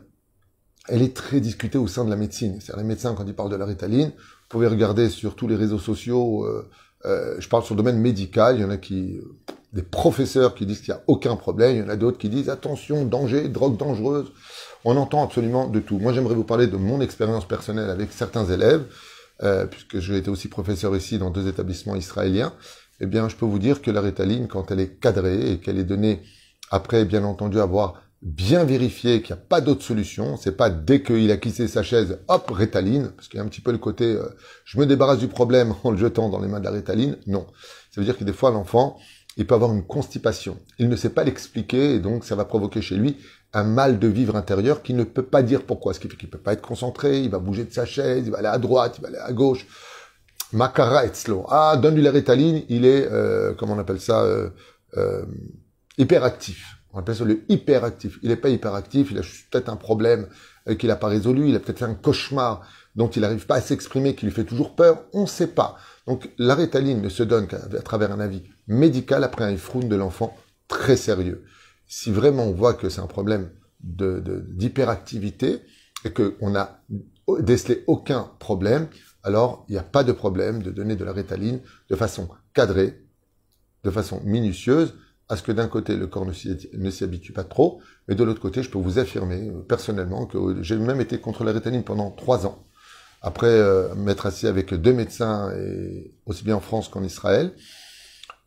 elle 0.88 1.02
est 1.02 1.16
très 1.16 1.40
discutée 1.40 1.78
au 1.78 1.88
sein 1.88 2.04
de 2.04 2.10
la 2.10 2.16
médecine. 2.16 2.58
C'est 2.60 2.76
les 2.76 2.84
médecins, 2.84 3.14
quand 3.14 3.26
ils 3.26 3.34
parlent 3.34 3.50
de 3.50 3.56
la 3.56 3.66
rétaline, 3.66 4.08
vous 4.08 4.48
pouvez 4.48 4.68
regarder 4.68 5.08
sur 5.08 5.34
tous 5.34 5.48
les 5.48 5.56
réseaux 5.56 5.78
sociaux, 5.78 6.44
euh, 6.44 6.70
euh, 7.04 7.36
je 7.40 7.48
parle 7.48 7.64
sur 7.64 7.74
le 7.74 7.82
domaine 7.82 7.98
médical, 7.98 8.56
il 8.56 8.62
y 8.62 8.64
en 8.64 8.70
a 8.70 8.76
qui, 8.76 9.18
des 9.72 9.82
professeurs 9.82 10.54
qui 10.54 10.66
disent 10.66 10.80
qu'il 10.80 10.92
n'y 10.92 11.00
a 11.00 11.02
aucun 11.06 11.36
problème, 11.36 11.76
il 11.76 11.78
y 11.78 11.82
en 11.82 11.88
a 11.88 11.96
d'autres 11.96 12.18
qui 12.18 12.28
disent 12.28 12.50
attention, 12.50 13.04
danger, 13.04 13.48
drogue 13.48 13.76
dangereuse. 13.76 14.32
On 14.84 14.96
entend 14.96 15.24
absolument 15.24 15.68
de 15.68 15.80
tout. 15.80 15.98
Moi, 15.98 16.12
j'aimerais 16.12 16.34
vous 16.34 16.44
parler 16.44 16.66
de 16.66 16.76
mon 16.76 17.00
expérience 17.00 17.46
personnelle 17.46 17.88
avec 17.88 18.12
certains 18.12 18.44
élèves, 18.44 18.84
euh, 19.42 19.66
puisque 19.66 19.98
j'ai 19.98 20.18
été 20.18 20.28
aussi 20.28 20.48
professeur 20.48 20.94
ici 20.96 21.18
dans 21.18 21.30
deux 21.30 21.48
établissements 21.48 21.96
israéliens. 21.96 22.52
Eh 23.00 23.06
bien, 23.06 23.28
je 23.28 23.36
peux 23.36 23.46
vous 23.46 23.58
dire 23.58 23.80
que 23.80 23.90
la 23.90 24.00
rétaline, 24.00 24.46
quand 24.46 24.70
elle 24.70 24.80
est 24.80 25.00
cadrée 25.00 25.52
et 25.52 25.58
qu'elle 25.58 25.78
est 25.78 25.84
donnée 25.84 26.22
après, 26.70 27.04
bien 27.04 27.24
entendu, 27.24 27.60
avoir 27.60 28.02
bien 28.22 28.64
vérifié 28.64 29.20
qu'il 29.20 29.34
n'y 29.34 29.40
a 29.40 29.44
pas 29.44 29.60
d'autre 29.60 29.82
solution. 29.82 30.36
C'est 30.36 30.56
pas 30.56 30.70
dès 30.70 31.02
qu'il 31.02 31.30
a 31.30 31.36
quitté 31.36 31.66
sa 31.66 31.82
chaise, 31.82 32.18
hop, 32.28 32.50
rétaline, 32.50 33.10
parce 33.16 33.28
qu'il 33.28 33.38
y 33.38 33.40
a 33.40 33.44
un 33.44 33.48
petit 33.48 33.60
peu 33.60 33.72
le 33.72 33.78
côté, 33.78 34.04
euh, 34.04 34.28
je 34.64 34.78
me 34.78 34.86
débarrasse 34.86 35.18
du 35.18 35.28
problème 35.28 35.74
en 35.82 35.90
le 35.90 35.96
jetant 35.96 36.28
dans 36.28 36.40
les 36.40 36.48
mains 36.48 36.60
de 36.60 36.64
la 36.64 36.70
rétaline. 36.70 37.18
Non. 37.26 37.46
Ça 37.90 38.00
veut 38.00 38.04
dire 38.04 38.16
que 38.16 38.24
des 38.24 38.32
fois, 38.32 38.50
l'enfant, 38.50 38.98
il 39.36 39.46
peut 39.46 39.54
avoir 39.54 39.72
une 39.72 39.84
constipation. 39.84 40.58
Il 40.78 40.88
ne 40.88 40.96
sait 40.96 41.10
pas 41.10 41.24
l'expliquer 41.24 41.94
et 41.94 41.98
donc 42.00 42.24
ça 42.24 42.34
va 42.34 42.44
provoquer 42.44 42.82
chez 42.82 42.96
lui 42.96 43.16
un 43.54 43.64
mal 43.64 43.98
de 43.98 44.08
vivre 44.08 44.36
intérieur 44.36 44.82
qu'il 44.82 44.96
ne 44.96 45.04
peut 45.04 45.22
pas 45.22 45.42
dire 45.42 45.64
pourquoi. 45.64 45.94
Ce 45.94 46.00
qui 46.00 46.08
fait 46.08 46.16
qu'il 46.16 46.30
peut 46.30 46.38
pas 46.38 46.52
être 46.54 46.62
concentré, 46.62 47.20
il 47.20 47.30
va 47.30 47.38
bouger 47.38 47.64
de 47.64 47.72
sa 47.72 47.84
chaise, 47.84 48.24
il 48.26 48.32
va 48.32 48.38
aller 48.38 48.48
à 48.48 48.58
droite, 48.58 48.96
il 48.98 49.02
va 49.02 49.08
aller 49.08 49.18
à 49.18 49.32
gauche. 49.32 49.66
Makara 50.52 51.06
etzlo. 51.06 51.46
Ah, 51.48 51.76
donne-lui 51.76 52.02
la 52.02 52.10
rétaline, 52.10 52.62
il 52.68 52.84
est, 52.84 53.08
euh, 53.10 53.54
comment 53.54 53.74
on 53.74 53.78
appelle 53.78 54.00
ça, 54.00 54.22
euh, 54.22 54.50
euh 54.96 55.24
hyperactif. 55.98 56.78
On 56.92 56.98
appelle 56.98 57.16
ça 57.16 57.24
le 57.24 57.42
hyperactif. 57.48 58.18
Il 58.22 58.28
n'est 58.28 58.36
pas 58.36 58.48
hyperactif, 58.50 59.10
il 59.10 59.18
a 59.18 59.22
peut-être 59.50 59.68
un 59.68 59.76
problème 59.76 60.28
euh, 60.68 60.74
qu'il 60.74 60.88
n'a 60.88 60.96
pas 60.96 61.08
résolu, 61.08 61.48
il 61.48 61.56
a 61.56 61.60
peut-être 61.60 61.78
fait 61.78 61.84
un 61.86 61.94
cauchemar 61.94 62.66
dont 62.96 63.08
il 63.08 63.22
n'arrive 63.22 63.46
pas 63.46 63.56
à 63.56 63.60
s'exprimer, 63.60 64.14
qui 64.14 64.26
lui 64.26 64.32
fait 64.32 64.44
toujours 64.44 64.74
peur, 64.74 65.04
on 65.14 65.22
ne 65.22 65.26
sait 65.26 65.46
pas. 65.46 65.76
Donc 66.06 66.30
la 66.36 66.54
rétaline 66.54 67.00
ne 67.00 67.08
se 67.08 67.22
donne 67.22 67.46
qu'à 67.46 67.58
travers 67.82 68.12
un 68.12 68.20
avis 68.20 68.42
médical 68.66 69.24
après 69.24 69.44
un 69.44 69.50
effroun 69.50 69.88
de 69.88 69.96
l'enfant 69.96 70.36
très 70.68 70.96
sérieux. 70.96 71.44
Si 71.86 72.10
vraiment 72.10 72.44
on 72.44 72.52
voit 72.52 72.74
que 72.74 72.88
c'est 72.88 73.00
un 73.00 73.06
problème 73.06 73.50
d'hyperactivité 73.80 75.50
de, 75.52 75.60
et 76.04 76.12
qu'on 76.12 76.50
n'a 76.50 76.82
décelé 77.40 77.84
aucun 77.86 78.30
problème, 78.38 78.88
alors 79.22 79.64
il 79.68 79.72
n'y 79.72 79.78
a 79.78 79.84
pas 79.84 80.04
de 80.04 80.12
problème 80.12 80.62
de 80.62 80.70
donner 80.70 80.96
de 80.96 81.04
la 81.04 81.12
rétaline 81.12 81.60
de 81.88 81.96
façon 81.96 82.28
cadrée, 82.54 83.04
de 83.84 83.90
façon 83.90 84.20
minutieuse, 84.24 84.94
à 85.28 85.36
ce 85.36 85.42
que 85.42 85.52
d'un 85.52 85.68
côté, 85.68 85.96
le 85.96 86.06
corps 86.06 86.26
ne 86.26 86.32
s'y 86.32 87.04
habitue 87.04 87.32
pas 87.32 87.44
trop, 87.44 87.80
mais 88.06 88.14
de 88.14 88.24
l'autre 88.24 88.40
côté, 88.40 88.62
je 88.62 88.70
peux 88.70 88.78
vous 88.78 88.98
affirmer 88.98 89.48
euh, 89.48 89.62
personnellement 89.62 90.26
que 90.26 90.62
j'ai 90.62 90.76
même 90.76 91.00
été 91.00 91.18
contre 91.18 91.44
la 91.44 91.52
rétaline 91.52 91.84
pendant 91.84 92.10
trois 92.10 92.46
ans, 92.46 92.66
après 93.22 93.46
euh, 93.46 93.94
m'être 93.94 94.26
assis 94.26 94.46
avec 94.46 94.74
deux 94.74 94.92
médecins, 94.92 95.52
aussi 96.26 96.44
bien 96.44 96.56
en 96.56 96.60
France 96.60 96.88
qu'en 96.88 97.02
Israël. 97.02 97.52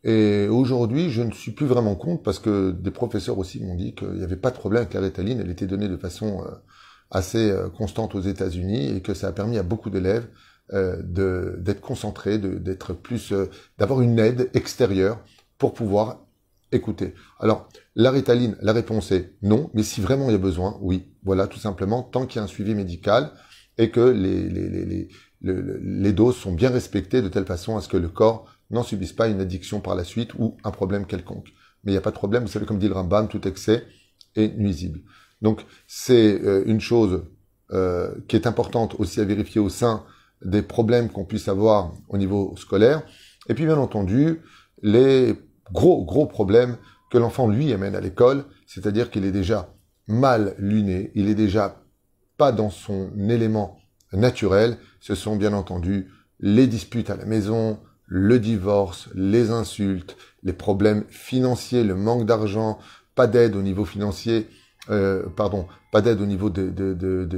Et 0.06 0.46
aujourd'hui, 0.48 1.10
je 1.10 1.20
ne 1.20 1.32
suis 1.32 1.50
plus 1.50 1.66
vraiment 1.66 1.96
contre 1.96 2.22
parce 2.22 2.38
que 2.38 2.70
des 2.70 2.90
professeurs 2.90 3.38
aussi 3.38 3.62
m'ont 3.62 3.74
dit 3.74 3.94
qu'il 3.94 4.12
n'y 4.12 4.22
avait 4.22 4.36
pas 4.36 4.50
de 4.50 4.56
problème 4.56 4.82
avec 4.82 4.94
la 4.94 5.00
rétaline, 5.00 5.40
elle 5.40 5.50
était 5.50 5.66
donnée 5.66 5.88
de 5.88 5.96
façon 5.96 6.44
euh, 6.44 6.50
assez 7.10 7.54
constante 7.76 8.14
aux 8.14 8.20
États-Unis 8.20 8.96
et 8.96 9.00
que 9.02 9.14
ça 9.14 9.28
a 9.28 9.32
permis 9.32 9.58
à 9.58 9.62
beaucoup 9.62 9.90
d'élèves 9.90 10.26
d'être 10.72 11.80
concentrés, 11.80 12.38
d'être 12.38 12.92
plus, 12.92 13.32
d'avoir 13.78 14.00
une 14.00 14.18
aide 14.18 14.50
extérieure 14.52 15.20
pour 15.58 15.74
pouvoir 15.74 16.26
écoutez. 16.72 17.14
Alors, 17.38 17.68
la 17.94 18.10
rétaline, 18.10 18.56
la 18.60 18.72
réponse 18.72 19.12
est 19.12 19.34
non, 19.42 19.70
mais 19.74 19.82
si 19.82 20.00
vraiment 20.00 20.28
il 20.28 20.32
y 20.32 20.36
a 20.36 20.38
besoin, 20.38 20.78
oui. 20.80 21.08
Voilà, 21.24 21.46
tout 21.46 21.58
simplement, 21.58 22.02
tant 22.02 22.26
qu'il 22.26 22.38
y 22.38 22.40
a 22.40 22.44
un 22.44 22.48
suivi 22.48 22.74
médical 22.74 23.32
et 23.78 23.90
que 23.90 24.00
les, 24.00 25.08
les, 25.42 26.12
doses 26.12 26.36
sont 26.36 26.52
bien 26.52 26.70
respectées 26.70 27.20
de 27.20 27.28
telle 27.28 27.44
façon 27.44 27.76
à 27.76 27.80
ce 27.80 27.88
que 27.88 27.96
le 27.96 28.08
corps 28.08 28.46
n'en 28.70 28.82
subisse 28.82 29.12
pas 29.12 29.28
une 29.28 29.40
addiction 29.40 29.80
par 29.80 29.94
la 29.94 30.04
suite 30.04 30.34
ou 30.34 30.56
un 30.64 30.70
problème 30.70 31.06
quelconque. 31.06 31.52
Mais 31.84 31.92
il 31.92 31.94
n'y 31.94 31.98
a 31.98 32.02
pas 32.02 32.10
de 32.10 32.16
problème, 32.16 32.42
vous 32.42 32.50
savez, 32.50 32.66
comme 32.66 32.78
dit 32.78 32.88
le 32.88 32.94
Rambam, 32.94 33.28
tout 33.28 33.46
excès 33.46 33.84
est 34.34 34.56
nuisible. 34.58 35.00
Donc, 35.42 35.64
c'est 35.86 36.40
euh, 36.42 36.64
une 36.66 36.80
chose 36.80 37.24
euh, 37.72 38.14
qui 38.28 38.36
est 38.36 38.46
importante 38.46 38.94
aussi 38.98 39.20
à 39.20 39.24
vérifier 39.24 39.60
au 39.60 39.68
sein 39.68 40.04
des 40.44 40.62
problèmes 40.62 41.08
qu'on 41.08 41.24
puisse 41.24 41.48
avoir 41.48 41.92
au 42.08 42.18
niveau 42.18 42.54
scolaire. 42.56 43.02
Et 43.48 43.54
puis, 43.54 43.64
bien 43.64 43.78
entendu, 43.78 44.40
les 44.82 45.34
gros, 45.72 46.04
gros 46.04 46.26
problème 46.26 46.76
que 47.10 47.18
l'enfant 47.18 47.48
lui 47.48 47.72
amène 47.72 47.94
à 47.94 48.00
l'école, 48.00 48.44
c'est-à-dire 48.66 49.10
qu'il 49.10 49.24
est 49.24 49.32
déjà 49.32 49.72
mal 50.08 50.54
luné, 50.58 51.10
il 51.14 51.28
est 51.28 51.34
déjà 51.34 51.80
pas 52.36 52.52
dans 52.52 52.70
son 52.70 53.10
élément 53.28 53.78
naturel, 54.12 54.78
ce 55.00 55.14
sont 55.14 55.36
bien 55.36 55.52
entendu 55.52 56.10
les 56.40 56.66
disputes 56.66 57.10
à 57.10 57.16
la 57.16 57.24
maison, 57.24 57.78
le 58.06 58.38
divorce, 58.38 59.08
les 59.14 59.50
insultes, 59.50 60.16
les 60.42 60.52
problèmes 60.52 61.04
financiers, 61.08 61.84
le 61.84 61.94
manque 61.94 62.24
d'argent, 62.24 62.78
pas 63.14 63.26
d'aide 63.26 63.56
au 63.56 63.62
niveau 63.62 63.84
financier, 63.84 64.48
euh, 64.90 65.24
pardon, 65.36 65.66
pas 65.90 66.00
d'aide 66.00 66.20
au 66.20 66.26
niveau 66.26 66.48
de, 66.48 66.70
de, 66.70 66.94
de, 66.94 67.28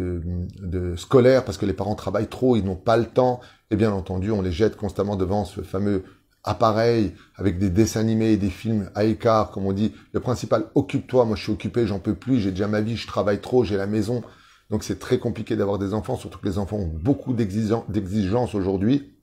de, 0.61 0.97
scolaire 0.97 1.45
parce 1.45 1.57
que 1.57 1.65
les 1.65 1.73
parents 1.73 1.95
travaillent 1.95 2.29
trop, 2.29 2.57
ils 2.57 2.65
n'ont 2.65 2.77
pas 2.77 2.99
le 2.99 3.07
temps, 3.07 3.41
et 3.71 3.77
bien 3.77 3.93
entendu 3.93 4.31
on 4.31 4.43
les 4.43 4.53
jette 4.53 4.77
constamment 4.77 5.17
devant 5.17 5.47
ce 5.47 5.63
fameux 5.63 6.05
appareil 6.45 7.15
avec 7.37 7.59
des 7.59 7.71
dessins 7.71 8.01
animés 8.01 8.33
et 8.33 8.37
des 8.37 8.51
films 8.51 8.91
à 8.95 9.05
écart, 9.05 9.51
comme 9.51 9.67
on 9.67 9.73
dit, 9.73 9.95
le 10.13 10.21
principal, 10.21 10.67
occupe-toi, 10.75 11.25
moi 11.25 11.37
je 11.37 11.43
suis 11.45 11.53
occupé, 11.53 11.87
j'en 11.87 11.99
peux 11.99 12.15
plus, 12.15 12.41
j'ai 12.41 12.51
déjà 12.51 12.69
ma 12.69 12.83
vie, 12.83 12.97
je 12.97 13.07
travaille 13.07 13.41
trop, 13.41 13.65
j'ai 13.65 13.77
la 13.77 13.87
maison. 13.87 14.23
Donc 14.71 14.85
c'est 14.85 14.99
très 14.99 15.19
compliqué 15.19 15.57
d'avoir 15.57 15.79
des 15.79 15.95
enfants, 15.95 16.17
surtout 16.17 16.39
que 16.39 16.47
les 16.47 16.59
enfants 16.59 16.77
ont 16.77 16.93
beaucoup 16.93 17.33
d'exigences 17.33 18.55
aujourd'hui. 18.55 19.15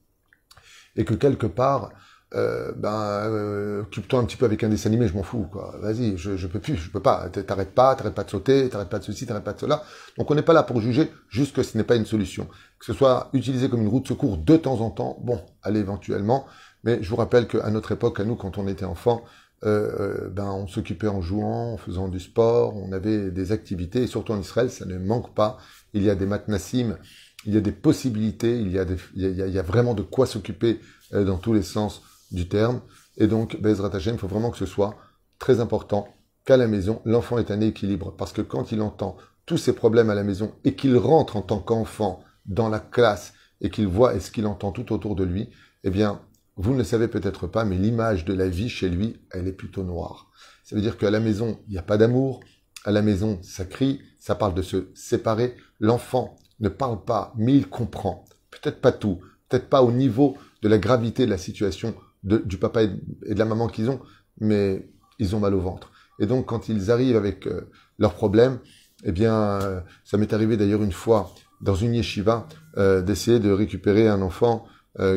Et 0.95 1.05
que 1.05 1.13
quelque 1.13 1.47
part, 1.47 1.91
euh, 2.33 2.73
ben, 2.75 3.29
euh, 3.29 3.81
occupe-toi 3.83 4.19
un 4.19 4.25
petit 4.25 4.35
peu 4.35 4.45
avec 4.45 4.63
un 4.63 4.69
dessin 4.69 4.89
animé, 4.89 5.07
je 5.07 5.13
m'en 5.13 5.23
fous. 5.23 5.47
Vas-y, 5.79 6.17
je, 6.17 6.35
je 6.35 6.47
peux 6.47 6.59
plus, 6.59 6.75
je 6.75 6.89
peux 6.89 7.01
pas. 7.01 7.29
T'arrêtes 7.29 7.73
pas, 7.73 7.95
t'arrêtes 7.95 8.15
pas 8.15 8.23
de 8.23 8.29
sauter, 8.29 8.69
t'arrêtes 8.69 8.89
pas 8.89 8.99
de 8.99 9.03
ceci, 9.03 9.25
t'arrêtes 9.25 9.43
pas 9.43 9.53
de 9.53 9.59
cela. 9.59 9.83
Donc 10.17 10.29
on 10.31 10.35
n'est 10.35 10.41
pas 10.41 10.53
là 10.53 10.63
pour 10.63 10.81
juger, 10.81 11.11
juste 11.29 11.55
que 11.55 11.63
ce 11.63 11.77
n'est 11.77 11.83
pas 11.83 11.95
une 11.95 12.05
solution. 12.05 12.47
Que 12.79 12.85
ce 12.85 12.93
soit 12.93 13.29
utilisé 13.33 13.69
comme 13.69 13.81
une 13.81 13.87
route 13.87 14.03
de 14.03 14.09
secours 14.09 14.37
de 14.37 14.57
temps 14.57 14.81
en 14.81 14.89
temps, 14.89 15.17
bon, 15.21 15.41
allez 15.63 15.79
éventuellement, 15.79 16.45
mais 16.83 17.01
je 17.01 17.09
vous 17.09 17.15
rappelle 17.15 17.47
qu'à 17.47 17.69
notre 17.71 17.91
époque, 17.93 18.19
à 18.19 18.25
nous, 18.25 18.35
quand 18.35 18.57
on 18.57 18.67
était 18.67 18.85
enfant, 18.85 19.23
euh, 19.63 20.25
euh, 20.27 20.29
ben, 20.29 20.51
on 20.51 20.67
s'occupait 20.67 21.07
en 21.07 21.21
jouant, 21.21 21.73
en 21.73 21.77
faisant 21.77 22.07
du 22.07 22.19
sport, 22.19 22.75
on 22.75 22.91
avait 22.91 23.31
des 23.31 23.51
activités, 23.51 24.03
et 24.03 24.07
surtout 24.07 24.33
en 24.33 24.39
Israël, 24.39 24.69
ça 24.69 24.85
ne 24.85 24.99
manque 24.99 25.33
pas. 25.33 25.57
Il 25.93 26.03
y 26.03 26.09
a 26.09 26.15
des 26.15 26.25
matnassim, 26.25 26.97
il 27.45 27.53
y 27.53 27.57
a 27.57 27.61
des 27.61 27.71
possibilités, 27.71 28.59
il 28.59 28.71
y 28.71 28.79
a, 28.79 29.61
vraiment 29.61 29.93
de 29.93 30.01
quoi 30.01 30.25
s'occuper 30.25 30.79
euh, 31.13 31.23
dans 31.23 31.37
tous 31.37 31.53
les 31.53 31.61
sens 31.61 32.01
du 32.31 32.47
terme. 32.47 32.81
Et 33.17 33.27
donc, 33.27 33.59
Bezrat 33.61 33.95
Hashem, 33.95 34.15
il 34.15 34.19
faut 34.19 34.27
vraiment 34.27 34.51
que 34.51 34.57
ce 34.57 34.65
soit 34.65 34.95
très 35.39 35.59
important 35.59 36.07
qu'à 36.45 36.57
la 36.57 36.67
maison, 36.67 37.01
l'enfant 37.05 37.37
ait 37.37 37.51
un 37.51 37.61
équilibre. 37.61 38.15
Parce 38.17 38.33
que 38.33 38.41
quand 38.41 38.71
il 38.71 38.81
entend 38.81 39.17
tous 39.45 39.57
ces 39.57 39.73
problèmes 39.73 40.09
à 40.09 40.15
la 40.15 40.23
maison 40.23 40.53
et 40.63 40.75
qu'il 40.75 40.97
rentre 40.97 41.35
en 41.35 41.41
tant 41.41 41.59
qu'enfant 41.59 42.23
dans 42.45 42.69
la 42.69 42.79
classe 42.79 43.33
et 43.61 43.69
qu'il 43.69 43.87
voit 43.87 44.19
ce 44.19 44.31
qu'il 44.31 44.47
entend 44.47 44.71
tout 44.71 44.91
autour 44.91 45.15
de 45.15 45.23
lui, 45.23 45.49
eh 45.83 45.89
bien, 45.89 46.21
vous 46.57 46.73
ne 46.73 46.77
le 46.79 46.83
savez 46.83 47.07
peut-être 47.07 47.47
pas, 47.47 47.65
mais 47.65 47.77
l'image 47.77 48.25
de 48.25 48.33
la 48.33 48.47
vie 48.47 48.69
chez 48.69 48.89
lui, 48.89 49.19
elle 49.31 49.47
est 49.47 49.53
plutôt 49.53 49.83
noire. 49.83 50.31
Ça 50.63 50.75
veut 50.75 50.81
dire 50.81 50.97
qu'à 50.97 51.11
la 51.11 51.19
maison, 51.19 51.59
il 51.67 51.73
n'y 51.73 51.77
a 51.77 51.83
pas 51.83 51.97
d'amour. 51.97 52.39
À 52.85 52.91
la 52.91 53.01
maison, 53.01 53.39
ça 53.43 53.65
crie, 53.65 54.01
ça 54.19 54.35
parle 54.35 54.53
de 54.53 54.61
se 54.61 54.89
séparer. 54.95 55.55
L'enfant 55.79 56.37
ne 56.59 56.69
parle 56.69 57.03
pas, 57.03 57.33
mais 57.37 57.55
il 57.55 57.67
comprend. 57.67 58.25
Peut-être 58.51 58.81
pas 58.81 58.91
tout, 58.91 59.19
peut-être 59.49 59.69
pas 59.69 59.83
au 59.83 59.91
niveau 59.91 60.37
de 60.61 60.69
la 60.69 60.77
gravité 60.77 61.25
de 61.25 61.31
la 61.31 61.37
situation 61.37 61.93
du 62.23 62.57
papa 62.57 62.83
et 62.83 63.33
de 63.33 63.39
la 63.39 63.45
maman 63.45 63.67
qu'ils 63.67 63.89
ont, 63.89 63.99
mais 64.39 64.89
ils 65.19 65.35
ont 65.35 65.39
mal 65.39 65.53
au 65.53 65.59
ventre. 65.59 65.91
Et 66.19 66.25
donc, 66.25 66.45
quand 66.45 66.69
ils 66.69 66.91
arrivent 66.91 67.17
avec 67.17 67.47
euh, 67.47 67.69
leurs 67.99 68.13
problèmes, 68.13 68.59
eh 69.03 69.11
bien, 69.11 69.33
euh, 69.33 69.81
ça 70.03 70.17
m'est 70.17 70.33
arrivé 70.33 70.57
d'ailleurs 70.57 70.83
une 70.83 70.91
fois 70.91 71.33
dans 71.61 71.75
une 71.75 71.93
yeshiva 71.93 72.47
euh, 72.77 73.01
d'essayer 73.01 73.39
de 73.39 73.51
récupérer 73.51 74.07
un 74.07 74.21
enfant 74.21 74.65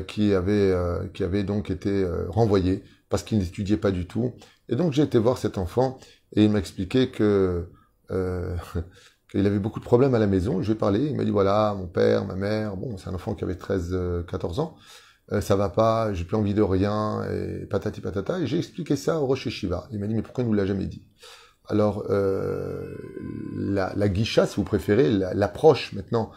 qui 0.09 0.35
avait 0.35 0.75
qui 1.15 1.23
avait 1.23 1.45
donc 1.45 1.71
été 1.71 2.05
renvoyé 2.31 2.83
parce 3.09 3.23
qu'il 3.23 3.39
n'étudiait 3.39 3.77
pas 3.77 3.93
du 3.93 4.09
tout. 4.09 4.33
Et 4.69 4.75
donc 4.75 4.93
j'ai 4.93 5.03
été 5.03 5.19
voir 5.19 5.39
cet 5.39 5.57
enfant 5.57 6.01
et 6.33 6.43
il 6.43 6.51
m'a 6.51 6.59
expliqué 6.59 7.13
que 7.13 7.69
qu'il 9.31 9.47
avait 9.47 9.59
beaucoup 9.59 9.81
de 9.81 9.85
problèmes 9.85 10.15
à 10.15 10.19
la 10.19 10.27
maison. 10.27 10.63
Je 10.63 10.67
lui 10.67 10.73
ai 10.73 10.79
parlé, 10.79 11.07
il 11.07 11.17
m'a 11.17 11.25
dit 11.25 11.31
voilà, 11.31 11.75
mon 11.77 11.87
père, 11.87 12.25
ma 12.25 12.35
mère, 12.35 12.77
bon, 12.77 12.97
c'est 12.97 13.09
un 13.09 13.15
enfant 13.15 13.35
qui 13.35 13.45
avait 13.45 13.57
13 13.57 13.97
14 14.27 14.61
ans. 14.61 14.77
ça 15.41 15.57
va 15.57 15.69
pas, 15.69 16.13
j'ai 16.15 16.25
plus 16.25 16.37
envie 16.37 16.55
de 16.55 16.63
rien, 16.63 17.23
et 17.31 17.67
patati 17.67 18.01
patata. 18.01 18.41
Et 18.41 18.47
j'ai 18.47 18.59
expliqué 18.59 18.97
ça 18.97 19.21
au 19.21 19.27
Rocher 19.27 19.51
Shiva. 19.51 19.87
Il 19.93 19.99
m'a 19.99 20.07
dit, 20.07 20.15
mais 20.15 20.23
pourquoi 20.23 20.45
il 20.45 20.47
nous 20.47 20.55
l'a 20.55 20.67
jamais 20.67 20.87
dit? 20.87 21.05
Alors, 21.69 22.07
euh, 22.09 22.95
la, 23.55 23.93
la 23.95 24.09
guicha, 24.09 24.47
si 24.47 24.57
vous 24.57 24.65
préférez, 24.65 25.11
l'approche 25.11 25.93
maintenant 25.93 26.31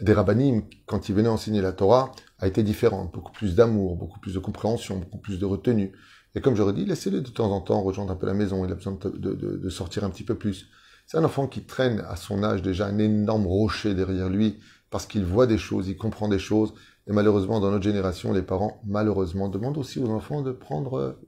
des 0.00 0.12
rabbinim, 0.12 0.64
quand 0.86 1.08
ils 1.08 1.14
venaient 1.14 1.28
enseigner 1.28 1.60
la 1.60 1.72
Torah, 1.72 2.12
a 2.40 2.48
été 2.48 2.62
différente, 2.62 3.12
beaucoup 3.12 3.32
plus 3.32 3.54
d'amour, 3.54 3.96
beaucoup 3.96 4.18
plus 4.18 4.34
de 4.34 4.38
compréhension, 4.40 4.98
beaucoup 4.98 5.18
plus 5.18 5.38
de 5.38 5.44
retenue. 5.44 5.92
Et 6.34 6.40
comme 6.40 6.56
j'aurais 6.56 6.72
dit, 6.72 6.84
laissez-le 6.84 7.20
de 7.20 7.30
temps 7.30 7.50
en 7.52 7.60
temps 7.60 7.82
rejoindre 7.82 8.12
un 8.12 8.16
peu 8.16 8.26
la 8.26 8.34
maison, 8.34 8.64
il 8.64 8.72
a 8.72 8.74
besoin 8.74 8.98
de, 9.02 9.68
sortir 9.68 10.02
un 10.02 10.10
petit 10.10 10.24
peu 10.24 10.34
plus. 10.34 10.68
C'est 11.06 11.18
un 11.18 11.24
enfant 11.24 11.46
qui 11.46 11.64
traîne 11.64 12.00
à 12.08 12.16
son 12.16 12.42
âge 12.42 12.62
déjà 12.62 12.86
un 12.86 12.98
énorme 12.98 13.46
rocher 13.46 13.94
derrière 13.94 14.28
lui, 14.28 14.60
parce 14.90 15.06
qu'il 15.06 15.24
voit 15.24 15.46
des 15.46 15.58
choses, 15.58 15.88
il 15.88 15.96
comprend 15.96 16.28
des 16.28 16.38
choses, 16.38 16.74
et 17.06 17.12
malheureusement, 17.12 17.60
dans 17.60 17.70
notre 17.70 17.84
génération, 17.84 18.32
les 18.32 18.42
parents, 18.42 18.80
malheureusement, 18.84 19.48
demandent 19.48 19.78
aussi 19.78 19.98
aux 19.98 20.08
enfants 20.10 20.42
de 20.42 20.52
prendre, 20.52 21.18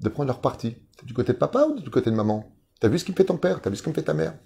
de 0.00 0.08
prendre 0.08 0.28
leur 0.28 0.40
parti. 0.40 0.76
T'es 0.96 1.06
du 1.06 1.12
côté 1.12 1.32
de 1.32 1.38
papa 1.38 1.66
ou 1.66 1.78
du 1.78 1.90
côté 1.90 2.10
de 2.10 2.16
maman? 2.16 2.56
T'as 2.80 2.88
vu 2.88 2.98
ce 2.98 3.04
qu'il 3.04 3.14
fait 3.14 3.24
ton 3.24 3.36
père? 3.36 3.60
T'as 3.60 3.70
vu 3.70 3.76
ce 3.76 3.82
qu'il 3.82 3.92
fait 3.92 4.02
ta 4.02 4.14
mère? 4.14 4.38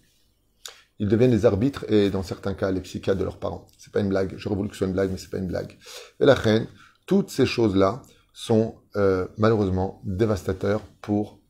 Ils 0.98 1.08
deviennent 1.08 1.30
les 1.30 1.44
arbitres 1.44 1.84
et, 1.90 2.10
dans 2.10 2.22
certains 2.22 2.54
cas, 2.54 2.70
les 2.70 2.80
psychiatres 2.80 3.18
de 3.18 3.24
leurs 3.24 3.38
parents. 3.38 3.66
C'est 3.78 3.92
pas 3.92 4.00
une 4.00 4.08
blague. 4.08 4.34
J'aurais 4.36 4.56
voulu 4.56 4.68
que 4.68 4.74
ce 4.74 4.78
soit 4.78 4.86
une 4.86 4.94
blague, 4.94 5.10
mais 5.10 5.18
c'est 5.18 5.30
pas 5.30 5.38
une 5.38 5.46
blague. 5.46 5.76
Et 6.20 6.24
la 6.24 6.34
reine, 6.34 6.66
toutes 7.06 7.30
ces 7.30 7.46
choses-là 7.46 8.02
sont 8.32 8.76
euh, 8.96 9.26
malheureusement 9.38 10.00
dévastateurs 10.04 10.80
pour, 11.00 11.40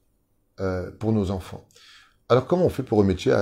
euh, 0.61 0.91
pour 0.91 1.13
nos 1.13 1.31
enfants. 1.31 1.67
Alors 2.29 2.47
comment 2.47 2.67
on 2.67 2.71
fait 2.71 2.83
pour 2.83 2.99
remédier 2.99 3.33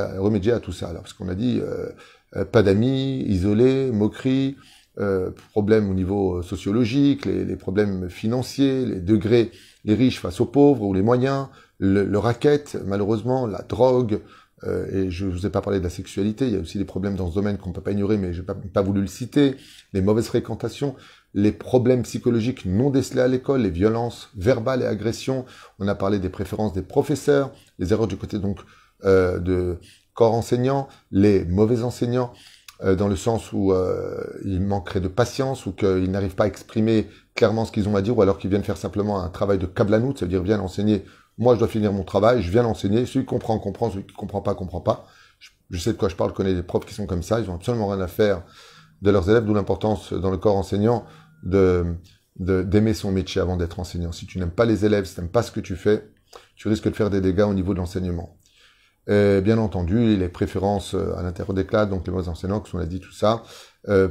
à, 0.52 0.60
tout 0.60 0.72
ça 0.72 0.88
alors? 0.88 1.02
Parce 1.02 1.14
qu'on 1.14 1.28
a 1.28 1.34
dit 1.34 1.60
euh, 1.62 2.44
pas 2.44 2.62
d'amis, 2.62 3.24
isolés, 3.26 3.90
moqueries, 3.90 4.56
euh, 4.98 5.30
problèmes 5.50 5.90
au 5.90 5.94
niveau 5.94 6.36
euh, 6.36 6.42
sociologique, 6.42 7.24
les, 7.24 7.56
problèmes 7.56 8.08
financiers, 8.08 8.86
les 8.86 9.00
degrés, 9.00 9.50
les 9.84 9.94
riches 9.94 10.20
face 10.20 10.40
aux 10.40 10.46
pauvres 10.46 10.82
ou 10.82 10.94
les 10.94 11.02
moyens, 11.02 11.48
le, 11.78 12.04
le 12.04 12.18
racket, 12.18 12.78
malheureusement, 12.86 13.48
la 13.48 13.62
drogue, 13.62 14.20
euh, 14.62 14.86
et 15.06 15.10
je 15.10 15.26
ne 15.26 15.32
vous 15.32 15.46
ai 15.46 15.50
pas 15.50 15.60
parlé 15.60 15.80
de 15.80 15.84
la 15.84 15.90
sexualité, 15.90 16.46
il 16.46 16.52
y 16.52 16.56
a 16.56 16.60
aussi 16.60 16.78
des 16.78 16.84
problèmes 16.84 17.16
dans 17.16 17.28
ce 17.28 17.34
domaine 17.34 17.58
qu'on 17.58 17.70
ne 17.70 17.74
peut 17.74 17.80
pas 17.80 17.90
ignorer, 17.90 18.18
mais 18.18 18.32
je 18.32 18.40
n'ai 18.40 18.46
pas, 18.46 18.54
pas, 18.54 18.82
voulu 18.82 19.00
le 19.00 19.08
citer, 19.08 19.56
les 19.92 20.00
mauvaises 20.00 20.26
fréquentations, 20.28 20.94
les 21.34 21.52
problèmes 21.52 22.02
psychologiques 22.04 22.64
non 22.64 22.90
décelés 22.90 23.20
à 23.20 23.28
l'école, 23.28 23.62
les 23.62 23.70
violences 23.70 24.30
verbales 24.36 24.82
et 24.82 24.86
agressions, 24.86 25.44
on 25.80 25.88
a 25.88 25.94
parlé 25.94 26.20
des 26.20 26.28
préférences 26.28 26.72
des 26.72 26.82
professeurs, 26.82 27.50
les 27.78 27.92
erreurs 27.92 28.06
du 28.06 28.16
côté 28.16 28.38
donc 28.38 28.60
euh, 29.04 29.38
de 29.38 29.78
corps 30.14 30.34
enseignant, 30.34 30.88
les 31.10 31.44
mauvais 31.44 31.82
enseignants, 31.82 32.32
euh, 32.82 32.94
dans 32.94 33.08
le 33.08 33.16
sens 33.16 33.52
où 33.52 33.72
euh, 33.72 34.24
ils 34.44 34.60
manqueraient 34.60 35.00
de 35.00 35.08
patience 35.08 35.66
ou 35.66 35.72
qu'ils 35.72 36.10
n'arrivent 36.10 36.36
pas 36.36 36.44
à 36.44 36.46
exprimer 36.46 37.08
clairement 37.34 37.64
ce 37.64 37.72
qu'ils 37.72 37.88
ont 37.88 37.96
à 37.96 38.02
dire 38.02 38.16
ou 38.16 38.22
alors 38.22 38.38
qu'ils 38.38 38.50
viennent 38.50 38.64
faire 38.64 38.76
simplement 38.76 39.20
un 39.20 39.28
travail 39.28 39.58
de 39.58 39.66
cablanout, 39.66 40.16
c'est-à-dire 40.16 40.42
viennent 40.42 40.60
enseigner, 40.60 41.04
moi 41.36 41.54
je 41.54 41.58
dois 41.58 41.68
finir 41.68 41.92
mon 41.92 42.04
travail, 42.04 42.42
je 42.42 42.50
viens 42.50 42.62
l'enseigner, 42.62 43.06
celui 43.06 43.20
qui 43.20 43.26
comprend, 43.26 43.58
comprend, 43.58 43.90
celui 43.90 44.06
qui 44.06 44.14
comprend 44.14 44.40
pas, 44.40 44.54
comprend 44.54 44.80
pas. 44.80 45.06
Je, 45.70 45.78
sais 45.78 45.92
de 45.92 45.98
quoi 45.98 46.08
je 46.08 46.14
parle, 46.14 46.30
je 46.30 46.34
connais 46.34 46.54
des 46.54 46.62
profs 46.62 46.86
qui 46.86 46.94
sont 46.94 47.06
comme 47.06 47.22
ça, 47.22 47.40
ils 47.40 47.50
ont 47.50 47.54
absolument 47.54 47.88
rien 47.88 48.00
à 48.00 48.06
faire 48.06 48.42
de 49.02 49.10
leurs 49.10 49.28
élèves, 49.28 49.44
d'où 49.44 49.54
l'importance 49.54 50.12
dans 50.12 50.30
le 50.30 50.36
corps 50.36 50.56
enseignant 50.56 51.04
de 51.44 51.96
d'aimer 52.36 52.94
son 52.94 53.12
métier 53.12 53.40
avant 53.40 53.56
d'être 53.56 53.78
enseignant. 53.78 54.10
Si 54.10 54.26
tu 54.26 54.40
n'aimes 54.40 54.50
pas 54.50 54.64
les 54.64 54.84
élèves, 54.84 55.04
si 55.04 55.14
tu 55.14 55.20
n'aimes 55.20 55.30
pas 55.30 55.44
ce 55.44 55.52
que 55.52 55.60
tu 55.60 55.76
fais, 55.76 56.10
tu 56.56 56.66
risques 56.66 56.90
de 56.90 56.96
faire 56.96 57.10
des 57.10 57.20
dégâts 57.20 57.46
au 57.48 57.54
niveau 57.54 57.74
de 57.74 57.78
l'enseignement. 57.78 58.36
Bien 59.06 59.58
entendu, 59.58 60.16
les 60.16 60.28
préférences 60.28 60.94
euh, 60.94 61.14
à 61.16 61.22
l'intérieur 61.22 61.54
des 61.54 61.66
classes, 61.66 61.90
donc 61.90 62.06
les 62.06 62.12
mots 62.12 62.26
enseignants, 62.28 62.62
on 62.72 62.78
a 62.78 62.86
dit 62.86 63.00
tout 63.00 63.12
ça, 63.12 63.42
euh, 63.88 64.08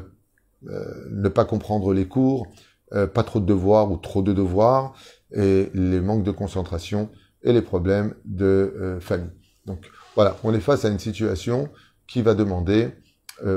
euh, 0.69 1.09
ne 1.11 1.27
pas 1.29 1.45
comprendre 1.45 1.93
les 1.93 2.07
cours, 2.07 2.47
euh, 2.93 3.07
pas 3.07 3.23
trop 3.23 3.39
de 3.41 3.45
devoirs 3.45 3.91
ou 3.91 3.97
trop 3.97 4.21
de 4.21 4.31
devoirs, 4.31 4.93
et 5.33 5.71
les 5.73 5.99
manques 5.99 6.23
de 6.23 6.31
concentration 6.31 7.09
et 7.41 7.51
les 7.51 7.61
problèmes 7.61 8.13
de 8.23 8.45
euh, 8.79 8.99
famille. 9.01 9.31
Donc 9.65 9.89
voilà, 10.15 10.37
on 10.43 10.53
est 10.53 10.61
face 10.61 10.85
à 10.85 10.89
une 10.89 10.99
situation 10.99 11.69
qui 12.07 12.21
va 12.21 12.35
demander 12.35 12.91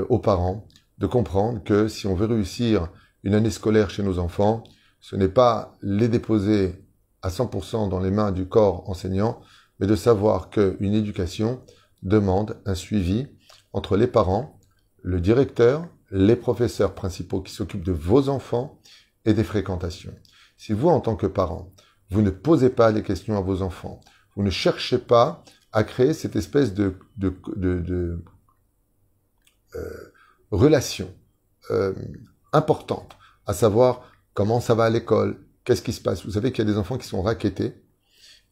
aux 0.09 0.19
parents 0.19 0.65
de 0.97 1.05
comprendre 1.05 1.63
que 1.63 1.87
si 1.87 2.07
on 2.07 2.15
veut 2.15 2.25
réussir 2.25 2.89
une 3.23 3.33
année 3.33 3.49
scolaire 3.49 3.89
chez 3.89 4.03
nos 4.03 4.19
enfants, 4.19 4.63
ce 4.99 5.15
n'est 5.15 5.29
pas 5.29 5.77
les 5.81 6.07
déposer 6.07 6.83
à 7.21 7.29
100% 7.29 7.89
dans 7.89 7.99
les 7.99 8.11
mains 8.11 8.31
du 8.31 8.47
corps 8.47 8.89
enseignant, 8.89 9.41
mais 9.79 9.87
de 9.87 9.95
savoir 9.95 10.49
qu'une 10.49 10.93
éducation 10.93 11.61
demande 12.03 12.61
un 12.65 12.75
suivi 12.75 13.27
entre 13.73 13.97
les 13.97 14.07
parents, 14.07 14.59
le 15.03 15.19
directeur, 15.19 15.87
les 16.11 16.35
professeurs 16.35 16.95
principaux 16.95 17.41
qui 17.41 17.53
s'occupent 17.53 17.83
de 17.83 17.91
vos 17.91 18.29
enfants 18.29 18.79
et 19.25 19.33
des 19.33 19.43
fréquentations. 19.43 20.15
Si 20.57 20.73
vous, 20.73 20.89
en 20.89 20.99
tant 20.99 21.15
que 21.15 21.27
parent, 21.27 21.71
vous 22.09 22.21
ne 22.21 22.29
posez 22.29 22.69
pas 22.69 22.91
les 22.91 23.03
questions 23.03 23.37
à 23.37 23.41
vos 23.41 23.61
enfants, 23.61 23.99
vous 24.35 24.43
ne 24.43 24.49
cherchez 24.49 24.97
pas 24.97 25.43
à 25.71 25.83
créer 25.83 26.13
cette 26.13 26.35
espèce 26.35 26.73
de, 26.73 26.95
euh, 29.75 30.13
relation 30.49 31.13
euh, 31.71 31.93
importante, 32.57 33.15
à 33.45 33.53
savoir 33.53 34.01
comment 34.33 34.59
ça 34.59 34.75
va 34.75 34.85
à 34.85 34.89
l'école, 34.89 35.37
qu'est-ce 35.63 35.81
qui 35.81 35.93
se 35.93 36.01
passe. 36.01 36.25
Vous 36.25 36.31
savez 36.31 36.51
qu'il 36.51 36.65
y 36.65 36.69
a 36.69 36.71
des 36.71 36.77
enfants 36.77 36.97
qui 36.97 37.07
sont 37.07 37.21
raquettés, 37.21 37.75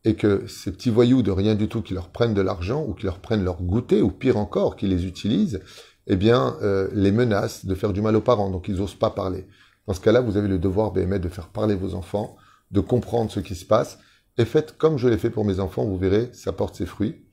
et 0.05 0.15
que 0.15 0.45
ces 0.47 0.71
petits 0.71 0.91
voyous 0.91 1.23
de 1.23 1.31
rien 1.31 1.55
du 1.55 1.67
tout 1.67 1.81
qui 1.81 1.95
leur 1.95 2.09
prennent 2.09 2.35
de 2.35 2.41
l'argent 2.41 2.85
ou 2.87 2.93
qui 2.93 3.05
leur 3.05 3.19
prennent 3.19 3.43
leur 3.43 3.61
goûter 3.63 4.03
ou 4.03 4.11
pire 4.11 4.37
encore 4.37 4.75
qui 4.75 4.87
les 4.87 5.05
utilisent, 5.05 5.61
eh 6.05 6.15
bien 6.15 6.57
euh, 6.61 6.87
les 6.93 7.11
menacent 7.11 7.65
de 7.65 7.73
faire 7.73 7.91
du 7.91 8.01
mal 8.01 8.15
aux 8.15 8.21
parents, 8.21 8.51
donc 8.51 8.67
ils 8.67 8.75
n'osent 8.75 8.93
pas 8.93 9.09
parler. 9.09 9.47
Dans 9.87 9.93
ce 9.93 9.99
cas-là, 9.99 10.21
vous 10.21 10.37
avez 10.37 10.47
le 10.47 10.59
devoir 10.59 10.91
BME 10.91 11.19
de 11.19 11.27
faire 11.27 11.49
parler 11.49 11.73
vos 11.73 11.95
enfants, 11.95 12.37
de 12.69 12.79
comprendre 12.81 13.31
ce 13.31 13.39
qui 13.39 13.55
se 13.55 13.65
passe 13.65 13.97
et 14.37 14.45
faites 14.45 14.77
comme 14.77 14.97
je 14.97 15.07
l'ai 15.07 15.17
fait 15.17 15.31
pour 15.31 15.43
mes 15.43 15.59
enfants, 15.59 15.85
vous 15.85 15.97
verrez, 15.97 16.29
ça 16.33 16.53
porte 16.53 16.75
ses 16.75 16.85
fruits, 16.85 17.25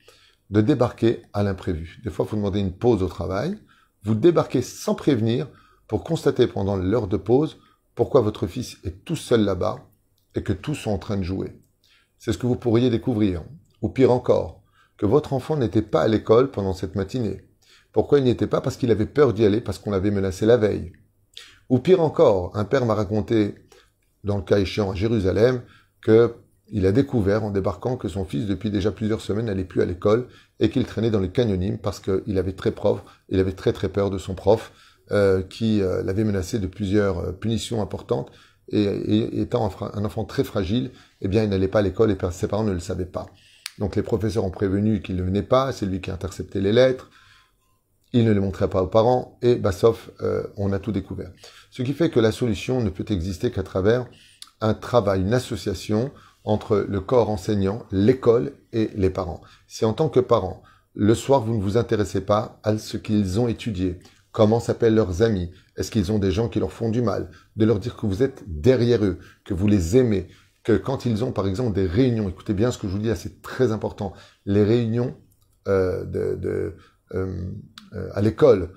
de 0.51 0.61
débarquer 0.61 1.23
à 1.35 1.43
l'imprévu. 1.43 2.01
Des 2.05 2.11
fois, 2.11 2.27
vous 2.29 2.37
demandez 2.37 2.61
une 2.61 2.73
pause 2.73 3.03
au 3.03 3.09
travail, 3.09 3.59
vous 4.03 4.15
débarquez 4.15 4.63
sans 4.63 4.95
prévenir 4.95 5.49
pour 5.89 6.05
constater 6.05 6.47
pendant 6.47 6.77
l'heure 6.77 7.09
de 7.09 7.17
pause 7.17 7.59
pourquoi 7.95 8.21
votre 8.21 8.47
fils 8.47 8.79
est 8.85 9.05
tout 9.05 9.17
seul 9.17 9.45
là-bas 9.45 9.85
et 10.35 10.43
que 10.43 10.53
tous 10.53 10.75
sont 10.75 10.91
en 10.91 10.99
train 10.99 11.17
de 11.17 11.23
jouer 11.23 11.63
c'est 12.23 12.33
ce 12.33 12.39
que 12.39 12.47
vous 12.47 12.55
pourriez 12.55 12.89
découvrir. 12.89 13.43
Ou 13.81 13.89
pire 13.89 14.13
encore, 14.13 14.63
que 14.97 15.07
votre 15.07 15.33
enfant 15.33 15.57
n'était 15.57 15.83
pas 15.83 16.03
à 16.03 16.07
l'école 16.07 16.53
pendant 16.53 16.73
cette 16.73 16.95
matinée. 16.95 17.49
Pourquoi 17.91 18.21
il 18.21 18.25
n'y 18.25 18.31
était 18.31 18.47
pas 18.47 18.61
Parce 18.61 18.77
qu'il 18.77 18.93
avait 18.93 19.07
peur 19.07 19.33
d'y 19.33 19.45
aller, 19.45 19.61
parce 19.61 19.81
qu'on 19.81 19.91
l'avait 19.91 20.13
menacé 20.13 20.47
la 20.47 20.57
veille. 20.57 20.93
Ou 21.69 21.81
pire 21.81 22.01
encore, 22.01 22.57
un 22.57 22.65
père 22.65 22.87
m'a 22.87 22.95
raconté, 22.95 23.57
dans 24.23 24.37
le 24.37 24.45
cas 24.45 24.61
échéant 24.61 24.93
à 24.93 24.95
Jérusalem, 24.95 25.63
que 26.01 26.37
il 26.69 26.87
a 26.87 26.93
découvert 26.93 27.43
en 27.43 27.51
débarquant 27.51 27.97
que 27.97 28.07
son 28.07 28.25
fils, 28.25 28.47
depuis 28.47 28.71
déjà 28.71 28.93
plusieurs 28.93 29.21
semaines, 29.21 29.47
n'allait 29.47 29.65
plus 29.65 29.83
à 29.83 29.85
l'école 29.85 30.29
et 30.61 30.71
qu'il 30.71 30.85
traînait 30.85 31.11
dans 31.11 31.19
les 31.19 31.33
canyonimes 31.33 31.79
parce 31.79 31.99
qu'il 31.99 32.39
avait 32.39 32.53
très 32.53 32.71
prof, 32.71 33.03
il 33.31 33.41
avait 33.41 33.51
très 33.51 33.73
très 33.73 33.89
peur 33.89 34.11
de 34.11 34.19
son 34.19 34.37
prof 34.37 34.71
euh, 35.13 35.43
qui 35.43 35.83
euh, 35.83 36.03
l'avait 36.03 36.25
menacé 36.25 36.59
de 36.59 36.67
plusieurs 36.67 37.19
euh, 37.19 37.33
punitions 37.33 37.83
importantes 37.83 38.31
et, 38.71 39.41
étant 39.41 39.71
un, 39.81 40.05
enfant 40.05 40.25
très 40.25 40.45
fragile, 40.45 40.93
eh 41.21 41.29
bien, 41.29 41.45
il 41.45 41.51
n'allait 41.51 41.69
pas 41.69 41.81
à 41.81 41.83
l'école 41.83 42.11
et 42.11 42.17
ses 42.31 42.49
parents 42.49 42.65
ne 42.65 42.73
le 42.73 42.81
savaient 42.81 43.05
pas. 43.05 43.27
Donc 43.79 43.97
les 43.97 44.03
professeurs 44.03 44.45
ont 44.45 44.51
prévenu 44.51 45.03
qu'il 45.03 45.17
ne 45.17 45.23
venait 45.23 45.43
pas, 45.43 45.73
c'est 45.73 45.87
lui 45.87 46.01
qui 46.01 46.11
a 46.11 46.15
intercepté 46.15 46.61
les 46.61 46.73
lettres, 46.73 47.11
il 48.13 48.25
ne 48.25 48.33
les 48.33 48.41
montrait 48.41 48.69
pas 48.69 48.83
aux 48.83 48.89
parents, 48.89 49.39
et 49.43 49.57
bah, 49.57 49.73
sauf, 49.73 50.11
euh, 50.21 50.45
on 50.57 50.73
a 50.73 50.79
tout 50.79 50.93
découvert. 50.93 51.31
Ce 51.71 51.83
qui 51.83 51.93
fait 51.93 52.11
que 52.11 52.21
la 52.21 52.33
solution 52.33 52.83
ne 52.83 52.91
peut 52.91 53.07
exister 53.09 53.51
qu'à 53.51 53.63
travers 53.63 54.07
un 54.61 54.75
travail, 54.75 55.23
une 55.23 55.35
association 55.35 56.13
entre 56.45 56.85
le 56.89 57.01
corps 57.01 57.31
enseignant, 57.31 57.85
l'école 57.91 58.53
et 58.73 58.91
les 58.95 59.11
parents. 59.11 59.41
Si 59.67 59.85
en 59.85 59.93
tant 59.93 60.09
que 60.09 60.21
parent, 60.21 60.63
le 60.95 61.15
soir, 61.15 61.41
vous 61.41 61.57
ne 61.57 61.63
vous 61.63 61.79
intéressez 61.79 62.21
pas 62.21 62.61
à 62.63 62.77
ce 62.77 62.99
qu'ils 62.99 63.41
ont 63.41 63.49
étudié, 63.49 63.99
comment 64.33 64.61
s'appellent 64.61 64.95
leurs 64.95 65.23
amis, 65.23 65.51
est-ce 65.77 65.91
qu'ils 65.91 66.11
ont 66.11 66.19
des 66.19 66.33
gens 66.33 66.49
qui 66.49 66.59
leur 66.59 66.73
font 66.73 66.89
du 66.89 67.03
mal, 67.03 67.31
de 67.57 67.65
leur 67.65 67.79
dire 67.79 67.97
que 67.97 68.07
vous 68.07 68.23
êtes 68.23 68.43
derrière 68.47 69.05
eux, 69.05 69.19
que 69.45 69.55
vous 69.55 69.69
les 69.69 69.97
aimez, 69.97 70.29
que 70.65 70.73
quand 70.73 71.07
ils 71.07 71.23
ont 71.25 71.33
par 71.33 71.47
exemple 71.47 71.75
des 71.75 71.87
réunions, 71.87 72.29
écoutez 72.29 72.55
bien 72.55 72.71
ce 72.71 72.79
que 72.79 72.89
je 72.89 72.93
vous 72.93 72.99
dis 72.99 73.09
là, 73.09 73.17
c'est 73.17 73.43
très 73.43 73.73
important, 73.73 74.13
les 74.47 74.65
réunions 74.65 75.17
euh, 75.69 76.05
de, 76.05 76.35
de 76.35 76.77
euh, 77.15 77.51
euh 77.93 78.11
à 78.15 78.21
l'école, 78.23 78.71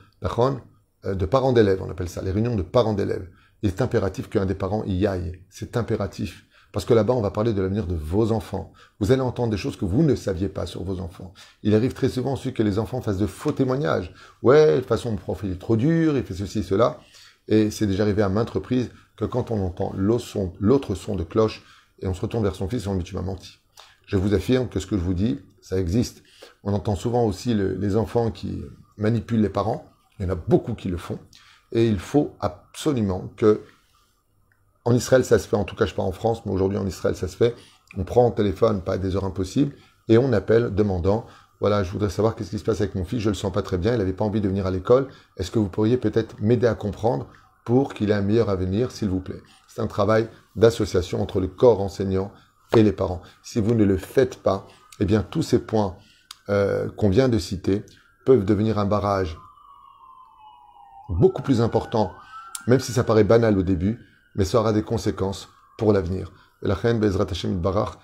euh, 1.05 1.15
de 1.15 1.25
parents 1.25 1.53
d'élèves, 1.53 1.81
on 1.81 1.89
appelle 1.89 2.09
ça, 2.09 2.21
les 2.21 2.31
réunions 2.31 2.55
de 2.55 2.63
parents 2.63 2.93
d'élèves. 2.93 3.29
Il 3.61 3.69
est 3.69 3.81
impératif 3.81 4.29
qu'un 4.29 4.45
des 4.45 4.55
parents 4.55 4.83
y 4.85 5.07
aille, 5.07 5.41
c'est 5.49 5.77
impératif. 5.77 6.44
Parce 6.75 6.83
que 6.83 6.93
là-bas, 6.93 7.13
on 7.13 7.21
va 7.21 7.31
parler 7.31 7.53
de 7.53 7.61
l'avenir 7.61 7.87
de 7.87 7.95
vos 7.95 8.33
enfants. 8.33 8.73
Vous 8.99 9.13
allez 9.13 9.21
entendre 9.21 9.49
des 9.49 9.55
choses 9.55 9.77
que 9.77 9.85
vous 9.85 10.03
ne 10.03 10.13
saviez 10.13 10.49
pas 10.49 10.65
sur 10.65 10.83
vos 10.83 10.99
enfants. 10.99 11.33
Il 11.63 11.73
arrive 11.73 11.93
très 11.93 12.09
souvent 12.09 12.33
aussi 12.33 12.51
que 12.51 12.63
les 12.63 12.79
enfants 12.79 12.99
fassent 12.99 13.17
de 13.17 13.27
faux 13.27 13.53
témoignages. 13.53 14.13
Ouais, 14.43 14.73
de 14.73 14.79
toute 14.79 14.89
façon, 14.89 15.11
mon 15.11 15.15
prof, 15.15 15.41
est 15.45 15.57
trop 15.57 15.77
dur, 15.77 16.17
il 16.17 16.23
fait 16.25 16.33
ceci, 16.33 16.63
cela. 16.63 16.99
Et 17.47 17.71
c'est 17.71 17.87
déjà 17.87 18.03
arrivé 18.03 18.23
à 18.23 18.27
maintes 18.27 18.49
reprises 18.49 18.91
que 19.15 19.23
quand 19.23 19.51
on 19.51 19.65
entend 19.65 19.93
l'autre 19.95 20.25
son, 20.25 21.15
de 21.15 21.23
cloche 21.23 21.63
et 22.01 22.07
on 22.07 22.13
se 22.13 22.19
retourne 22.19 22.43
vers 22.43 22.55
son 22.55 22.67
fils 22.67 22.83
et 22.83 22.87
on 22.89 22.97
dit, 22.97 23.05
tu 23.05 23.15
m'as 23.15 23.21
menti. 23.21 23.59
Je 24.05 24.17
vous 24.17 24.33
affirme 24.33 24.67
que 24.67 24.81
ce 24.81 24.85
que 24.85 24.97
je 24.97 25.01
vous 25.01 25.13
dis, 25.13 25.39
ça 25.61 25.79
existe. 25.79 26.23
On 26.65 26.73
entend 26.73 26.97
souvent 26.97 27.23
aussi 27.23 27.53
les 27.53 27.95
enfants 27.95 28.31
qui 28.31 28.61
manipulent 28.97 29.41
les 29.41 29.47
parents. 29.47 29.89
Il 30.19 30.25
y 30.25 30.25
en 30.27 30.31
a 30.33 30.35
beaucoup 30.35 30.73
qui 30.73 30.89
le 30.89 30.97
font. 30.97 31.19
Et 31.71 31.87
il 31.87 31.99
faut 31.99 32.35
absolument 32.41 33.31
que 33.37 33.61
en 34.85 34.93
Israël, 34.93 35.25
ça 35.25 35.39
se 35.39 35.47
fait, 35.47 35.55
en 35.55 35.63
tout 35.63 35.75
cas, 35.75 35.85
je 35.85 35.93
pas 35.93 36.03
en 36.03 36.11
France, 36.11 36.45
mais 36.45 36.51
aujourd'hui 36.51 36.77
en 36.77 36.87
Israël, 36.87 37.15
ça 37.15 37.27
se 37.27 37.35
fait. 37.35 37.55
On 37.97 38.03
prend 38.03 38.27
un 38.27 38.31
téléphone, 38.31 38.81
pas 38.81 38.93
à 38.93 38.97
des 38.97 39.15
heures 39.15 39.25
impossibles, 39.25 39.75
et 40.07 40.17
on 40.17 40.31
appelle 40.31 40.73
demandant, 40.73 41.25
voilà, 41.59 41.83
je 41.83 41.91
voudrais 41.91 42.09
savoir 42.09 42.35
qu'est-ce 42.35 42.51
qui 42.51 42.59
se 42.59 42.63
passe 42.63 42.81
avec 42.81 42.95
mon 42.95 43.05
fils, 43.05 43.19
je 43.19 43.29
le 43.29 43.35
sens 43.35 43.51
pas 43.51 43.61
très 43.63 43.77
bien, 43.77 43.93
il 43.93 43.97
n'avait 43.97 44.13
pas 44.13 44.25
envie 44.25 44.41
de 44.41 44.47
venir 44.47 44.65
à 44.67 44.71
l'école. 44.71 45.07
Est-ce 45.37 45.51
que 45.51 45.59
vous 45.59 45.69
pourriez 45.69 45.97
peut-être 45.97 46.35
m'aider 46.39 46.67
à 46.67 46.75
comprendre 46.75 47.27
pour 47.65 47.93
qu'il 47.93 48.11
ait 48.11 48.13
un 48.13 48.21
meilleur 48.21 48.49
avenir, 48.49 48.91
s'il 48.91 49.09
vous 49.09 49.19
plaît. 49.19 49.41
C'est 49.67 49.81
un 49.81 49.87
travail 49.87 50.29
d'association 50.55 51.21
entre 51.21 51.41
le 51.41 51.47
corps 51.47 51.81
enseignant 51.81 52.31
et 52.77 52.83
les 52.83 52.93
parents. 52.93 53.21
Si 53.41 53.59
vous 53.59 53.73
ne 53.73 53.83
le 53.83 53.97
faites 53.97 54.37
pas, 54.37 54.67
eh 54.99 55.05
bien 55.05 55.23
tous 55.23 55.41
ces 55.41 55.59
points 55.59 55.97
euh, 56.49 56.89
qu'on 56.95 57.09
vient 57.09 57.27
de 57.27 57.39
citer 57.39 57.83
peuvent 58.23 58.45
devenir 58.45 58.77
un 58.77 58.85
barrage 58.85 59.37
beaucoup 61.09 61.41
plus 61.41 61.59
important, 61.59 62.13
même 62.67 62.79
si 62.79 62.91
ça 62.91 63.03
paraît 63.03 63.23
banal 63.23 63.57
au 63.57 63.63
début, 63.63 63.99
mais 64.35 64.45
ça 64.45 64.59
aura 64.59 64.73
des 64.73 64.83
conséquences 64.83 65.49
pour 65.77 65.93
l'avenir. 65.93 66.31
La 66.61 66.75
reine 66.75 66.99
Bezrat 66.99 67.27
Barach, 67.45 67.97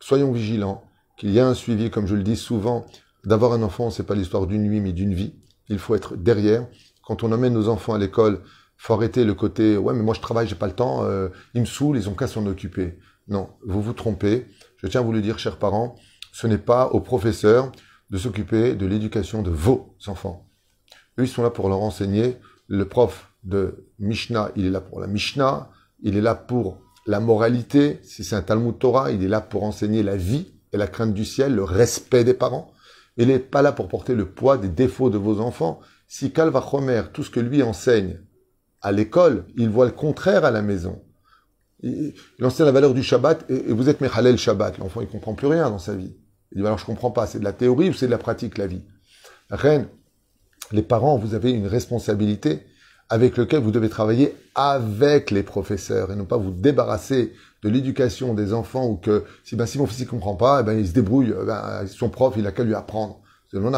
soyons 0.00 0.32
vigilants, 0.32 0.84
qu'il 1.16 1.30
y 1.30 1.40
a 1.40 1.46
un 1.46 1.54
suivi, 1.54 1.90
comme 1.90 2.06
je 2.06 2.14
le 2.14 2.22
dis 2.22 2.36
souvent, 2.36 2.86
d'avoir 3.24 3.52
un 3.52 3.62
enfant, 3.62 3.90
c'est 3.90 4.02
pas 4.02 4.14
l'histoire 4.14 4.46
d'une 4.46 4.62
nuit, 4.62 4.80
mais 4.80 4.92
d'une 4.92 5.14
vie. 5.14 5.34
Il 5.68 5.78
faut 5.78 5.94
être 5.94 6.16
derrière. 6.16 6.66
Quand 7.06 7.22
on 7.22 7.32
emmène 7.32 7.54
nos 7.54 7.68
enfants 7.68 7.94
à 7.94 7.98
l'école, 7.98 8.42
faut 8.76 8.94
arrêter 8.94 9.24
le 9.24 9.34
côté 9.34 9.78
ouais 9.78 9.94
mais 9.94 10.02
moi 10.02 10.14
je 10.14 10.20
travaille, 10.20 10.46
j'ai 10.46 10.56
pas 10.56 10.66
le 10.66 10.74
temps, 10.74 11.04
euh, 11.04 11.28
ils 11.54 11.60
me 11.60 11.66
saoulent, 11.66 11.96
ils 11.96 12.08
ont 12.08 12.14
qu'à 12.14 12.26
s'en 12.26 12.44
occuper. 12.46 12.98
Non, 13.28 13.50
vous 13.64 13.80
vous 13.80 13.92
trompez. 13.92 14.46
Je 14.76 14.86
tiens 14.86 15.00
à 15.00 15.04
vous 15.04 15.12
le 15.12 15.22
dire, 15.22 15.38
chers 15.38 15.58
parents, 15.58 15.96
ce 16.32 16.46
n'est 16.46 16.58
pas 16.58 16.88
aux 16.88 17.00
professeurs 17.00 17.72
de 18.10 18.18
s'occuper 18.18 18.74
de 18.74 18.86
l'éducation 18.86 19.42
de 19.42 19.50
vos 19.50 19.96
enfants. 20.06 20.50
Eux, 21.18 21.24
ils 21.24 21.28
sont 21.28 21.42
là 21.42 21.50
pour 21.50 21.68
leur 21.68 21.80
enseigner. 21.80 22.36
Le 22.66 22.86
prof 22.86 23.30
de 23.44 23.86
Mishnah, 23.98 24.50
il 24.56 24.66
est 24.66 24.70
là 24.70 24.80
pour 24.80 25.00
la 25.00 25.06
Mishnah, 25.06 25.70
il 26.02 26.16
est 26.16 26.22
là 26.22 26.34
pour 26.34 26.80
la 27.06 27.20
moralité. 27.20 28.00
Si 28.02 28.24
c'est 28.24 28.36
un 28.36 28.42
Talmud 28.42 28.78
Torah, 28.78 29.10
il 29.10 29.22
est 29.22 29.28
là 29.28 29.40
pour 29.40 29.64
enseigner 29.64 30.02
la 30.02 30.16
vie 30.16 30.52
et 30.72 30.76
la 30.76 30.86
crainte 30.86 31.14
du 31.14 31.24
ciel, 31.24 31.54
le 31.54 31.64
respect 31.64 32.24
des 32.24 32.34
parents. 32.34 32.72
Il 33.16 33.28
n'est 33.28 33.38
pas 33.38 33.62
là 33.62 33.72
pour 33.72 33.88
porter 33.88 34.14
le 34.14 34.26
poids 34.26 34.58
des 34.58 34.68
défauts 34.68 35.10
de 35.10 35.18
vos 35.18 35.40
enfants. 35.40 35.80
Si 36.08 36.32
Calva 36.32 36.64
Chomer, 36.68 37.02
tout 37.12 37.22
ce 37.22 37.30
que 37.30 37.40
lui 37.40 37.62
enseigne 37.62 38.18
à 38.80 38.92
l'école, 38.92 39.46
il 39.56 39.68
voit 39.68 39.86
le 39.86 39.92
contraire 39.92 40.44
à 40.44 40.50
la 40.50 40.62
maison. 40.62 41.02
Il, 41.82 42.14
enseigne 42.42 42.66
la 42.66 42.72
valeur 42.72 42.94
du 42.94 43.02
Shabbat 43.02 43.44
et, 43.50 43.72
vous 43.72 43.88
êtes 43.88 44.00
Mechalel 44.00 44.38
Shabbat. 44.38 44.78
L'enfant, 44.78 45.00
il 45.00 45.08
comprend 45.08 45.34
plus 45.34 45.46
rien 45.46 45.70
dans 45.70 45.78
sa 45.78 45.94
vie. 45.94 46.14
Il 46.52 46.60
dit, 46.60 46.66
alors 46.66 46.78
je 46.78 46.86
comprends 46.86 47.10
pas, 47.10 47.26
c'est 47.26 47.38
de 47.38 47.44
la 47.44 47.52
théorie 47.52 47.90
ou 47.90 47.92
c'est 47.92 48.06
de 48.06 48.10
la 48.10 48.18
pratique, 48.18 48.58
la 48.58 48.66
vie? 48.66 48.82
Reine, 49.50 49.86
les 50.72 50.82
parents, 50.82 51.18
vous 51.18 51.34
avez 51.34 51.52
une 51.52 51.66
responsabilité 51.66 52.66
avec 53.14 53.36
laquelle 53.36 53.62
vous 53.62 53.70
devez 53.70 53.88
travailler 53.88 54.34
avec 54.56 55.30
les 55.30 55.44
professeurs 55.44 56.10
et 56.10 56.16
non 56.16 56.24
pas 56.24 56.36
vous 56.36 56.50
débarrasser 56.50 57.32
de 57.62 57.68
l'éducation 57.68 58.34
des 58.34 58.52
enfants 58.52 58.88
ou 58.88 58.96
que 58.96 59.22
si, 59.44 59.54
ben, 59.54 59.66
si 59.66 59.78
mon 59.78 59.86
fils 59.86 60.00
ne 60.00 60.06
comprend 60.06 60.34
pas, 60.34 60.62
eh 60.62 60.64
ben, 60.64 60.76
il 60.76 60.88
se 60.88 60.94
débrouille, 60.94 61.32
eh 61.40 61.46
ben, 61.46 61.86
son 61.86 62.08
prof, 62.08 62.34
il 62.36 62.44
a 62.44 62.50
qu'à 62.50 62.64
lui 62.64 62.74
apprendre. 62.74 63.20
C'est 63.52 63.60
non 63.60 63.70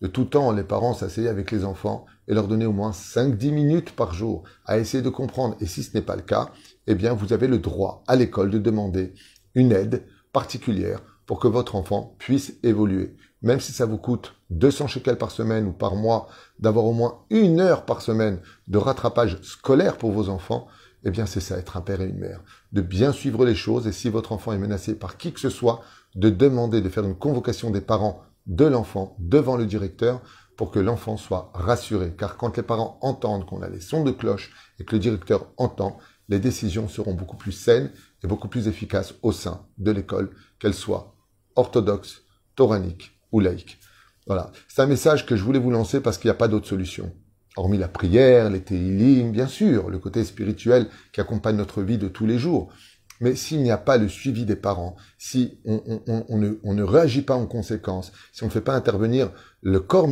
De 0.00 0.06
tout 0.06 0.24
temps, 0.24 0.52
les 0.52 0.62
parents 0.62 0.94
s'asseyaient 0.94 1.28
avec 1.28 1.50
les 1.50 1.66
enfants 1.66 2.06
et 2.28 2.32
leur 2.32 2.48
donnaient 2.48 2.64
au 2.64 2.72
moins 2.72 2.92
5-10 2.92 3.50
minutes 3.50 3.90
par 3.94 4.14
jour 4.14 4.44
à 4.64 4.78
essayer 4.78 5.02
de 5.02 5.10
comprendre. 5.10 5.54
Et 5.60 5.66
si 5.66 5.82
ce 5.82 5.94
n'est 5.94 6.02
pas 6.02 6.16
le 6.16 6.22
cas, 6.22 6.48
eh 6.86 6.94
bien, 6.94 7.12
vous 7.12 7.34
avez 7.34 7.48
le 7.48 7.58
droit 7.58 8.04
à 8.06 8.16
l'école 8.16 8.48
de 8.48 8.58
demander 8.58 9.12
une 9.54 9.70
aide 9.70 10.02
particulière 10.32 11.02
pour 11.26 11.40
que 11.40 11.48
votre 11.48 11.76
enfant 11.76 12.16
puisse 12.18 12.54
évoluer. 12.62 13.16
Même 13.46 13.60
si 13.60 13.70
ça 13.70 13.86
vous 13.86 13.96
coûte 13.96 14.34
200 14.50 14.88
shekels 14.88 15.18
par 15.18 15.30
semaine 15.30 15.68
ou 15.68 15.72
par 15.72 15.94
mois 15.94 16.26
d'avoir 16.58 16.84
au 16.84 16.92
moins 16.92 17.20
une 17.30 17.60
heure 17.60 17.84
par 17.84 18.02
semaine 18.02 18.40
de 18.66 18.76
rattrapage 18.76 19.40
scolaire 19.42 19.98
pour 19.98 20.10
vos 20.10 20.30
enfants, 20.30 20.66
eh 21.04 21.12
bien 21.12 21.26
c'est 21.26 21.38
ça 21.38 21.56
être 21.56 21.76
un 21.76 21.80
père 21.80 22.00
et 22.00 22.08
une 22.08 22.18
mère. 22.18 22.40
De 22.72 22.80
bien 22.80 23.12
suivre 23.12 23.44
les 23.44 23.54
choses 23.54 23.86
et 23.86 23.92
si 23.92 24.08
votre 24.08 24.32
enfant 24.32 24.52
est 24.52 24.58
menacé 24.58 24.96
par 24.96 25.16
qui 25.16 25.32
que 25.32 25.38
ce 25.38 25.48
soit, 25.48 25.82
de 26.16 26.28
demander 26.28 26.80
de 26.80 26.88
faire 26.88 27.04
une 27.04 27.14
convocation 27.14 27.70
des 27.70 27.80
parents 27.80 28.24
de 28.48 28.64
l'enfant 28.64 29.14
devant 29.20 29.56
le 29.56 29.66
directeur 29.66 30.22
pour 30.56 30.72
que 30.72 30.80
l'enfant 30.80 31.16
soit 31.16 31.52
rassuré. 31.54 32.16
Car 32.18 32.36
quand 32.36 32.56
les 32.56 32.64
parents 32.64 32.98
entendent 33.00 33.46
qu'on 33.46 33.62
a 33.62 33.68
les 33.68 33.78
sons 33.80 34.02
de 34.02 34.10
cloche 34.10 34.50
et 34.80 34.84
que 34.84 34.96
le 34.96 35.00
directeur 35.00 35.46
entend, 35.56 35.98
les 36.28 36.40
décisions 36.40 36.88
seront 36.88 37.14
beaucoup 37.14 37.36
plus 37.36 37.52
saines 37.52 37.92
et 38.24 38.26
beaucoup 38.26 38.48
plus 38.48 38.66
efficaces 38.66 39.14
au 39.22 39.30
sein 39.30 39.64
de 39.78 39.92
l'école, 39.92 40.30
qu'elle 40.58 40.74
soit 40.74 41.14
orthodoxe, 41.54 42.22
toranique 42.56 43.15
ou 43.32 43.40
laïque. 43.40 43.78
Voilà. 44.26 44.50
C'est 44.68 44.82
un 44.82 44.86
message 44.86 45.26
que 45.26 45.36
je 45.36 45.44
voulais 45.44 45.58
vous 45.58 45.70
lancer 45.70 46.00
parce 46.00 46.18
qu'il 46.18 46.28
n'y 46.28 46.34
a 46.34 46.38
pas 46.38 46.48
d'autre 46.48 46.66
solution. 46.66 47.12
Hormis 47.56 47.78
la 47.78 47.88
prière, 47.88 48.50
les 48.50 48.60
télim, 48.60 49.32
bien 49.32 49.46
sûr, 49.46 49.88
le 49.88 49.98
côté 49.98 50.24
spirituel 50.24 50.88
qui 51.12 51.20
accompagne 51.20 51.56
notre 51.56 51.82
vie 51.82 51.96
de 51.96 52.08
tous 52.08 52.26
les 52.26 52.38
jours. 52.38 52.72
Mais 53.20 53.34
s'il 53.34 53.62
n'y 53.62 53.70
a 53.70 53.78
pas 53.78 53.96
le 53.96 54.08
suivi 54.08 54.44
des 54.44 54.56
parents, 54.56 54.96
si 55.16 55.58
on, 55.64 56.36
ne, 56.36 56.82
réagit 56.82 57.22
pas 57.22 57.34
en 57.34 57.46
conséquence, 57.46 58.12
si 58.32 58.42
on 58.42 58.46
ne 58.46 58.50
fait 58.50 58.60
pas 58.60 58.74
intervenir 58.74 59.30
le 59.62 59.80
corps, 59.80 60.06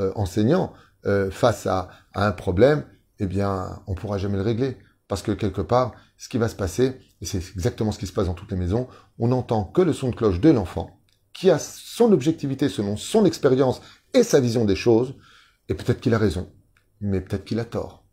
euh, 0.00 0.12
enseignant 0.14 0.72
euh, 1.04 1.30
face 1.30 1.66
à, 1.66 1.90
à, 2.14 2.26
un 2.26 2.32
problème, 2.32 2.84
eh 3.18 3.26
bien, 3.26 3.82
on 3.86 3.92
ne 3.92 3.96
pourra 3.96 4.16
jamais 4.16 4.36
le 4.36 4.42
régler. 4.42 4.78
Parce 5.06 5.22
que 5.22 5.32
quelque 5.32 5.60
part, 5.60 5.92
ce 6.16 6.28
qui 6.28 6.38
va 6.38 6.48
se 6.48 6.56
passer, 6.56 6.98
et 7.20 7.26
c'est 7.26 7.38
exactement 7.54 7.92
ce 7.92 7.98
qui 7.98 8.06
se 8.06 8.12
passe 8.12 8.26
dans 8.26 8.34
toutes 8.34 8.50
les 8.50 8.56
maisons, 8.56 8.88
on 9.18 9.28
n'entend 9.28 9.64
que 9.64 9.82
le 9.82 9.92
son 9.92 10.10
de 10.10 10.16
cloche 10.16 10.40
de 10.40 10.50
l'enfant, 10.50 10.98
qui 11.36 11.50
a 11.50 11.58
son 11.58 12.12
objectivité 12.12 12.70
selon 12.70 12.96
son 12.96 13.26
expérience 13.26 13.82
et 14.14 14.22
sa 14.22 14.40
vision 14.40 14.64
des 14.64 14.74
choses, 14.74 15.14
et 15.68 15.74
peut-être 15.74 16.00
qu'il 16.00 16.14
a 16.14 16.18
raison, 16.18 16.50
mais 17.02 17.20
peut-être 17.20 17.44
qu'il 17.44 17.60
a 17.60 17.66
tort. 17.66 18.06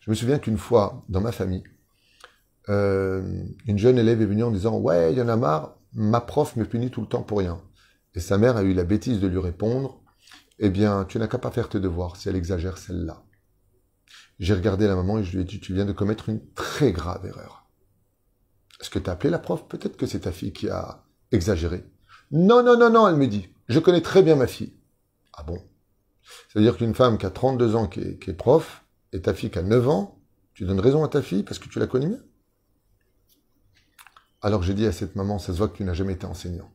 Je 0.00 0.10
me 0.10 0.14
souviens 0.14 0.38
qu'une 0.38 0.56
fois, 0.56 1.04
dans 1.10 1.20
ma 1.20 1.32
famille, 1.32 1.64
euh, 2.70 3.44
une 3.66 3.78
jeune 3.78 3.98
élève 3.98 4.22
est 4.22 4.26
venue 4.26 4.44
en 4.44 4.50
disant 4.50 4.78
Ouais, 4.78 5.12
il 5.12 5.18
y 5.18 5.22
en 5.22 5.28
a 5.28 5.36
marre, 5.36 5.76
ma 5.92 6.22
prof 6.22 6.56
me 6.56 6.64
punit 6.64 6.90
tout 6.90 7.02
le 7.02 7.06
temps 7.06 7.22
pour 7.22 7.38
rien. 7.38 7.60
Et 8.14 8.20
sa 8.20 8.38
mère 8.38 8.56
a 8.56 8.62
eu 8.62 8.72
la 8.72 8.84
bêtise 8.84 9.20
de 9.20 9.26
lui 9.26 9.38
répondre 9.38 10.02
Eh 10.58 10.70
bien, 10.70 11.04
tu 11.04 11.18
n'as 11.18 11.26
qu'à 11.26 11.38
pas 11.38 11.50
faire 11.50 11.68
tes 11.68 11.80
devoirs 11.80 12.16
si 12.16 12.30
elle 12.30 12.36
exagère 12.36 12.78
celle-là. 12.78 13.22
J'ai 14.38 14.54
regardé 14.54 14.86
la 14.86 14.96
maman 14.96 15.18
et 15.18 15.24
je 15.24 15.32
lui 15.32 15.42
ai 15.42 15.44
dit 15.44 15.60
Tu 15.60 15.74
viens 15.74 15.84
de 15.84 15.92
commettre 15.92 16.30
une 16.30 16.40
très 16.54 16.92
grave 16.92 17.26
erreur. 17.26 17.68
Est-ce 18.80 18.88
que 18.88 18.98
tu 18.98 19.10
as 19.10 19.12
appelé 19.12 19.28
la 19.28 19.38
prof? 19.38 19.68
Peut-être 19.68 19.98
que 19.98 20.06
c'est 20.06 20.20
ta 20.20 20.32
fille 20.32 20.54
qui 20.54 20.70
a 20.70 21.04
exagéré. 21.32 21.84
Non, 22.30 22.62
non, 22.62 22.76
non, 22.76 22.90
non, 22.90 23.08
elle 23.08 23.16
me 23.16 23.26
dit. 23.26 23.48
Je 23.68 23.78
connais 23.78 24.00
très 24.00 24.22
bien 24.22 24.36
ma 24.36 24.46
fille. 24.46 24.72
Ah 25.34 25.42
bon? 25.42 25.60
C'est-à-dire 26.48 26.76
qu'une 26.76 26.94
femme 26.94 27.18
qui 27.18 27.26
a 27.26 27.30
32 27.30 27.74
ans, 27.74 27.86
qui 27.86 28.00
est, 28.00 28.34
prof, 28.34 28.84
et 29.12 29.20
ta 29.20 29.34
fille 29.34 29.50
qui 29.50 29.58
a 29.58 29.62
9 29.62 29.88
ans, 29.88 30.20
tu 30.54 30.64
donnes 30.64 30.80
raison 30.80 31.04
à 31.04 31.08
ta 31.08 31.22
fille 31.22 31.42
parce 31.42 31.58
que 31.58 31.68
tu 31.68 31.78
la 31.78 31.86
connais 31.86 32.06
mieux? 32.06 32.24
Alors 34.42 34.62
j'ai 34.62 34.74
dit 34.74 34.86
à 34.86 34.92
cette 34.92 35.16
maman, 35.16 35.38
ça 35.38 35.52
se 35.52 35.58
voit 35.58 35.68
que 35.68 35.76
tu 35.76 35.84
n'as 35.84 35.92
jamais 35.92 36.14
été 36.14 36.26
enseignant. 36.26 36.70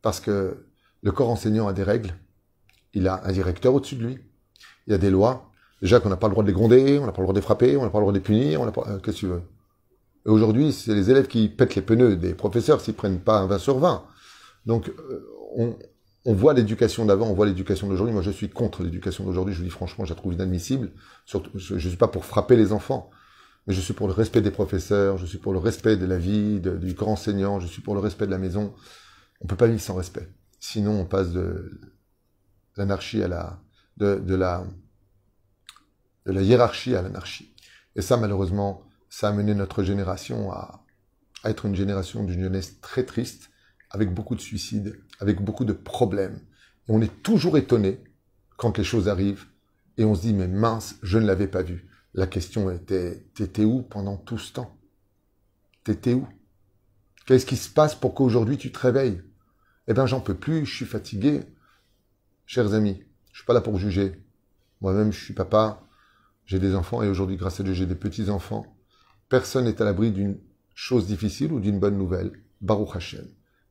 Parce 0.00 0.20
que 0.20 0.66
le 1.02 1.12
corps 1.12 1.30
enseignant 1.30 1.68
a 1.68 1.72
des 1.72 1.82
règles, 1.82 2.14
il 2.94 3.08
a 3.08 3.24
un 3.24 3.32
directeur 3.32 3.74
au-dessus 3.74 3.96
de 3.96 4.04
lui, 4.04 4.18
il 4.86 4.92
y 4.92 4.94
a 4.94 4.98
des 4.98 5.10
lois. 5.10 5.50
Déjà 5.80 5.98
qu'on 5.98 6.08
n'a 6.08 6.16
pas 6.16 6.28
le 6.28 6.32
droit 6.32 6.44
de 6.44 6.48
les 6.48 6.54
gronder, 6.54 6.98
on 6.98 7.06
n'a 7.06 7.12
pas 7.12 7.20
le 7.20 7.24
droit 7.24 7.34
de 7.34 7.38
les 7.38 7.44
frapper, 7.44 7.76
on 7.76 7.82
n'a 7.82 7.90
pas 7.90 7.98
le 7.98 8.04
droit 8.04 8.12
de 8.12 8.18
les 8.18 8.22
punir, 8.22 8.60
on 8.60 8.64
n'a 8.64 8.72
pas... 8.72 8.84
Euh, 8.86 8.98
qu'est-ce 8.98 9.16
que 9.16 9.20
tu 9.20 9.26
veux? 9.26 9.42
Et 10.26 10.28
aujourd'hui, 10.28 10.72
c'est 10.72 10.94
les 10.94 11.10
élèves 11.10 11.26
qui 11.26 11.48
pètent 11.48 11.74
les 11.74 11.82
pneus 11.82 12.16
des 12.16 12.34
professeurs 12.34 12.80
s'ils 12.80 12.94
prennent 12.94 13.18
pas 13.18 13.38
un 13.40 13.46
20 13.46 13.58
sur 13.58 13.78
20. 13.78 14.04
Donc, 14.66 14.88
euh, 14.88 15.76
on, 16.24 16.34
voit 16.34 16.54
l'éducation 16.54 17.04
d'avant, 17.04 17.26
on 17.26 17.34
voit 17.34 17.46
l'éducation 17.46 17.88
d'aujourd'hui. 17.88 18.12
Moi, 18.12 18.22
je 18.22 18.30
suis 18.30 18.48
contre 18.48 18.82
l'éducation 18.82 19.24
d'aujourd'hui. 19.24 19.54
Je 19.54 19.58
vous 19.58 19.64
dis 19.64 19.70
franchement, 19.70 20.04
je 20.04 20.10
la 20.10 20.16
trouve 20.16 20.34
inadmissible. 20.34 20.92
Je 21.26 21.74
ne 21.74 21.78
suis 21.78 21.96
pas 21.96 22.08
pour 22.08 22.24
frapper 22.24 22.56
les 22.56 22.72
enfants, 22.72 23.10
mais 23.66 23.74
je 23.74 23.80
suis 23.80 23.94
pour 23.94 24.06
le 24.06 24.12
respect 24.12 24.40
des 24.40 24.50
professeurs, 24.50 25.18
je 25.18 25.26
suis 25.26 25.38
pour 25.38 25.52
le 25.52 25.58
respect 25.58 25.96
de 25.96 26.06
la 26.06 26.18
vie, 26.18 26.60
du 26.60 26.94
grand 26.94 27.12
enseignant, 27.12 27.60
je 27.60 27.66
suis 27.66 27.82
pour 27.82 27.94
le 27.94 28.00
respect 28.00 28.26
de 28.26 28.30
la 28.30 28.38
maison. 28.38 28.74
On 29.40 29.46
peut 29.46 29.56
pas 29.56 29.66
vivre 29.66 29.80
sans 29.80 29.94
respect. 29.94 30.28
Sinon, 30.60 31.00
on 31.00 31.04
passe 31.04 31.32
de 31.32 31.80
l'anarchie 32.76 33.22
à 33.22 33.28
la, 33.28 33.60
de, 33.96 34.34
la, 34.34 34.64
de 36.26 36.32
la 36.32 36.42
hiérarchie 36.42 36.94
à 36.94 37.02
l'anarchie. 37.02 37.54
Et 37.96 38.02
ça, 38.02 38.16
malheureusement, 38.16 38.84
ça 39.08 39.28
a 39.28 39.32
mené 39.32 39.54
notre 39.54 39.82
génération 39.82 40.52
à 40.52 40.84
être 41.44 41.66
une 41.66 41.74
génération 41.74 42.24
d'une 42.24 42.40
jeunesse 42.40 42.80
très 42.80 43.04
triste, 43.04 43.50
avec 43.92 44.12
beaucoup 44.12 44.34
de 44.34 44.40
suicides, 44.40 44.98
avec 45.20 45.40
beaucoup 45.40 45.66
de 45.66 45.74
problèmes. 45.74 46.40
On 46.88 47.02
est 47.02 47.22
toujours 47.22 47.58
étonné 47.58 48.02
quand 48.56 48.78
les 48.78 48.84
choses 48.84 49.08
arrivent 49.08 49.46
et 49.98 50.04
on 50.04 50.14
se 50.14 50.22
dit 50.22 50.32
mais 50.32 50.48
mince, 50.48 50.96
je 51.02 51.18
ne 51.18 51.26
l'avais 51.26 51.46
pas 51.46 51.62
vu. 51.62 51.86
La 52.14 52.26
question 52.26 52.70
était 52.70 53.26
t'étais 53.34 53.64
où 53.64 53.82
pendant 53.82 54.16
tout 54.16 54.38
ce 54.38 54.52
temps? 54.54 54.76
T'étais 55.84 56.14
où? 56.14 56.26
Qu'est-ce 57.26 57.46
qui 57.46 57.56
se 57.56 57.68
passe 57.68 57.94
pour 57.94 58.14
qu'aujourd'hui 58.14 58.56
tu 58.56 58.72
te 58.72 58.78
réveilles? 58.78 59.22
Eh 59.88 59.94
bien 59.94 60.06
j'en 60.06 60.20
peux 60.20 60.34
plus, 60.34 60.64
je 60.64 60.74
suis 60.74 60.86
fatigué. 60.86 61.42
Chers 62.46 62.72
amis, 62.72 63.02
je 63.30 63.38
suis 63.38 63.46
pas 63.46 63.54
là 63.54 63.60
pour 63.60 63.76
juger. 63.76 64.22
Moi-même 64.80 65.12
je 65.12 65.22
suis 65.22 65.34
papa, 65.34 65.86
j'ai 66.46 66.58
des 66.58 66.74
enfants 66.74 67.02
et 67.02 67.08
aujourd'hui 67.08 67.36
grâce 67.36 67.60
à 67.60 67.62
Dieu 67.62 67.74
j'ai 67.74 67.86
des 67.86 67.94
petits-enfants. 67.94 68.66
Personne 69.28 69.66
n'est 69.66 69.82
à 69.82 69.84
l'abri 69.84 70.12
d'une 70.12 70.38
chose 70.74 71.06
difficile 71.06 71.52
ou 71.52 71.60
d'une 71.60 71.78
bonne 71.78 71.98
nouvelle. 71.98 72.32
Baruch 72.62 72.96
Hashem. 72.96 73.26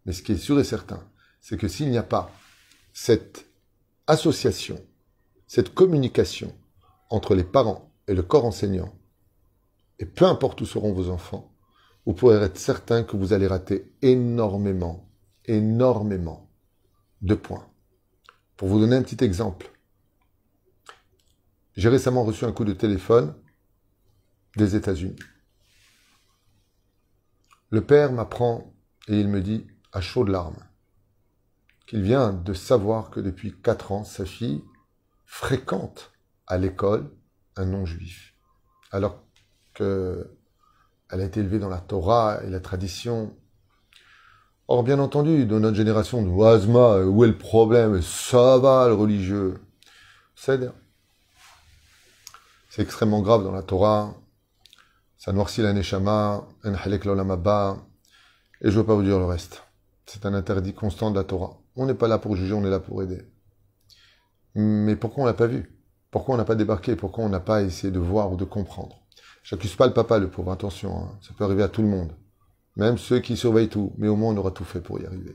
Mais 0.05 0.13
ce 0.13 0.23
qui 0.23 0.31
est 0.33 0.37
sûr 0.37 0.59
et 0.59 0.63
certain, 0.63 1.07
c'est 1.39 1.57
que 1.57 1.67
s'il 1.67 1.89
n'y 1.89 1.97
a 1.97 2.03
pas 2.03 2.31
cette 2.93 3.47
association, 4.07 4.79
cette 5.47 5.73
communication 5.73 6.55
entre 7.09 7.35
les 7.35 7.43
parents 7.43 7.93
et 8.07 8.13
le 8.13 8.23
corps 8.23 8.45
enseignant, 8.45 8.93
et 9.99 10.05
peu 10.05 10.25
importe 10.25 10.61
où 10.61 10.65
seront 10.65 10.93
vos 10.93 11.09
enfants, 11.09 11.55
vous 12.05 12.13
pourrez 12.13 12.35
être 12.37 12.57
certain 12.57 13.03
que 13.03 13.15
vous 13.15 13.33
allez 13.33 13.47
rater 13.47 13.93
énormément, 14.01 15.09
énormément 15.45 16.49
de 17.21 17.35
points. 17.35 17.67
Pour 18.57 18.67
vous 18.67 18.79
donner 18.79 18.95
un 18.95 19.03
petit 19.03 19.23
exemple, 19.23 19.71
J'ai 21.77 21.87
récemment 21.87 22.25
reçu 22.25 22.43
un 22.43 22.51
coup 22.51 22.65
de 22.65 22.73
téléphone 22.73 23.33
des 24.57 24.75
États-Unis. 24.75 25.15
Le 27.69 27.79
père 27.79 28.11
m'apprend 28.11 28.73
et 29.07 29.17
il 29.17 29.29
me 29.29 29.39
dit 29.39 29.65
à 29.93 30.01
chaudes 30.01 30.29
larmes 30.29 30.63
qu'il 31.87 32.01
vient 32.01 32.31
de 32.31 32.53
savoir 32.53 33.09
que 33.09 33.19
depuis 33.19 33.53
quatre 33.61 33.91
ans, 33.91 34.05
sa 34.05 34.25
fille 34.25 34.63
fréquente 35.25 36.11
à 36.47 36.57
l'école 36.57 37.11
un 37.57 37.65
non-juif. 37.65 38.33
Alors 38.91 39.21
qu'elle 39.73 40.25
a 41.09 41.23
été 41.23 41.41
élevée 41.41 41.59
dans 41.59 41.69
la 41.69 41.79
Torah 41.79 42.39
et 42.43 42.49
la 42.49 42.59
tradition. 42.61 43.35
Or, 44.67 44.83
bien 44.83 44.99
entendu, 44.99 45.45
dans 45.45 45.59
notre 45.59 45.75
génération 45.75 46.21
de 46.21 46.29
Oazma, 46.29 46.99
où 46.99 47.25
est 47.25 47.27
le 47.27 47.37
problème? 47.37 48.01
Ça 48.01 48.57
va, 48.57 48.87
le 48.87 48.93
religieux. 48.93 49.59
C'est 50.35 50.71
extrêmement 52.77 53.21
grave 53.21 53.43
dans 53.43 53.51
la 53.51 53.63
Torah. 53.63 54.15
Ça 55.17 55.33
noircit 55.33 55.61
la 55.61 55.73
Neshama, 55.73 56.47
un 56.63 56.73
halek 56.73 57.05
et 57.05 57.09
je 57.09 58.69
ne 58.69 58.71
veux 58.71 58.85
pas 58.85 58.95
vous 58.95 59.03
dire 59.03 59.19
le 59.19 59.25
reste. 59.25 59.63
C'est 60.13 60.25
un 60.25 60.33
interdit 60.33 60.73
constant 60.73 61.09
de 61.09 61.15
la 61.15 61.23
Torah. 61.23 61.61
On 61.77 61.85
n'est 61.85 61.93
pas 61.93 62.09
là 62.09 62.17
pour 62.17 62.35
juger, 62.35 62.51
on 62.51 62.65
est 62.65 62.69
là 62.69 62.81
pour 62.81 63.01
aider. 63.01 63.21
Mais 64.55 64.97
pourquoi 64.97 65.23
on 65.23 65.25
l'a 65.25 65.33
pas 65.33 65.47
vu? 65.47 65.73
Pourquoi 66.11 66.35
on 66.35 66.37
n'a 66.37 66.43
pas 66.43 66.55
débarqué? 66.55 66.97
Pourquoi 66.97 67.23
on 67.23 67.29
n'a 67.29 67.39
pas 67.39 67.61
essayé 67.61 67.93
de 67.93 67.99
voir 67.99 68.29
ou 68.29 68.35
de 68.35 68.43
comprendre? 68.43 68.97
J'accuse 69.41 69.73
pas 69.73 69.87
le 69.87 69.93
papa, 69.93 70.19
le 70.19 70.29
pauvre, 70.29 70.51
attention, 70.51 70.97
hein. 70.97 71.17
ça 71.21 71.31
peut 71.37 71.45
arriver 71.45 71.63
à 71.63 71.69
tout 71.69 71.81
le 71.81 71.87
monde. 71.87 72.11
Même 72.75 72.97
ceux 72.97 73.19
qui 73.19 73.37
surveillent 73.37 73.69
tout, 73.69 73.93
mais 73.97 74.09
au 74.09 74.17
moins 74.17 74.33
on 74.33 74.37
aura 74.37 74.51
tout 74.51 74.65
fait 74.65 74.81
pour 74.81 74.99
y 74.99 75.05
arriver. 75.05 75.33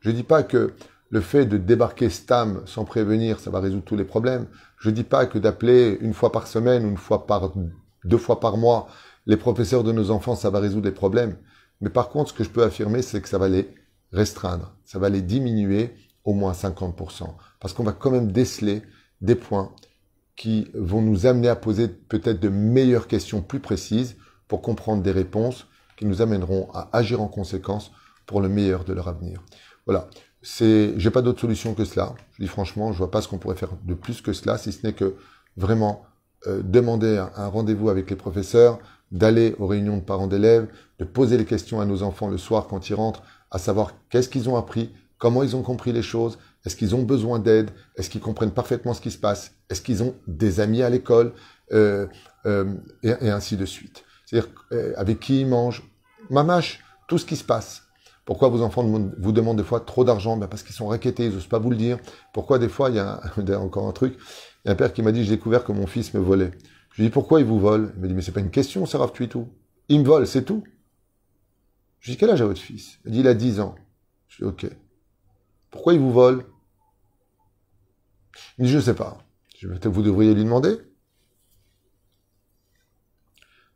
Je 0.00 0.10
ne 0.10 0.14
dis 0.14 0.22
pas 0.22 0.42
que 0.42 0.74
le 1.08 1.20
fait 1.22 1.46
de 1.46 1.56
débarquer 1.56 2.10
Stam 2.10 2.60
sans 2.66 2.84
prévenir, 2.84 3.40
ça 3.40 3.50
va 3.50 3.58
résoudre 3.60 3.84
tous 3.84 3.96
les 3.96 4.04
problèmes. 4.04 4.48
Je 4.76 4.90
ne 4.90 4.94
dis 4.94 5.02
pas 5.02 5.24
que 5.24 5.38
d'appeler 5.38 5.96
une 6.02 6.12
fois 6.12 6.30
par 6.30 6.46
semaine 6.46 6.84
ou 6.84 6.90
une 6.90 6.98
fois 6.98 7.26
par 7.26 7.54
deux 8.04 8.18
fois 8.18 8.38
par 8.38 8.58
mois 8.58 8.86
les 9.24 9.38
professeurs 9.38 9.82
de 9.82 9.92
nos 9.92 10.10
enfants, 10.10 10.36
ça 10.36 10.50
va 10.50 10.60
résoudre 10.60 10.84
les 10.84 10.94
problèmes. 10.94 11.38
Mais 11.80 11.88
par 11.88 12.10
contre, 12.10 12.32
ce 12.32 12.34
que 12.34 12.44
je 12.44 12.50
peux 12.50 12.62
affirmer, 12.62 13.00
c'est 13.00 13.22
que 13.22 13.28
ça 13.28 13.38
va 13.38 13.48
les 13.48 13.79
restreindre, 14.12 14.74
ça 14.84 14.98
va 14.98 15.08
les 15.08 15.22
diminuer 15.22 15.94
au 16.24 16.34
moins 16.34 16.52
50%. 16.52 17.28
Parce 17.60 17.74
qu'on 17.74 17.84
va 17.84 17.92
quand 17.92 18.10
même 18.10 18.32
déceler 18.32 18.82
des 19.20 19.34
points 19.34 19.72
qui 20.36 20.70
vont 20.74 21.02
nous 21.02 21.26
amener 21.26 21.48
à 21.48 21.56
poser 21.56 21.88
peut-être 21.88 22.40
de 22.40 22.48
meilleures 22.48 23.06
questions 23.06 23.42
plus 23.42 23.60
précises 23.60 24.16
pour 24.48 24.62
comprendre 24.62 25.02
des 25.02 25.10
réponses 25.10 25.66
qui 25.96 26.06
nous 26.06 26.22
amèneront 26.22 26.70
à 26.72 26.88
agir 26.96 27.20
en 27.20 27.28
conséquence 27.28 27.92
pour 28.26 28.40
le 28.40 28.48
meilleur 28.48 28.84
de 28.84 28.92
leur 28.92 29.08
avenir. 29.08 29.42
Voilà. 29.86 30.08
C'est, 30.42 30.94
j'ai 30.96 31.10
pas 31.10 31.20
d'autre 31.20 31.40
solution 31.40 31.74
que 31.74 31.84
cela. 31.84 32.14
Je 32.32 32.44
dis 32.44 32.48
franchement, 32.48 32.92
je 32.92 32.98
vois 32.98 33.10
pas 33.10 33.20
ce 33.20 33.28
qu'on 33.28 33.36
pourrait 33.36 33.56
faire 33.56 33.74
de 33.84 33.92
plus 33.92 34.22
que 34.22 34.32
cela, 34.32 34.56
si 34.56 34.72
ce 34.72 34.86
n'est 34.86 34.94
que 34.94 35.16
vraiment 35.58 36.06
euh, 36.46 36.62
demander 36.64 37.22
un 37.36 37.48
rendez-vous 37.48 37.90
avec 37.90 38.08
les 38.08 38.16
professeurs, 38.16 38.78
d'aller 39.10 39.54
aux 39.58 39.66
réunions 39.66 39.96
de 39.96 40.02
parents 40.02 40.28
d'élèves, 40.28 40.68
de 40.98 41.04
poser 41.04 41.36
les 41.36 41.44
questions 41.44 41.80
à 41.80 41.84
nos 41.84 42.02
enfants 42.02 42.28
le 42.28 42.38
soir 42.38 42.66
quand 42.68 42.88
ils 42.88 42.94
rentrent, 42.94 43.22
à 43.50 43.58
savoir 43.58 43.94
qu'est-ce 44.08 44.28
qu'ils 44.28 44.48
ont 44.48 44.56
appris, 44.56 44.92
comment 45.18 45.42
ils 45.42 45.56
ont 45.56 45.62
compris 45.62 45.92
les 45.92 46.02
choses, 46.02 46.38
est-ce 46.64 46.76
qu'ils 46.76 46.94
ont 46.94 47.02
besoin 47.02 47.38
d'aide, 47.38 47.70
est-ce 47.96 48.10
qu'ils 48.10 48.20
comprennent 48.20 48.52
parfaitement 48.52 48.94
ce 48.94 49.00
qui 49.00 49.10
se 49.10 49.18
passe, 49.18 49.52
est-ce 49.68 49.82
qu'ils 49.82 50.02
ont 50.02 50.14
des 50.26 50.60
amis 50.60 50.82
à 50.82 50.90
l'école, 50.90 51.32
euh, 51.72 52.06
euh, 52.46 52.74
et, 53.02 53.30
ainsi 53.30 53.56
de 53.56 53.64
suite. 53.64 54.04
C'est-à-dire 54.26 54.50
euh, 54.72 54.92
avec 54.96 55.20
qui 55.20 55.42
ils 55.42 55.46
mangent, 55.46 55.82
mamache, 56.30 56.82
tout 57.08 57.18
ce 57.18 57.24
qui 57.24 57.36
se 57.36 57.44
passe. 57.44 57.82
Pourquoi 58.24 58.48
vos 58.48 58.62
enfants 58.62 58.84
vous 58.84 59.32
demandent 59.32 59.56
des 59.56 59.64
fois 59.64 59.80
trop 59.80 60.04
d'argent? 60.04 60.36
Ben 60.36 60.46
Parce 60.46 60.62
qu'ils 60.62 60.74
sont 60.74 60.86
raquettés, 60.86 61.26
ils 61.26 61.32
n'osent 61.32 61.46
pas 61.46 61.58
vous 61.58 61.70
le 61.70 61.76
dire. 61.76 61.98
Pourquoi 62.32 62.58
des 62.58 62.68
fois, 62.68 62.90
il 62.90 62.96
y 62.96 62.98
a 62.98 63.20
encore 63.58 63.88
un 63.88 63.92
truc, 63.92 64.16
il 64.64 64.68
y 64.68 64.70
a 64.70 64.72
un 64.72 64.76
père 64.76 64.92
qui 64.92 65.02
m'a 65.02 65.12
dit, 65.12 65.24
j'ai 65.24 65.36
découvert 65.36 65.64
que 65.64 65.72
mon 65.72 65.86
fils 65.86 66.14
me 66.14 66.20
volait. 66.20 66.52
Je 66.92 67.02
lui 67.02 67.08
dis, 67.08 67.10
pourquoi 67.10 67.40
il 67.40 67.46
vous 67.46 67.58
vole? 67.58 67.92
Il 67.96 68.02
me 68.02 68.08
dit, 68.08 68.14
mais 68.14 68.22
c'est 68.22 68.32
pas 68.32 68.40
une 68.40 68.50
question, 68.50 68.86
Sarah 68.86 69.08
tout. 69.08 69.48
Il 69.88 70.00
me 70.00 70.04
vole, 70.04 70.26
c'est 70.26 70.44
tout. 70.44 70.62
Je 72.00 72.06
lui 72.06 72.12
dis, 72.12 72.18
quel 72.18 72.30
âge 72.30 72.42
a 72.42 72.46
votre 72.46 72.60
fils 72.60 72.98
Il 73.04 73.10
me 73.10 73.14
dit, 73.14 73.20
il 73.20 73.28
a 73.28 73.34
10 73.34 73.60
ans. 73.60 73.74
Je 74.28 74.38
dis, 74.38 74.44
ok. 74.44 74.66
Pourquoi 75.70 75.94
il 75.94 76.00
vous 76.00 76.12
vole? 76.12 76.44
Il 78.58 78.64
dit, 78.64 78.70
je 78.70 78.76
ne 78.76 78.82
sais 78.82 78.94
pas. 78.94 79.18
Je 79.58 79.68
peut-être 79.68 79.88
vous 79.88 80.02
devriez 80.02 80.34
lui 80.34 80.44
demander. 80.44 80.78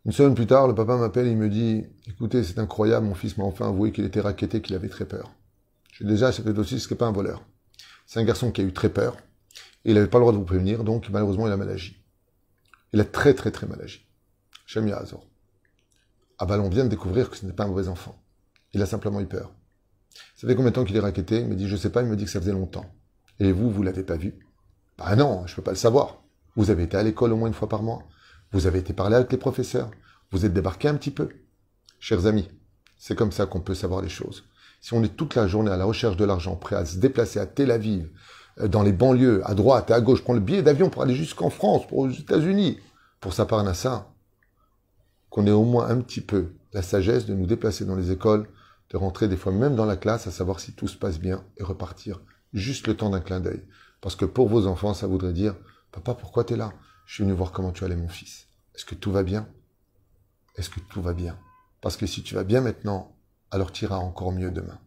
Une 0.06 0.12
semaine 0.12 0.34
plus 0.34 0.46
tard, 0.46 0.68
le 0.68 0.74
papa 0.74 0.96
m'appelle, 0.96 1.26
il 1.26 1.36
me 1.36 1.48
dit, 1.48 1.84
écoutez, 2.06 2.42
c'est 2.44 2.58
incroyable, 2.58 3.06
mon 3.06 3.14
fils 3.14 3.38
m'a 3.38 3.44
enfin 3.44 3.68
avoué 3.68 3.92
qu'il 3.92 4.04
était 4.04 4.20
raquetté, 4.20 4.60
qu'il 4.60 4.74
avait 4.74 4.88
très 4.88 5.06
peur. 5.06 5.34
Je 5.92 6.04
dis, 6.04 6.10
déjà, 6.10 6.32
c'est 6.32 6.42
peut-être 6.42 6.58
aussi, 6.58 6.80
ce 6.80 6.90
n'est 6.90 6.96
pas 6.96 7.06
un 7.06 7.12
voleur. 7.12 7.42
C'est 8.06 8.20
un 8.20 8.24
garçon 8.24 8.50
qui 8.50 8.60
a 8.60 8.64
eu 8.64 8.72
très 8.72 8.90
peur. 8.90 9.16
Et 9.84 9.90
il 9.90 9.94
n'avait 9.94 10.08
pas 10.08 10.18
le 10.18 10.22
droit 10.22 10.32
de 10.32 10.38
vous 10.38 10.44
prévenir, 10.44 10.84
donc 10.84 11.08
malheureusement, 11.10 11.46
il 11.46 11.52
a 11.52 11.56
mal 11.56 11.70
agi. 11.70 11.96
Il 12.92 13.00
a 13.00 13.04
très 13.04 13.34
très 13.34 13.50
très 13.50 13.66
mal 13.66 13.80
agi. 13.82 14.06
Shem 14.66 14.90
Azor. 14.92 15.26
Ah 16.46 16.68
vient 16.68 16.84
de 16.84 16.90
découvrir 16.90 17.30
que 17.30 17.36
ce 17.38 17.46
n'est 17.46 17.54
pas 17.54 17.64
un 17.64 17.68
mauvais 17.68 17.88
enfant. 17.88 18.22
Il 18.74 18.82
a 18.82 18.86
simplement 18.86 19.20
eu 19.20 19.26
peur. 19.26 19.50
Ça 20.36 20.46
fait 20.46 20.54
combien 20.54 20.70
de 20.70 20.74
temps 20.74 20.84
qu'il 20.84 20.96
est 20.96 21.00
raquetté? 21.00 21.40
Il 21.40 21.48
me 21.48 21.54
dit, 21.54 21.68
je 21.68 21.76
sais 21.76 21.88
pas, 21.88 22.02
il 22.02 22.08
me 22.08 22.16
dit 22.16 22.24
que 22.24 22.30
ça 22.30 22.40
faisait 22.40 22.52
longtemps. 22.52 22.84
Et 23.40 23.50
vous, 23.50 23.70
vous 23.70 23.82
l'avez 23.82 24.02
pas 24.02 24.16
vu? 24.16 24.34
Bah 24.98 25.16
non, 25.16 25.46
je 25.46 25.56
peux 25.56 25.62
pas 25.62 25.70
le 25.70 25.76
savoir. 25.76 26.22
Vous 26.54 26.70
avez 26.70 26.82
été 26.82 26.98
à 26.98 27.02
l'école 27.02 27.32
au 27.32 27.36
moins 27.36 27.48
une 27.48 27.54
fois 27.54 27.68
par 27.68 27.82
mois. 27.82 28.02
Vous 28.52 28.66
avez 28.66 28.80
été 28.80 28.92
parler 28.92 29.16
avec 29.16 29.32
les 29.32 29.38
professeurs. 29.38 29.90
Vous 30.30 30.44
êtes 30.44 30.52
débarqué 30.52 30.86
un 30.86 30.94
petit 30.94 31.10
peu. 31.10 31.30
Chers 31.98 32.26
amis, 32.26 32.48
c'est 32.98 33.16
comme 33.16 33.32
ça 33.32 33.46
qu'on 33.46 33.60
peut 33.60 33.74
savoir 33.74 34.02
les 34.02 34.10
choses. 34.10 34.44
Si 34.82 34.92
on 34.92 35.02
est 35.02 35.16
toute 35.16 35.34
la 35.36 35.46
journée 35.46 35.70
à 35.70 35.78
la 35.78 35.86
recherche 35.86 36.18
de 36.18 36.26
l'argent, 36.26 36.56
prêt 36.56 36.76
à 36.76 36.84
se 36.84 36.98
déplacer 36.98 37.40
à 37.40 37.46
Tel 37.46 37.70
Aviv, 37.70 38.10
euh, 38.60 38.68
dans 38.68 38.82
les 38.82 38.92
banlieues, 38.92 39.40
à 39.44 39.54
droite 39.54 39.90
et 39.90 39.94
à 39.94 40.00
gauche, 40.02 40.22
prendre 40.22 40.40
le 40.40 40.44
billet 40.44 40.62
d'avion 40.62 40.90
pour 40.90 41.02
aller 41.02 41.14
jusqu'en 41.14 41.48
France, 41.48 41.86
pour 41.88 41.98
aux 41.98 42.10
États-Unis, 42.10 42.78
pour 43.20 43.32
sa 43.32 43.46
Parnassa, 43.46 44.13
qu'on 45.34 45.48
ait 45.48 45.50
au 45.50 45.64
moins 45.64 45.88
un 45.88 46.00
petit 46.00 46.20
peu 46.20 46.52
la 46.72 46.80
sagesse 46.80 47.26
de 47.26 47.34
nous 47.34 47.46
déplacer 47.46 47.84
dans 47.84 47.96
les 47.96 48.12
écoles, 48.12 48.48
de 48.90 48.96
rentrer 48.96 49.26
des 49.26 49.36
fois 49.36 49.50
même 49.50 49.74
dans 49.74 49.84
la 49.84 49.96
classe, 49.96 50.28
à 50.28 50.30
savoir 50.30 50.60
si 50.60 50.74
tout 50.74 50.86
se 50.86 50.96
passe 50.96 51.18
bien 51.18 51.42
et 51.56 51.64
repartir 51.64 52.20
juste 52.52 52.86
le 52.86 52.96
temps 52.96 53.10
d'un 53.10 53.18
clin 53.18 53.40
d'œil. 53.40 53.64
Parce 54.00 54.14
que 54.14 54.26
pour 54.26 54.48
vos 54.48 54.68
enfants, 54.68 54.94
ça 54.94 55.08
voudrait 55.08 55.32
dire, 55.32 55.56
papa, 55.90 56.14
pourquoi 56.14 56.44
tu 56.44 56.54
es 56.54 56.56
là? 56.56 56.72
Je 57.04 57.14
suis 57.14 57.24
venu 57.24 57.34
voir 57.34 57.50
comment 57.50 57.72
tu 57.72 57.82
allais, 57.82 57.96
mon 57.96 58.06
fils. 58.06 58.46
Est-ce 58.76 58.84
que 58.84 58.94
tout 58.94 59.10
va 59.10 59.24
bien? 59.24 59.48
Est-ce 60.54 60.70
que 60.70 60.78
tout 60.78 61.02
va 61.02 61.14
bien? 61.14 61.36
Parce 61.80 61.96
que 61.96 62.06
si 62.06 62.22
tu 62.22 62.36
vas 62.36 62.44
bien 62.44 62.60
maintenant, 62.60 63.16
alors 63.50 63.72
tu 63.72 63.86
iras 63.86 63.96
encore 63.96 64.30
mieux 64.30 64.52
demain. 64.52 64.78